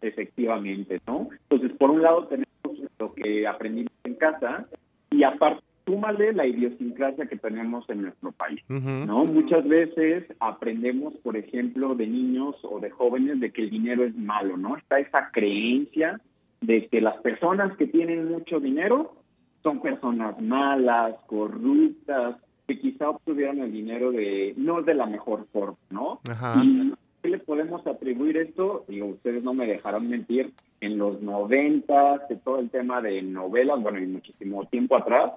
efectivamente, 0.01 0.99
¿no? 1.07 1.29
Entonces, 1.49 1.77
por 1.77 1.91
un 1.91 2.01
lado 2.01 2.27
tenemos 2.27 2.89
lo 2.99 3.13
que 3.13 3.47
aprendimos 3.47 3.93
en 4.03 4.15
casa 4.15 4.65
y 5.11 5.23
aparte, 5.23 5.63
súmale 5.85 6.33
la 6.33 6.45
idiosincrasia 6.45 7.25
que 7.25 7.35
tenemos 7.35 7.89
en 7.89 8.03
nuestro 8.03 8.31
país, 8.31 8.61
¿no? 8.69 9.25
Muchas 9.25 9.67
veces 9.67 10.25
aprendemos, 10.39 11.15
por 11.23 11.35
ejemplo, 11.35 11.95
de 11.95 12.05
niños 12.05 12.55
o 12.63 12.79
de 12.79 12.91
jóvenes 12.91 13.39
de 13.39 13.51
que 13.51 13.63
el 13.63 13.71
dinero 13.71 14.05
es 14.05 14.15
malo, 14.15 14.55
¿no? 14.55 14.77
Está 14.77 14.99
esa 14.99 15.31
creencia 15.31 16.21
de 16.61 16.87
que 16.87 17.01
las 17.01 17.17
personas 17.21 17.75
que 17.77 17.87
tienen 17.87 18.29
mucho 18.29 18.59
dinero 18.59 19.15
son 19.63 19.81
personas 19.81 20.39
malas, 20.39 21.15
corruptas, 21.25 22.35
que 22.69 22.79
quizá 22.79 23.09
obtuvieron 23.09 23.59
el 23.61 23.71
dinero 23.71 24.11
de 24.11 24.53
no 24.55 24.83
de 24.83 24.93
la 24.93 25.07
mejor 25.07 25.47
forma, 25.51 25.77
¿no? 25.89 26.19
Ajá. 26.29 26.61
¿Y 26.63 26.93
qué 27.23 27.29
le 27.29 27.39
podemos 27.39 27.85
atribuir 27.87 28.37
esto? 28.37 28.85
Digo, 28.87 29.07
ustedes 29.07 29.43
no 29.43 29.55
me 29.55 29.65
dejarán 29.65 30.07
mentir, 30.07 30.53
en 30.81 30.99
los 30.99 31.19
90, 31.19 32.27
de 32.29 32.35
todo 32.35 32.59
el 32.59 32.69
tema 32.69 33.01
de 33.01 33.23
novelas, 33.23 33.81
bueno, 33.81 33.99
y 33.99 34.05
muchísimo 34.05 34.65
tiempo 34.65 34.95
atrás, 34.95 35.31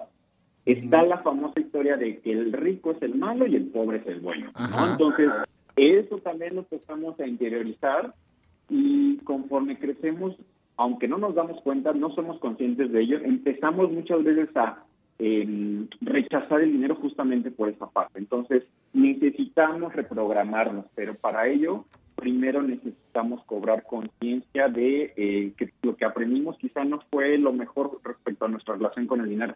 está 0.63 1.01
la 1.01 1.17
famosa 1.23 1.59
historia 1.59 1.97
de 1.97 2.19
que 2.19 2.31
el 2.31 2.53
rico 2.53 2.91
es 2.91 3.01
el 3.01 3.15
malo 3.15 3.47
y 3.47 3.55
el 3.55 3.65
pobre 3.65 3.97
es 3.97 4.07
el 4.07 4.19
bueno, 4.19 4.51
¿no? 4.55 4.91
Entonces, 4.91 5.31
eso 5.75 6.19
también 6.19 6.53
lo 6.53 6.61
empezamos 6.61 7.19
a 7.19 7.25
interiorizar 7.25 8.13
y 8.69 9.17
conforme 9.23 9.79
crecemos, 9.79 10.35
aunque 10.77 11.07
no 11.07 11.17
nos 11.17 11.33
damos 11.33 11.59
cuenta, 11.61 11.93
no 11.93 12.13
somos 12.13 12.39
conscientes 12.39 12.91
de 12.91 13.01
ello, 13.01 13.17
empezamos 13.23 13.91
muchas 13.91 14.23
veces 14.23 14.55
a 14.55 14.83
eh, 15.19 15.87
rechazar 16.01 16.61
el 16.61 16.71
dinero 16.71 16.95
justamente 16.95 17.51
por 17.51 17.69
esa 17.69 17.87
parte. 17.87 18.19
Entonces, 18.19 18.63
necesitamos 18.93 19.93
reprogramarnos, 19.93 20.85
pero 20.95 21.15
para 21.15 21.47
ello, 21.47 21.85
primero 22.15 22.61
necesitamos 22.61 23.43
cobrar 23.45 23.83
conciencia 23.83 24.67
de 24.69 25.13
eh, 25.15 25.53
que 25.57 25.71
lo 25.81 25.95
que 25.95 26.05
aprendimos 26.05 26.57
quizá 26.57 26.83
no 26.83 27.01
fue 27.11 27.37
lo 27.37 27.53
mejor 27.53 27.99
respecto 28.03 28.45
a 28.45 28.49
nuestra 28.49 28.75
relación 28.75 29.07
con 29.07 29.21
el 29.21 29.29
dinero. 29.29 29.55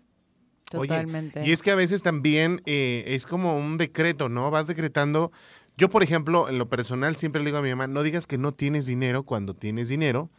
Oye, 0.74 0.90
Totalmente. 0.90 1.44
y 1.46 1.52
es 1.52 1.64
que 1.64 1.72
a 1.72 1.76
veces 1.76 2.04
también 2.04 2.62
eh, 2.66 3.06
es 3.08 3.26
como 3.26 3.58
un 3.58 3.78
decreto, 3.78 4.28
¿no? 4.28 4.52
Vas 4.52 4.68
decretando. 4.68 5.32
Yo, 5.78 5.90
por 5.90 6.04
ejemplo, 6.04 6.50
en 6.50 6.58
lo 6.58 6.68
personal 6.68 7.16
siempre 7.16 7.42
le 7.42 7.48
digo 7.48 7.60
a 7.60 7.62
mi 7.62 7.70
mamá, 7.70 7.88
no 7.88 8.04
digas 8.04 8.28
que 8.28 8.38
no 8.38 8.52
tienes 8.54 8.86
dinero 8.86 9.24
cuando 9.24 9.54
tienes 9.54 9.88
dinero, 9.88 10.30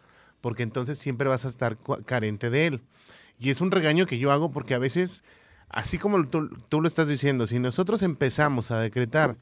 porque 0.40 0.64
entonces 0.64 0.98
siempre 0.98 1.28
vas 1.28 1.46
a 1.46 1.48
estar 1.48 1.76
carente 2.04 2.50
de 2.50 2.66
él. 2.66 2.80
Y 3.38 3.50
es 3.50 3.60
un 3.60 3.70
regaño 3.70 4.06
que 4.06 4.18
yo 4.18 4.32
hago 4.32 4.50
porque 4.50 4.74
a 4.74 4.78
veces, 4.78 5.22
así 5.68 5.98
como 5.98 6.26
tú, 6.26 6.48
tú 6.68 6.80
lo 6.80 6.88
estás 6.88 7.08
diciendo, 7.08 7.46
si 7.46 7.58
nosotros 7.58 8.02
empezamos 8.02 8.70
a 8.70 8.80
decretar 8.80 9.36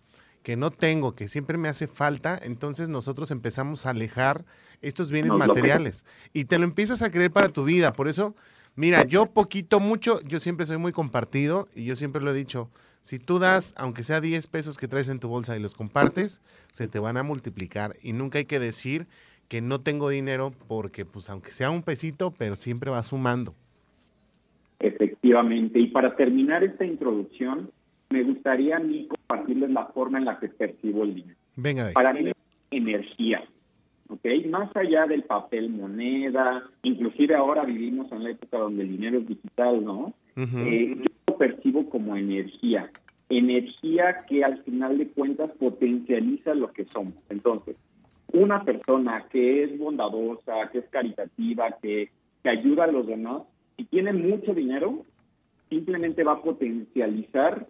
que 0.47 0.57
no 0.57 0.71
tengo, 0.71 1.17
que 1.17 1.27
siempre 1.27 1.59
me 1.59 1.69
hace 1.69 1.89
falta, 1.89 2.39
entonces 2.41 2.89
nosotros 2.89 3.33
empezamos 3.33 3.85
a 3.85 3.91
alejar 3.91 4.45
estos 4.81 5.11
bienes 5.11 5.33
materiales 5.33 6.05
y 6.33 6.45
te 6.45 6.59
lo 6.59 6.65
empiezas 6.65 7.03
a 7.03 7.11
creer 7.11 7.33
para 7.33 7.49
tu 7.49 7.65
vida. 7.65 7.93
Por 7.93 8.07
eso, 8.07 8.37
mira, 8.77 9.05
yo 9.05 9.27
poquito, 9.27 9.81
mucho, 9.81 10.21
yo 10.21 10.39
siempre 10.39 10.65
soy 10.65 10.77
muy 10.77 10.93
compartido 10.93 11.69
y 11.75 11.85
yo 11.85 11.97
siempre 11.97 12.23
lo 12.23 12.31
he 12.31 12.35
dicho, 12.35 12.71
si 13.01 13.19
tú 13.19 13.41
das, 13.41 13.75
aunque 13.77 14.05
sea 14.05 14.21
10 14.21 14.47
pesos 14.47 14.79
que 14.79 14.87
traes 14.87 15.09
en 15.09 15.19
tu 15.19 15.27
bolsa 15.27 15.57
y 15.57 15.61
los 15.61 15.75
compartes, 15.75 16.41
se 16.71 16.87
te 16.87 17.01
van 17.01 17.17
a 17.17 17.25
multiplicar 17.25 17.97
y 18.01 18.13
nunca 18.13 18.39
hay 18.39 18.45
que 18.45 18.61
decir 18.61 19.09
que 19.49 19.61
no 19.61 19.81
tengo 19.81 20.11
dinero 20.11 20.53
porque 20.69 21.05
pues 21.05 21.29
aunque 21.29 21.51
sea 21.51 21.71
un 21.71 21.83
pesito, 21.83 22.33
pero 22.33 22.55
siempre 22.55 22.93
va 22.93 23.03
sumando. 23.03 23.55
Efectivamente. 24.79 25.79
Y 25.79 25.89
para 25.89 26.15
terminar 26.17 26.63
esta 26.65 26.85
introducción, 26.85 27.71
me 28.11 28.23
gustaría 28.23 28.77
a 28.77 28.81
mí 28.81 29.09
compartirles 29.09 29.71
la 29.71 29.87
forma 29.87 30.19
en 30.19 30.27
la 30.27 30.39
que 30.39 30.49
percibo 30.49 31.05
el 31.05 31.15
dinero. 31.15 31.39
Venga, 31.57 31.87
ahí. 31.87 31.95
Para 31.95 32.13
mí 32.13 32.29
es 32.29 32.35
energía, 32.71 33.43
¿ok? 34.09 34.25
Más 34.49 34.75
allá 34.77 35.07
del 35.07 35.23
papel 35.25 35.71
moneda, 35.71 36.65
inclusive 36.83 37.35
ahora 37.35 37.65
vivimos 37.65 38.11
en 38.13 38.25
la 38.25 38.31
época 38.31 38.59
donde 38.59 38.83
el 38.83 38.91
dinero 38.91 39.19
es 39.19 39.27
digital, 39.27 39.85
¿no? 39.85 40.15
Eh, 40.37 40.95
yo 40.99 41.05
lo 41.29 41.39
percibo 41.39 41.89
como 41.89 42.15
energía, 42.15 42.91
energía 43.31 44.27
que 44.29 44.45
al 44.45 44.63
final 44.65 44.99
de 44.99 45.09
cuentas 45.09 45.51
potencializa 45.59 46.55
lo 46.55 46.73
que 46.73 46.85
somos. 46.87 47.15
Entonces, 47.31 47.77
una 48.33 48.63
persona 48.65 49.27
que 49.31 49.65
es 49.65 49.79
bondadosa, 49.79 50.69
que 50.71 50.79
es 50.79 50.89
caritativa, 50.91 51.75
que, 51.81 52.11
que 52.43 52.49
ayuda 52.51 52.85
a 52.85 52.89
los 52.89 53.07
demás, 53.07 53.43
si 53.77 53.85
tiene 53.85 54.13
mucho 54.13 54.55
dinero, 54.55 55.05
simplemente 55.69 56.25
va 56.25 56.33
a 56.33 56.43
potencializar 56.43 57.67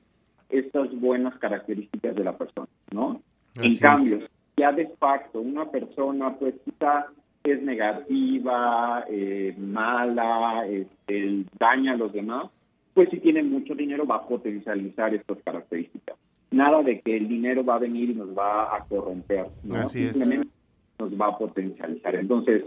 estas 0.49 0.95
buenas 1.01 1.37
características 1.39 2.15
de 2.15 2.25
la 2.25 2.37
persona, 2.37 2.69
¿no? 2.93 3.21
Así 3.57 3.61
en 3.61 3.67
es. 3.67 3.81
cambio, 3.81 4.19
ya 4.57 4.73
de 4.73 4.89
facto, 4.99 5.41
una 5.41 5.71
persona 5.71 6.35
pues 6.37 6.55
quizá 6.65 7.07
es 7.43 7.63
negativa, 7.63 9.05
eh, 9.09 9.55
mala, 9.59 10.67
este, 10.67 11.45
daña 11.59 11.93
a 11.93 11.97
los 11.97 12.13
demás, 12.13 12.51
pues 12.95 13.11
si 13.11 13.19
tiene 13.19 13.43
mucho 13.43 13.75
dinero 13.75 14.07
va 14.07 14.17
a 14.17 14.29
potencializar 14.29 15.15
estas 15.15 15.39
características. 15.45 16.17
Nada 16.51 16.83
de 16.83 17.01
que 17.01 17.17
el 17.17 17.29
dinero 17.29 17.65
va 17.65 17.75
a 17.75 17.81
venir 17.81 18.11
y 18.11 18.15
nos 18.15 18.37
va 18.37 18.75
a 18.75 18.85
corromper, 18.85 19.49
¿no? 19.65 19.77
Así 19.77 20.05
es. 20.05 20.17
Simplemente 20.17 20.53
nos 20.99 21.13
va 21.21 21.27
a 21.27 21.39
potencializar. 21.39 22.15
Entonces, 22.15 22.65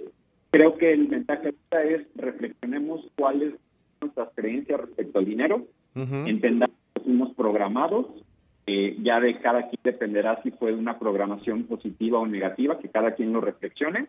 creo 0.51 0.77
que 0.77 0.93
el 0.93 1.07
mensaje 1.09 1.45
ahorita 1.45 1.83
es 1.83 2.07
reflexionemos 2.15 3.01
cuáles 3.15 3.51
son 3.51 3.59
nuestras 4.01 4.29
creencias 4.35 4.79
respecto 4.79 5.19
al 5.19 5.25
dinero, 5.25 5.65
entendamos 5.95 6.75
que 6.93 7.01
fuimos 7.01 7.33
programados, 7.35 8.05
eh, 8.67 8.97
ya 9.01 9.19
de 9.19 9.39
cada 9.39 9.67
quien 9.67 9.79
dependerá 9.83 10.41
si 10.43 10.51
fue 10.51 10.73
una 10.73 10.97
programación 10.97 11.63
positiva 11.63 12.19
o 12.19 12.27
negativa, 12.27 12.79
que 12.79 12.89
cada 12.89 13.15
quien 13.15 13.33
lo 13.33 13.41
reflexione, 13.41 14.07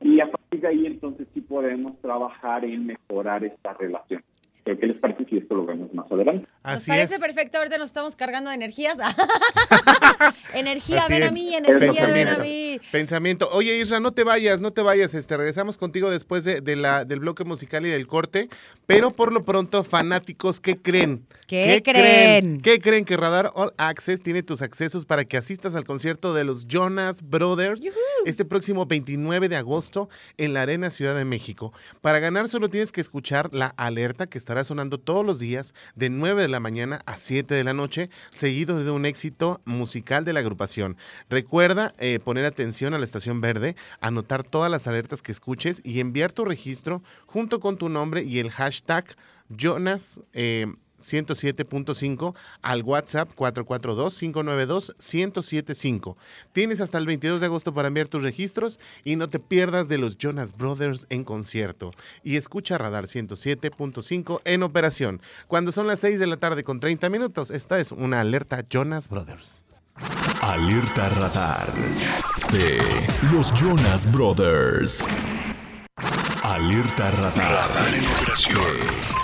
y 0.00 0.20
a 0.20 0.30
partir 0.30 0.60
de 0.60 0.68
ahí 0.68 0.86
entonces 0.86 1.26
sí 1.32 1.40
podemos 1.40 1.98
trabajar 2.00 2.64
en 2.64 2.86
mejorar 2.86 3.44
esta 3.44 3.72
relación. 3.74 4.22
Pero 4.64 4.78
¿qué 4.78 4.86
les 4.86 4.96
parece 4.98 5.26
si 5.26 5.36
esto 5.36 5.54
lo 5.54 5.66
vemos 5.66 5.92
más 5.92 6.10
adelante? 6.10 6.46
Nos 6.64 6.86
parece 6.86 7.18
perfecto, 7.18 7.58
ahorita 7.58 7.76
nos 7.76 7.90
estamos 7.90 8.16
cargando 8.16 8.48
de 8.48 8.56
energías. 8.56 8.98
energía, 10.54 11.00
Así 11.00 11.12
ven 11.12 11.22
a 11.22 11.26
es. 11.26 11.32
mí, 11.32 11.54
energía, 11.54 12.06
ven 12.06 12.28
a 12.28 12.38
mí. 12.38 12.80
Pensamiento. 12.90 13.48
Oye, 13.52 13.76
Isra, 13.78 14.00
no 14.00 14.12
te 14.12 14.24
vayas, 14.24 14.60
no 14.60 14.70
te 14.70 14.82
vayas. 14.82 15.14
Este, 15.14 15.36
regresamos 15.36 15.76
contigo 15.76 16.10
después 16.10 16.44
de, 16.44 16.60
de 16.60 16.76
la, 16.76 17.04
del 17.04 17.20
bloque 17.20 17.44
musical 17.44 17.84
y 17.84 17.90
del 17.90 18.06
corte. 18.06 18.48
Pero 18.86 19.10
por 19.12 19.32
lo 19.32 19.42
pronto, 19.42 19.84
fanáticos, 19.84 20.60
¿qué 20.60 20.80
creen? 20.80 21.26
¿Qué 21.46 21.82
creen? 21.84 22.60
¿Qué 22.62 22.80
creen? 22.80 23.04
Que 23.04 23.16
Radar 23.16 23.50
All 23.54 23.74
Access 23.76 24.22
tiene 24.22 24.42
tus 24.42 24.62
accesos 24.62 25.04
para 25.04 25.24
que 25.26 25.36
asistas 25.36 25.74
al 25.74 25.84
concierto 25.84 26.32
de 26.32 26.44
los 26.44 26.66
Jonas 26.66 27.22
Brothers 27.22 27.86
este 28.24 28.44
próximo 28.44 28.86
29 28.86 29.48
de 29.48 29.56
agosto 29.56 30.08
en 30.38 30.54
la 30.54 30.62
Arena 30.62 30.88
Ciudad 30.88 31.14
de 31.14 31.24
México. 31.26 31.72
Para 32.00 32.18
ganar 32.18 32.48
solo 32.48 32.70
tienes 32.70 32.92
que 32.92 33.00
escuchar 33.02 33.52
la 33.52 33.66
alerta 33.76 34.26
que 34.26 34.38
estará 34.54 34.62
sonando 34.62 34.98
todos 35.00 35.26
los 35.26 35.40
días 35.40 35.74
de 35.96 36.10
9 36.10 36.42
de 36.42 36.48
la 36.48 36.60
mañana 36.60 37.00
a 37.06 37.16
7 37.16 37.52
de 37.52 37.64
la 37.64 37.74
noche, 37.74 38.08
seguido 38.30 38.84
de 38.84 38.90
un 38.92 39.04
éxito 39.04 39.60
musical 39.64 40.24
de 40.24 40.32
la 40.32 40.40
agrupación. 40.40 40.96
Recuerda 41.28 41.92
eh, 41.98 42.20
poner 42.22 42.44
atención 42.44 42.94
a 42.94 42.98
la 42.98 43.04
estación 43.04 43.40
verde, 43.40 43.74
anotar 44.00 44.44
todas 44.44 44.70
las 44.70 44.86
alertas 44.86 45.22
que 45.22 45.32
escuches 45.32 45.80
y 45.82 45.98
enviar 45.98 46.30
tu 46.30 46.44
registro 46.44 47.02
junto 47.26 47.58
con 47.58 47.78
tu 47.78 47.88
nombre 47.88 48.22
y 48.22 48.38
el 48.38 48.52
hashtag 48.52 49.16
Jonas. 49.48 50.20
eh, 50.34 50.66
107.5 51.12 52.34
al 52.62 52.82
WhatsApp 52.82 53.30
442-592-1075. 53.36 56.16
Tienes 56.52 56.80
hasta 56.80 56.98
el 56.98 57.06
22 57.06 57.40
de 57.40 57.46
agosto 57.46 57.74
para 57.74 57.88
enviar 57.88 58.08
tus 58.08 58.22
registros 58.22 58.78
y 59.04 59.16
no 59.16 59.28
te 59.28 59.38
pierdas 59.38 59.88
de 59.88 59.98
los 59.98 60.18
Jonas 60.18 60.56
Brothers 60.56 61.06
en 61.10 61.24
concierto. 61.24 61.92
Y 62.22 62.36
escucha 62.36 62.78
Radar 62.78 63.04
107.5 63.04 64.40
en 64.44 64.62
operación. 64.62 65.20
Cuando 65.48 65.72
son 65.72 65.86
las 65.86 66.00
6 66.00 66.20
de 66.20 66.26
la 66.26 66.36
tarde 66.36 66.64
con 66.64 66.80
30 66.80 67.08
minutos, 67.10 67.50
esta 67.50 67.78
es 67.78 67.92
una 67.92 68.20
alerta 68.20 68.64
Jonas 68.68 69.08
Brothers. 69.08 69.64
Alerta 70.40 71.08
radar 71.08 71.72
de 72.50 72.78
los 73.32 73.52
Jonas 73.54 74.10
Brothers. 74.10 75.04
Alerta 76.42 77.10
radar, 77.12 77.70
en 77.94 78.04
operación. 78.04 79.23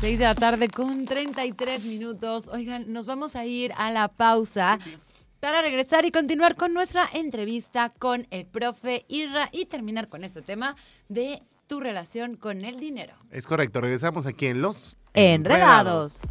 Seis 0.00 0.18
de 0.18 0.24
la 0.24 0.34
tarde 0.34 0.68
con 0.68 1.04
33 1.04 1.84
minutos. 1.84 2.48
Oigan, 2.48 2.90
nos 2.90 3.04
vamos 3.04 3.36
a 3.36 3.44
ir 3.44 3.70
a 3.76 3.90
la 3.90 4.08
pausa 4.08 4.78
para 5.40 5.60
regresar 5.60 6.06
y 6.06 6.10
continuar 6.10 6.56
con 6.56 6.72
nuestra 6.72 7.04
entrevista 7.12 7.90
con 7.90 8.26
el 8.30 8.46
profe 8.46 9.04
Irra 9.08 9.50
y 9.52 9.66
terminar 9.66 10.08
con 10.08 10.24
este 10.24 10.40
tema 10.40 10.74
de 11.10 11.42
tu 11.66 11.80
relación 11.80 12.36
con 12.36 12.64
el 12.64 12.80
dinero. 12.80 13.12
Es 13.30 13.46
correcto, 13.46 13.82
regresamos 13.82 14.26
aquí 14.26 14.46
en 14.46 14.62
Los 14.62 14.96
Enredados. 15.12 16.22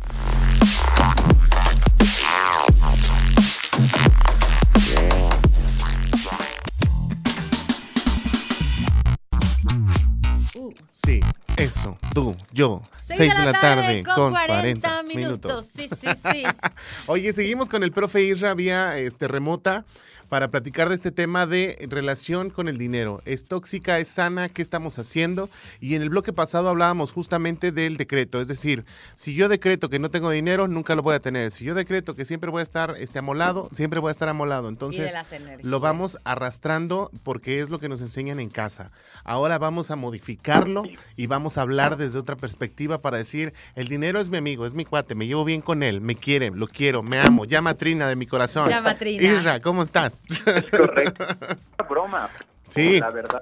Eso, 11.60 11.98
tú, 12.14 12.36
yo. 12.52 12.82
Seis 13.16 13.36
de 13.36 13.46
la 13.46 13.60
tarde 13.60 14.04
con 14.04 14.32
40 14.32 15.04
minutos. 15.04 15.66
Sí, 15.66 15.90
sí, 15.90 16.08
sí. 16.32 16.44
Oye, 17.08 17.34
seguimos 17.34 17.68
con 17.68 17.84
el 17.84 17.92
profe 17.92 18.24
Isra 18.24 18.54
vía 18.54 18.98
este, 18.98 19.28
remota 19.28 19.84
para 20.30 20.50
platicar 20.50 20.90
de 20.90 20.96
este 20.96 21.12
tema 21.12 21.46
de 21.46 21.88
relación 21.90 22.52
con 22.52 22.68
el 22.70 22.78
dinero. 22.78 23.22
¿Es 23.26 23.46
tóxica? 23.46 24.00
¿Es 24.00 24.08
sana? 24.08 24.48
¿Qué 24.48 24.62
estamos 24.62 25.00
haciendo? 25.00 25.50
Y 25.82 25.96
en 25.96 26.04
el 26.04 26.10
bloque 26.10 26.32
pasado 26.32 26.70
hablábamos 26.70 27.12
justamente 27.12 27.72
del 27.72 27.98
decreto. 27.98 28.40
Es 28.40 28.48
decir, 28.48 28.86
si 29.16 29.34
yo 29.34 29.50
decreto 29.50 29.90
que 29.90 30.00
no 30.00 30.12
tengo 30.12 30.30
dinero, 30.30 30.68
nunca 30.68 30.96
lo 30.96 31.02
voy 31.02 31.16
a 31.16 31.20
tener. 31.20 31.52
Si 31.52 31.66
yo 31.66 31.74
decreto 31.74 32.16
que 32.16 32.26
siempre 32.26 32.52
voy 32.52 32.60
a 32.60 32.64
estar 32.64 32.96
este, 33.00 33.20
amolado, 33.20 33.70
siempre 33.72 34.00
voy 34.00 34.10
a 34.10 34.12
estar 34.12 34.30
amolado. 34.30 34.70
Entonces, 34.70 35.12
lo 35.64 35.80
vamos 35.80 36.20
arrastrando 36.24 37.12
porque 37.24 37.60
es 37.60 37.70
lo 37.70 37.80
que 37.80 37.90
nos 37.90 38.02
enseñan 38.02 38.40
en 38.40 38.50
casa. 38.50 38.92
Ahora 39.24 39.58
vamos 39.58 39.90
a 39.90 39.96
modificarlo 39.96 40.84
y 41.18 41.26
vamos 41.26 41.49
hablar 41.58 41.98
desde 41.98 42.20
otra 42.20 42.36
perspectiva 42.36 43.00
para 43.00 43.18
decir, 43.18 43.54
el 43.76 43.88
dinero 43.88 44.20
es 44.20 44.30
mi 44.30 44.38
amigo, 44.38 44.66
es 44.66 44.74
mi 44.74 44.86
cuate, 44.86 45.16
me 45.16 45.28
llevo 45.28 45.46
bien 45.46 45.62
con 45.62 45.84
él, 45.84 46.02
me 46.02 46.16
quiere, 46.16 46.52
lo 46.52 46.68
quiero, 46.68 47.04
me 47.04 47.20
amo. 47.20 47.46
Llama 47.46 47.72
a 47.72 47.74
Trina 47.76 48.08
de 48.08 48.16
mi 48.16 48.26
corazón. 48.26 48.70
Llama 48.70 48.92
a 48.92 48.96
Trina. 48.96 49.24
Isra, 49.24 49.60
¿cómo 49.60 49.84
estás? 49.84 50.24
Correcto. 50.72 51.26
Una 51.80 51.88
broma. 51.90 52.30
Sí. 52.70 53.00
La 53.00 53.10
verdad, 53.10 53.42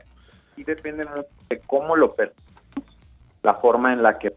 sí 0.56 0.64
depende 0.64 1.06
mucho 1.06 1.28
de 1.50 1.60
cómo 1.68 1.96
lo 1.96 2.16
percibimos, 2.16 2.46
la 3.44 3.54
forma 3.56 3.94
en 3.94 4.04
la 4.04 4.18
que 4.18 4.34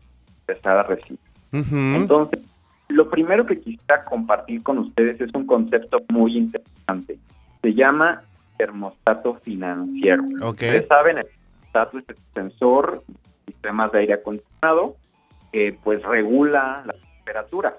empezar 0.46 0.78
a 0.78 0.82
recibir. 0.82 1.18
Entonces, 1.52 2.40
lo 2.88 3.08
primero 3.08 3.46
que 3.46 3.60
quisiera 3.60 4.04
compartir 4.04 4.62
con 4.62 4.78
ustedes 4.78 5.20
es 5.20 5.32
un 5.34 5.46
concepto 5.46 5.98
muy 6.08 6.36
interesante. 6.36 7.18
Se 7.62 7.74
llama 7.74 8.22
termostato 8.56 9.34
financiero. 9.42 10.22
Ok. 10.42 10.50
Ustedes 10.50 10.86
saben, 10.86 11.18
el 11.18 11.26
termostato 11.26 11.98
es 11.98 12.04
el 12.08 12.16
sensor 12.34 13.02
sistemas 13.52 13.92
de 13.92 14.00
aire 14.00 14.14
acondicionado 14.14 14.96
pues 15.82 16.02
regula 16.02 16.82
la 16.86 16.92
temperatura. 16.92 17.74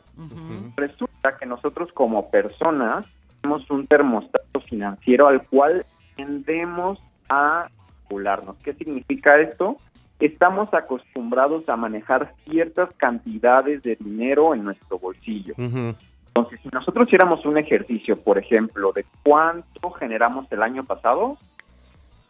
Resulta 0.76 1.38
que 1.38 1.46
nosotros 1.46 1.92
como 1.94 2.30
personas 2.30 3.06
tenemos 3.42 3.70
un 3.72 3.88
termostato 3.88 4.60
financiero 4.62 5.28
al 5.28 5.48
cual 5.48 5.86
tendemos 6.16 7.02
a 7.30 7.70
regularnos. 8.04 8.58
¿Qué 8.58 8.74
significa 8.74 9.40
esto? 9.40 9.78
Estamos 10.20 10.72
acostumbrados 10.74 11.68
a 11.70 11.76
manejar 11.76 12.34
ciertas 12.44 12.94
cantidades 12.96 13.82
de 13.82 13.96
dinero 13.96 14.54
en 14.54 14.64
nuestro 14.66 15.00
bolsillo. 15.00 15.56
Ujú. 15.58 15.96
Entonces, 16.28 16.60
si 16.62 16.70
nosotros 16.72 17.08
hiciéramos 17.08 17.46
un 17.46 17.58
ejercicio, 17.58 18.16
por 18.16 18.38
ejemplo, 18.38 18.92
de 18.94 19.06
cuánto 19.24 19.92
generamos 19.92 20.50
el 20.52 20.62
año 20.62 20.84
pasado, 20.84 21.38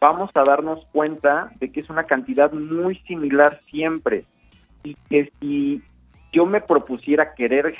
vamos 0.02 0.30
a 0.34 0.42
darnos 0.42 0.84
cuenta 0.90 1.52
de 1.60 1.70
que 1.70 1.78
es 1.78 1.88
una 1.88 2.04
cantidad 2.04 2.50
muy 2.52 2.96
similar 3.06 3.60
siempre. 3.70 4.24
Y 4.82 4.96
que 5.08 5.30
si 5.38 5.80
yo 6.32 6.44
me 6.44 6.60
propusiera 6.60 7.34
querer 7.34 7.76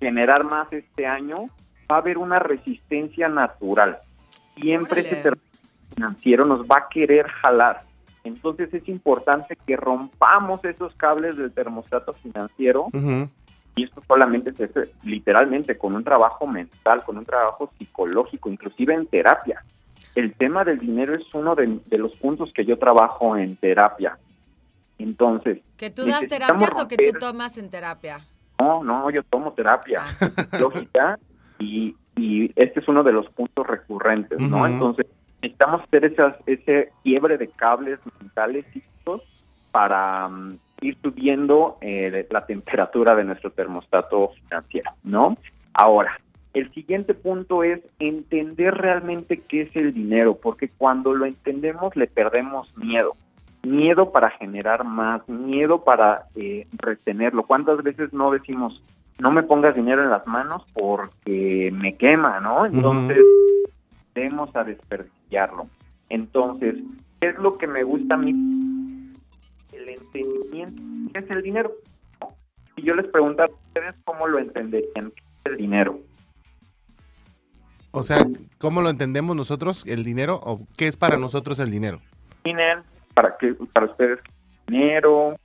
generar 0.00 0.44
más 0.44 0.72
este 0.72 1.06
año, 1.06 1.50
va 1.90 1.96
a 1.96 1.98
haber 1.98 2.16
una 2.16 2.38
resistencia 2.38 3.28
natural. 3.28 3.98
Siempre 4.56 5.02
ese 5.02 5.16
terreno 5.16 5.42
financiero 5.94 6.46
nos 6.46 6.62
va 6.62 6.78
a 6.78 6.88
querer 6.88 7.28
jalar. 7.28 7.82
Entonces 8.24 8.72
es 8.72 8.88
importante 8.88 9.54
que 9.66 9.76
rompamos 9.76 10.64
esos 10.64 10.94
cables 10.94 11.36
del 11.36 11.52
termostato 11.52 12.14
financiero 12.14 12.88
y 13.76 13.84
esto 13.84 14.02
solamente 14.08 14.54
se 14.54 14.64
hace 14.64 14.90
literalmente 15.02 15.76
con 15.76 15.94
un 15.94 16.02
trabajo 16.02 16.46
mental, 16.46 17.04
con 17.04 17.18
un 17.18 17.26
trabajo 17.26 17.70
psicológico, 17.78 18.48
inclusive 18.48 18.94
en 18.94 19.06
terapia. 19.06 19.62
El 20.18 20.34
tema 20.34 20.64
del 20.64 20.80
dinero 20.80 21.14
es 21.14 21.22
uno 21.32 21.54
de, 21.54 21.78
de 21.86 21.98
los 21.98 22.16
puntos 22.16 22.52
que 22.52 22.64
yo 22.64 22.76
trabajo 22.76 23.36
en 23.36 23.54
terapia. 23.54 24.18
Entonces, 24.98 25.60
¿Que 25.76 25.90
tú 25.90 26.06
das 26.06 26.26
terapias 26.26 26.76
o 26.76 26.88
que 26.88 26.96
tú 26.96 27.18
tomas 27.20 27.56
en 27.56 27.70
terapia? 27.70 28.20
no, 28.58 28.82
no, 28.82 29.10
yo 29.10 29.22
tomo 29.22 29.52
terapia 29.52 30.02
lógica 30.58 31.20
y, 31.60 31.94
y 32.16 32.50
este 32.56 32.80
es 32.80 32.88
uno 32.88 33.04
de 33.04 33.12
los 33.12 33.28
puntos 33.30 33.64
recurrentes, 33.64 34.40
¿no? 34.40 34.66
Entonces, 34.66 35.06
necesitamos 35.40 35.82
hacer 35.82 36.06
esas, 36.06 36.34
ese 36.46 36.90
quiebre 37.04 37.38
de 37.38 37.46
cables 37.46 38.00
mentales 38.20 38.66
físicos 38.72 39.22
para 39.70 40.26
mm, 40.26 40.58
ir 40.80 40.96
subiendo 41.00 41.78
eh, 41.80 42.26
la 42.28 42.44
temperatura 42.44 43.14
de 43.14 43.22
nuestro 43.22 43.52
termostato 43.52 44.32
financiero, 44.42 44.90
¿no? 45.04 45.36
Ahora, 45.74 46.18
el 46.54 46.72
siguiente 46.72 47.14
punto 47.14 47.62
es 47.62 47.80
entender 47.98 48.74
realmente 48.74 49.38
qué 49.38 49.62
es 49.62 49.76
el 49.76 49.92
dinero, 49.92 50.36
porque 50.40 50.68
cuando 50.68 51.14
lo 51.14 51.26
entendemos 51.26 51.94
le 51.96 52.06
perdemos 52.06 52.76
miedo. 52.76 53.12
Miedo 53.62 54.12
para 54.12 54.30
generar 54.30 54.84
más, 54.84 55.28
miedo 55.28 55.84
para 55.84 56.24
eh, 56.36 56.66
retenerlo. 56.72 57.44
¿Cuántas 57.44 57.82
veces 57.82 58.12
no 58.12 58.30
decimos, 58.30 58.82
no 59.18 59.30
me 59.30 59.42
pongas 59.42 59.74
dinero 59.74 60.02
en 60.02 60.10
las 60.10 60.26
manos 60.26 60.64
porque 60.72 61.70
me 61.72 61.96
quema, 61.96 62.40
¿no? 62.40 62.66
Entonces, 62.66 63.18
tendemos 64.14 64.54
a 64.56 64.64
desperdiciarlo. 64.64 65.66
Entonces, 66.08 66.76
¿qué 67.20 67.28
es 67.28 67.38
lo 67.38 67.58
que 67.58 67.66
me 67.66 67.82
gusta 67.82 68.14
a 68.14 68.18
mí? 68.18 68.30
El 69.72 69.88
entendimiento. 69.88 70.82
¿Qué 71.12 71.18
es 71.18 71.30
el 71.30 71.42
dinero? 71.42 71.72
Si 72.74 72.82
yo 72.82 72.94
les 72.94 73.06
preguntara 73.08 73.52
a 73.52 73.68
ustedes 73.68 73.94
cómo 74.04 74.26
lo 74.28 74.38
entenderían, 74.38 75.10
¿qué 75.10 75.22
es 75.44 75.46
el 75.52 75.56
dinero? 75.56 75.98
O 77.98 78.02
sea, 78.04 78.24
¿cómo 78.58 78.80
lo 78.80 78.90
entendemos 78.90 79.34
nosotros, 79.34 79.84
el 79.86 80.04
dinero? 80.04 80.40
¿O 80.44 80.60
qué 80.76 80.86
es 80.86 80.96
para 80.96 81.16
nosotros 81.16 81.58
el 81.58 81.70
dinero? 81.70 82.00
Para 83.12 83.36
qué 83.36 83.54
para 83.72 83.86
ustedes 83.86 84.20
dinero 84.68 85.36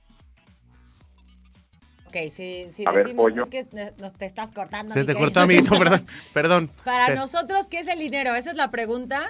Ok, 2.06 2.30
si, 2.32 2.70
si 2.70 2.84
ver, 2.84 2.98
decimos, 2.98 3.32
pollo. 3.32 3.42
es 3.42 3.50
que 3.50 3.66
nos 3.98 4.12
te 4.12 4.24
estás 4.24 4.52
cortando. 4.52 4.92
Se 4.92 5.00
mi 5.00 5.06
te 5.06 5.14
querido. 5.14 5.26
cortó 5.26 5.40
a 5.40 5.46
mí, 5.46 5.56
no, 5.68 5.78
perdón, 5.78 6.06
perdón. 6.32 6.70
Para 6.84 7.12
nosotros, 7.16 7.66
¿qué 7.68 7.80
es 7.80 7.88
el 7.88 7.98
dinero? 7.98 8.36
Esa 8.36 8.52
es 8.52 8.56
la 8.56 8.70
pregunta. 8.70 9.20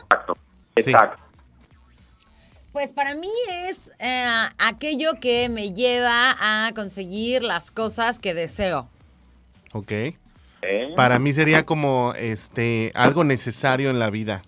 exacto 0.76 1.22
Pues 2.72 2.92
para 2.92 3.14
mí 3.14 3.30
es 3.66 3.90
eh, 4.00 4.26
aquello 4.58 5.12
que 5.18 5.48
me 5.48 5.72
lleva 5.72 6.66
a 6.66 6.72
conseguir 6.74 7.42
las 7.42 7.70
cosas 7.70 8.18
que 8.18 8.34
deseo. 8.34 8.90
Ok. 9.72 9.92
Para 10.96 11.18
mí 11.18 11.32
sería 11.32 11.64
como 11.64 12.12
este 12.16 12.92
algo 12.94 13.24
necesario 13.24 13.90
en 13.90 13.98
la 13.98 14.10
vida. 14.10 14.42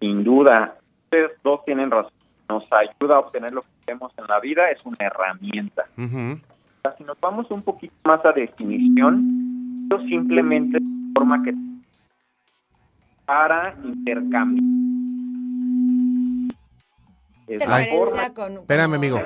sin 0.00 0.22
duda 0.24 0.76
ustedes 1.04 1.32
dos 1.42 1.64
tienen 1.64 1.90
razón 1.90 2.12
nos 2.48 2.64
ayuda 2.72 3.16
a 3.16 3.18
obtener 3.20 3.52
lo 3.52 3.60
que 3.62 3.68
queremos 3.84 4.10
en 4.16 4.26
la 4.26 4.40
vida, 4.40 4.70
es 4.70 4.82
una 4.86 4.96
herramienta. 5.00 5.84
Si 5.96 7.04
nos 7.04 7.20
vamos 7.20 7.50
un 7.50 7.60
poquito 7.62 7.92
más 8.04 8.24
a 8.24 8.32
definición, 8.32 9.82
esto 9.82 10.00
simplemente 10.08 10.78
forma 11.14 11.42
que 11.44 11.52
para 13.26 13.74
intercambiar. 13.84 14.64
Es 17.48 17.66
la 17.66 17.84
forma- 17.90 18.30
con... 18.34 18.52
Espérame, 18.52 18.94
amigo. 18.94 19.20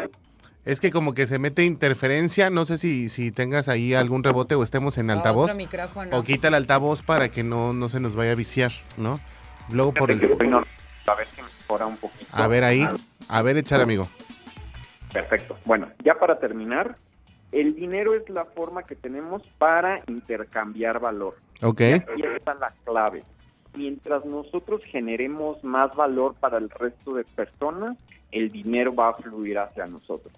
Es 0.64 0.80
que 0.80 0.92
como 0.92 1.12
que 1.12 1.26
se 1.26 1.40
mete 1.40 1.64
interferencia, 1.64 2.48
no 2.48 2.64
sé 2.64 2.76
si, 2.76 3.08
si 3.08 3.32
tengas 3.32 3.68
ahí 3.68 3.94
algún 3.94 4.22
rebote 4.22 4.54
o 4.54 4.62
estemos 4.62 4.96
en 4.96 5.10
altavoz. 5.10 5.50
Otro 5.50 5.56
micrófono. 5.56 6.16
O 6.16 6.22
quita 6.22 6.48
el 6.48 6.54
altavoz 6.54 7.02
para 7.02 7.28
que 7.30 7.42
no, 7.42 7.72
no 7.72 7.88
se 7.88 7.98
nos 7.98 8.14
vaya 8.14 8.32
a 8.32 8.36
viciar, 8.36 8.70
¿no? 8.96 9.18
Luego 9.72 9.92
por 9.92 10.12
el... 10.12 10.22
a 10.22 11.14
ver 11.14 11.26
si 11.34 11.42
mejora 11.42 11.86
un 11.86 11.96
poquito. 11.96 12.26
A 12.30 12.46
ver 12.46 12.62
ahí. 12.62 12.88
A 13.28 13.42
ver, 13.42 13.56
echar, 13.56 13.80
amigo. 13.80 14.08
Perfecto. 15.12 15.58
Bueno, 15.64 15.90
ya 16.04 16.14
para 16.14 16.38
terminar, 16.38 16.94
el 17.50 17.74
dinero 17.74 18.14
es 18.14 18.28
la 18.30 18.44
forma 18.44 18.84
que 18.84 18.94
tenemos 18.94 19.42
para 19.58 20.02
intercambiar 20.06 21.00
valor. 21.00 21.36
Ok. 21.60 21.80
Y 21.80 21.92
aquí 21.94 22.22
está 22.36 22.54
la 22.54 22.72
clave. 22.84 23.24
Mientras 23.74 24.24
nosotros 24.24 24.80
generemos 24.84 25.62
más 25.64 25.92
valor 25.96 26.34
para 26.38 26.58
el 26.58 26.70
resto 26.70 27.14
de 27.14 27.24
personas, 27.24 27.96
el 28.30 28.48
dinero 28.48 28.94
va 28.94 29.10
a 29.10 29.14
fluir 29.14 29.58
hacia 29.58 29.86
nosotros. 29.86 30.32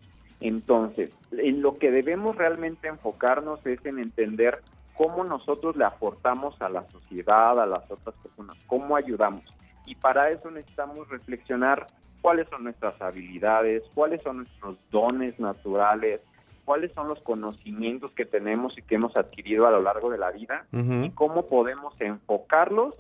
Entonces, 0.45 1.11
en 1.33 1.63
lo 1.63 1.77
que 1.77 1.91
debemos 1.91 2.37
realmente 2.37 2.87
enfocarnos 2.87 3.65
es 3.65 3.83
en 3.87 3.99
entender 3.99 4.61
cómo 4.95 5.25
nosotros 5.25 5.75
le 5.75 5.87
aportamos 5.87 6.61
a 6.61 6.69
la 6.69 6.85
sociedad, 6.91 7.59
a 7.59 7.65
las 7.65 7.91
otras 7.91 8.15
personas, 8.17 8.55
cómo 8.67 8.95
ayudamos. 8.95 9.43
Y 9.87 9.95
para 9.95 10.29
eso 10.29 10.51
necesitamos 10.51 11.09
reflexionar 11.09 11.87
cuáles 12.21 12.47
son 12.51 12.65
nuestras 12.65 13.01
habilidades, 13.01 13.85
cuáles 13.95 14.21
son 14.21 14.37
nuestros 14.37 14.77
dones 14.91 15.41
naturales, 15.41 16.21
cuáles 16.67 16.93
son 16.93 17.09
los 17.09 17.23
conocimientos 17.23 18.11
que 18.11 18.27
tenemos 18.27 18.77
y 18.77 18.83
que 18.83 18.97
hemos 18.97 19.17
adquirido 19.17 19.67
a 19.67 19.71
lo 19.71 19.81
largo 19.81 20.11
de 20.11 20.19
la 20.19 20.31
vida 20.31 20.67
y 20.73 21.09
cómo 21.13 21.47
podemos 21.47 21.99
enfocarlos 22.01 22.95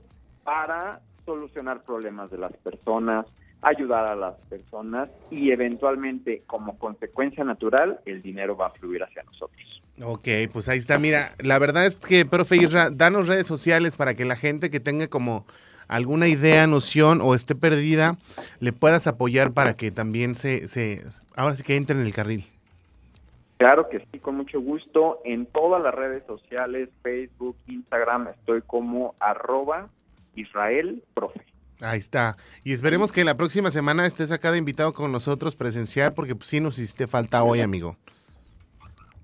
para 0.45 1.03
solucionar 1.27 1.83
problemas 1.83 2.31
de 2.31 2.39
las 2.39 2.57
personas, 2.57 3.27
ayudar 3.65 4.05
a 4.07 4.15
las 4.15 4.35
personas 4.49 5.09
y 5.31 5.51
eventualmente 5.51 6.43
como 6.47 6.79
consecuencia 6.79 7.45
natural 7.45 8.01
el 8.05 8.23
dinero 8.23 8.57
va 8.57 8.69
a 8.69 8.71
fluir 8.71 9.03
hacia 9.03 9.23
nosotros. 9.25 9.83
Ok, 10.03 10.29
pues 10.53 10.69
ahí 10.69 10.79
está. 10.79 10.99
Mira, 10.99 11.31
la 11.39 11.59
verdad 11.59 11.87
es 11.87 11.97
que, 11.97 12.27
profe 12.27 12.57
Isra, 12.57 12.91
danos 12.91 13.29
redes 13.29 13.47
sociales 13.47 13.97
para 13.97 14.15
que 14.15 14.25
la 14.25 14.37
gente 14.37 14.69
que 14.69 14.81
tenga 14.81 15.07
como 15.07 15.47
alguna 15.89 16.27
idea, 16.27 16.67
noción 16.67 17.21
o 17.21 17.35
esté 17.35 17.55
perdida, 17.55 18.17
le 18.61 18.73
puedas 18.73 19.07
apoyar 19.07 19.53
para 19.53 19.77
que 19.77 19.91
también 19.91 20.35
se, 20.35 20.67
se 20.67 21.05
ahora 21.37 21.55
sí 21.55 21.63
que 21.63 21.77
entre 21.77 21.97
en 21.97 22.05
el 22.05 22.13
carril. 22.13 22.45
Claro 23.57 23.89
que 23.89 24.01
sí, 24.11 24.19
con 24.19 24.37
mucho 24.37 24.61
gusto. 24.61 25.21
En 25.25 25.47
todas 25.47 25.83
las 25.83 25.95
redes 25.95 26.25
sociales, 26.27 26.89
Facebook, 27.03 27.57
Instagram, 27.69 28.29
estoy 28.29 28.63
como 28.63 29.15
arroba 29.21 29.89
Israel 30.35 31.03
Profe. 31.15 31.41
Ahí 31.81 31.99
está. 31.99 32.37
Y 32.63 32.73
esperemos 32.73 33.13
que 33.13 33.25
la 33.25 33.37
próxima 33.37 33.71
semana 33.71 34.07
estés 34.07 34.33
acá 34.33 34.53
de 34.53 34.59
invitado 34.59 34.93
con 34.93 35.13
nosotros 35.13 35.57
presencial, 35.57 36.13
porque 36.13 36.35
pues, 36.35 36.49
sí 36.49 36.61
nos 36.61 36.79
hiciste 36.79 37.07
falta 37.07 37.43
hoy, 37.43 37.61
amigo. 37.61 37.97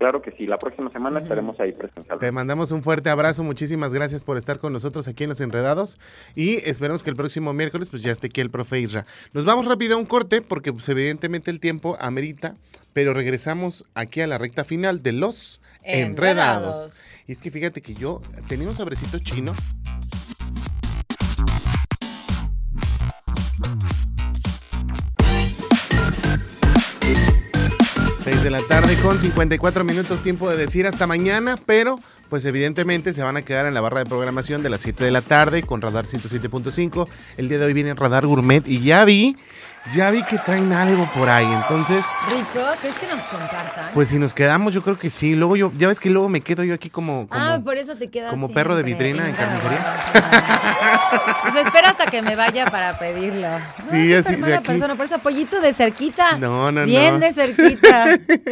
Claro 0.00 0.22
que 0.22 0.32
sí, 0.32 0.46
la 0.46 0.56
próxima 0.56 0.90
semana 0.90 1.20
estaremos 1.20 1.60
ahí 1.60 1.72
presencialmente. 1.72 2.24
Te 2.24 2.32
mandamos 2.32 2.72
un 2.72 2.82
fuerte 2.82 3.10
abrazo, 3.10 3.44
muchísimas 3.44 3.92
gracias 3.92 4.24
por 4.24 4.38
estar 4.38 4.58
con 4.58 4.72
nosotros 4.72 5.06
aquí 5.08 5.24
en 5.24 5.28
Los 5.28 5.42
Enredados 5.42 5.98
y 6.34 6.56
esperemos 6.66 7.02
que 7.02 7.10
el 7.10 7.16
próximo 7.16 7.52
miércoles 7.52 7.90
pues 7.90 8.02
ya 8.02 8.10
esté 8.10 8.28
aquí 8.28 8.40
el 8.40 8.50
profe 8.50 8.80
Isra. 8.80 9.04
Nos 9.34 9.44
vamos 9.44 9.66
rápido 9.66 9.96
a 9.96 9.98
un 9.98 10.06
corte 10.06 10.40
porque 10.40 10.72
pues 10.72 10.88
evidentemente 10.88 11.50
el 11.50 11.60
tiempo 11.60 11.98
amerita, 12.00 12.56
pero 12.94 13.12
regresamos 13.12 13.84
aquí 13.92 14.22
a 14.22 14.26
la 14.26 14.38
recta 14.38 14.64
final 14.64 15.02
de 15.02 15.12
Los 15.12 15.60
Enredados. 15.82 16.06
Enredados. 16.06 17.14
Y 17.26 17.32
es 17.32 17.42
que 17.42 17.50
fíjate 17.50 17.82
que 17.82 17.92
yo 17.92 18.22
tenía 18.48 18.68
un 18.68 18.74
sobrecito 18.74 19.18
chino. 19.18 19.54
De 28.42 28.48
la 28.48 28.62
tarde 28.62 28.96
con 29.02 29.20
54 29.20 29.84
minutos 29.84 30.22
tiempo 30.22 30.48
de 30.48 30.56
decir 30.56 30.86
hasta 30.86 31.06
mañana, 31.06 31.58
pero 31.66 32.00
pues 32.30 32.46
evidentemente 32.46 33.12
se 33.12 33.22
van 33.22 33.36
a 33.36 33.42
quedar 33.42 33.66
en 33.66 33.74
la 33.74 33.82
barra 33.82 33.98
de 33.98 34.06
programación 34.06 34.62
de 34.62 34.70
las 34.70 34.80
7 34.80 35.04
de 35.04 35.10
la 35.10 35.20
tarde 35.20 35.62
con 35.62 35.82
Radar 35.82 36.06
107.5. 36.06 37.06
El 37.36 37.50
día 37.50 37.58
de 37.58 37.66
hoy 37.66 37.74
viene 37.74 37.92
Radar 37.94 38.26
Gourmet 38.26 38.66
y 38.66 38.80
ya 38.80 39.04
vi, 39.04 39.36
ya 39.94 40.10
vi 40.10 40.22
que 40.24 40.38
traen 40.38 40.72
algo 40.72 41.10
por 41.12 41.28
ahí, 41.28 41.46
entonces 41.52 42.04
Rico, 42.28 42.60
¿crees 42.80 42.98
que 42.98 43.06
nos 43.14 43.24
compartan? 43.24 43.90
pues 43.94 44.08
si 44.08 44.18
nos 44.18 44.34
quedamos 44.34 44.74
yo 44.74 44.82
creo 44.82 44.98
que 44.98 45.10
sí. 45.10 45.34
Luego 45.34 45.56
yo, 45.56 45.72
ya 45.76 45.88
ves 45.88 45.98
que 46.00 46.10
luego 46.10 46.28
me 46.28 46.40
quedo 46.40 46.62
yo 46.64 46.74
aquí 46.74 46.90
como, 46.90 47.26
como, 47.28 47.44
ah, 47.44 47.60
por 47.64 47.76
eso 47.76 47.94
te 47.96 48.08
quedas 48.08 48.30
como 48.30 48.52
perro 48.52 48.76
de 48.76 48.82
vitrina 48.82 49.28
en 49.28 49.34
carnicería. 49.34 49.96
Pues 51.42 51.66
espera 51.66 51.90
hasta 51.90 52.06
que 52.06 52.22
me 52.22 52.36
vaya 52.36 52.66
para 52.66 52.96
pedirlo. 52.98 53.48
Sí, 53.82 54.10
No, 54.12 54.18
así, 54.18 54.36
de 54.36 54.54
aquí. 54.54 54.66
persona, 54.68 54.94
por 54.94 55.06
eso 55.06 55.18
pollito 55.18 55.60
de 55.60 55.74
cerquita. 55.74 56.36
No, 56.38 56.70
no, 56.70 56.84
Bien 56.84 57.14
no. 57.14 57.20
de 57.26 57.32
cerquita. 57.32 58.04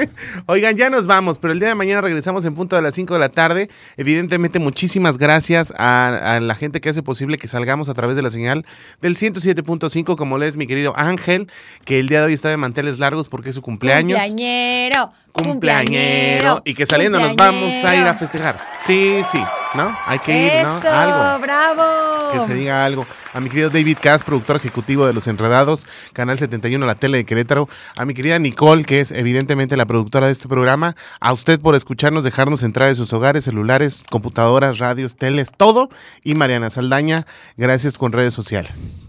Oigan, 0.47 0.77
ya 0.77 0.91
nos 0.91 1.07
vamos, 1.07 1.39
pero 1.39 1.53
el 1.53 1.61
día 1.61 1.69
de 1.69 1.75
mañana 1.77 2.01
regresamos 2.01 2.45
en 2.45 2.55
punto 2.55 2.75
de 2.75 2.83
las 2.83 2.95
5 2.95 3.15
de 3.15 3.21
la 3.21 3.29
tarde. 3.29 3.71
Evidentemente, 3.97 4.59
muchísimas 4.59 5.17
gracias 5.19 5.73
a, 5.79 6.37
a 6.37 6.41
la 6.41 6.55
gente 6.57 6.81
que 6.81 6.89
hace 6.89 7.03
posible 7.05 7.39
que 7.39 7.47
salgamos 7.47 7.89
a 7.89 7.95
través 7.95 8.17
de 8.17 8.23
la 8.23 8.31
señal 8.31 8.67
del 9.01 9.15
107.5, 9.15 10.17
como 10.17 10.37
les 10.39 10.57
mi 10.57 10.67
querido 10.67 10.93
Ángel, 10.97 11.18
que 11.21 11.99
el 11.99 12.09
día 12.09 12.21
de 12.21 12.27
hoy 12.27 12.33
está 12.33 12.49
de 12.49 12.57
manteles 12.57 12.99
largos 12.99 13.29
porque 13.29 13.51
es 13.51 13.55
su 13.55 13.63
cumpleaños. 13.63 14.19
Cumpleañero. 14.19 15.13
Cumpleañero. 15.33 16.63
Y 16.65 16.75
que 16.75 16.87
saliendo 16.87 17.21
nos 17.21 17.37
vamos 17.37 17.73
a 17.85 17.97
ir 17.97 18.07
a 18.07 18.15
festejar. 18.15 18.59
Sí, 18.85 19.21
sí, 19.31 19.43
¿no? 19.75 19.97
Hay 20.07 20.19
que 20.19 20.47
ir, 20.47 20.65
¿no? 20.65 20.81
Algo. 20.91 21.39
bravo. 21.41 22.33
Que 22.33 22.41
se 22.41 22.55
diga 22.55 22.85
algo. 22.85 23.07
A 23.33 23.41
mi 23.41 23.49
querido 23.49 23.71
David 23.71 23.99
Cass, 24.01 24.25
productor 24.25 24.57
ejecutivo 24.57 25.07
de 25.07 25.13
Los 25.13 25.29
Enredados, 25.29 25.87
Canal 26.13 26.39
71, 26.39 26.85
la 26.87 26.95
tele 26.95 27.19
de 27.19 27.25
Querétaro. 27.25 27.69
A 27.97 28.05
mi 28.05 28.15
querida 28.15 28.39
Nicole, 28.39 28.85
que 28.85 29.01
es 29.01 29.13
evidentemente 29.13 29.77
la 29.77 29.87
productora 29.87 30.27
de 30.27 30.33
este 30.33 30.49
programa. 30.49 30.97
A 31.21 31.33
usted 31.33 31.61
por 31.61 31.75
escucharnos, 31.75 32.25
dejarnos 32.25 32.63
entrar 32.63 32.89
en 32.89 32.95
sus 32.95 33.13
hogares, 33.13 33.45
celulares, 33.45 34.05
computadoras, 34.11 34.79
radios, 34.79 35.17
teles, 35.17 35.53
todo. 35.57 35.91
Y 36.25 36.35
Mariana 36.35 36.71
Saldaña, 36.71 37.27
gracias 37.57 37.99
con 37.99 38.13
redes 38.13 38.35
sociales. 38.35 39.05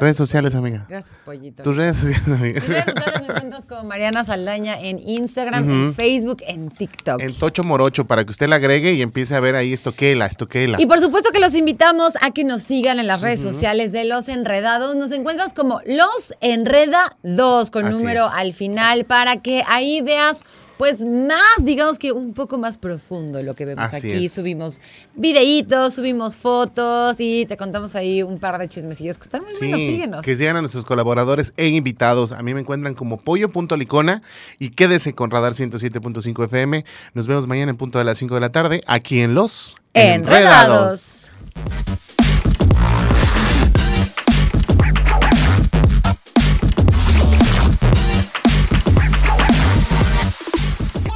Redes 0.00 0.16
sociales, 0.16 0.54
amiga. 0.54 0.84
Gracias, 0.88 1.18
pollito. 1.24 1.62
Tus 1.62 1.76
redes 1.76 1.96
sociales, 1.96 2.28
amiga. 2.28 2.60
Mis 2.60 2.68
redes 2.68 2.84
sociales 2.94 3.20
me 3.22 3.26
encuentras 3.28 3.66
como 3.66 3.84
Mariana 3.84 4.24
Saldaña 4.24 4.80
en 4.80 4.98
Instagram, 4.98 5.70
en 5.70 5.94
Facebook, 5.94 6.42
en 6.46 6.70
TikTok. 6.70 7.20
En 7.20 7.34
Tocho 7.34 7.62
Morocho, 7.64 8.04
para 8.06 8.24
que 8.24 8.30
usted 8.30 8.48
la 8.48 8.56
agregue 8.56 8.92
y 8.92 9.02
empiece 9.02 9.34
a 9.34 9.40
ver 9.40 9.54
ahí 9.56 9.72
estoquela, 9.72 10.26
estoquela. 10.26 10.80
Y 10.80 10.86
por 10.86 11.00
supuesto 11.00 11.30
que 11.32 11.38
los 11.40 11.54
invitamos 11.54 12.12
a 12.20 12.30
que 12.30 12.44
nos 12.44 12.62
sigan 12.62 12.98
en 12.98 13.06
las 13.06 13.20
redes 13.22 13.40
sociales 13.42 13.92
de 13.92 14.04
Los 14.04 14.28
Enredados. 14.28 14.96
Nos 14.96 15.12
encuentras 15.12 15.52
como 15.52 15.80
Los 15.86 16.32
Enredados 16.40 17.70
con 17.70 17.86
Así 17.86 17.96
número 17.98 18.26
es. 18.26 18.32
al 18.34 18.52
final 18.52 19.04
para 19.04 19.36
que 19.36 19.62
ahí 19.68 20.00
veas 20.02 20.44
pues 20.78 21.00
más, 21.00 21.40
digamos 21.62 21.98
que 21.98 22.12
un 22.12 22.34
poco 22.34 22.58
más 22.58 22.78
profundo 22.78 23.42
lo 23.42 23.54
que 23.54 23.64
vemos 23.64 23.84
Así 23.84 24.10
aquí. 24.10 24.26
es. 24.26 24.32
Subimos 24.32 24.80
videitos, 25.14 25.94
subimos 25.94 26.36
fotos 26.36 27.16
y 27.18 27.46
te 27.46 27.56
contamos 27.56 27.94
ahí 27.94 28.22
un 28.22 28.38
par 28.38 28.58
de 28.58 28.68
chismecillos 28.68 29.18
que 29.18 29.22
están 29.22 29.42
muy 29.42 29.52
buenos. 29.58 29.80
Síguenos. 29.80 30.24
que 30.24 30.36
sigan 30.36 30.56
a 30.56 30.60
nuestros 30.60 30.84
colaboradores 30.84 31.52
e 31.56 31.68
invitados. 31.68 32.32
A 32.32 32.42
mí 32.42 32.54
me 32.54 32.60
encuentran 32.60 32.94
como 32.94 33.16
pollo.licona 33.16 34.22
y 34.58 34.70
quédese 34.70 35.14
con 35.14 35.30
Radar 35.30 35.52
107.5 35.52 36.44
FM. 36.44 36.84
Nos 37.14 37.26
vemos 37.26 37.46
mañana 37.46 37.70
en 37.70 37.76
punto 37.76 37.98
de 37.98 38.04
las 38.04 38.18
5 38.18 38.34
de 38.34 38.40
la 38.40 38.50
tarde 38.50 38.80
aquí 38.86 39.20
en 39.20 39.34
Los 39.34 39.76
Enredados. 39.94 41.30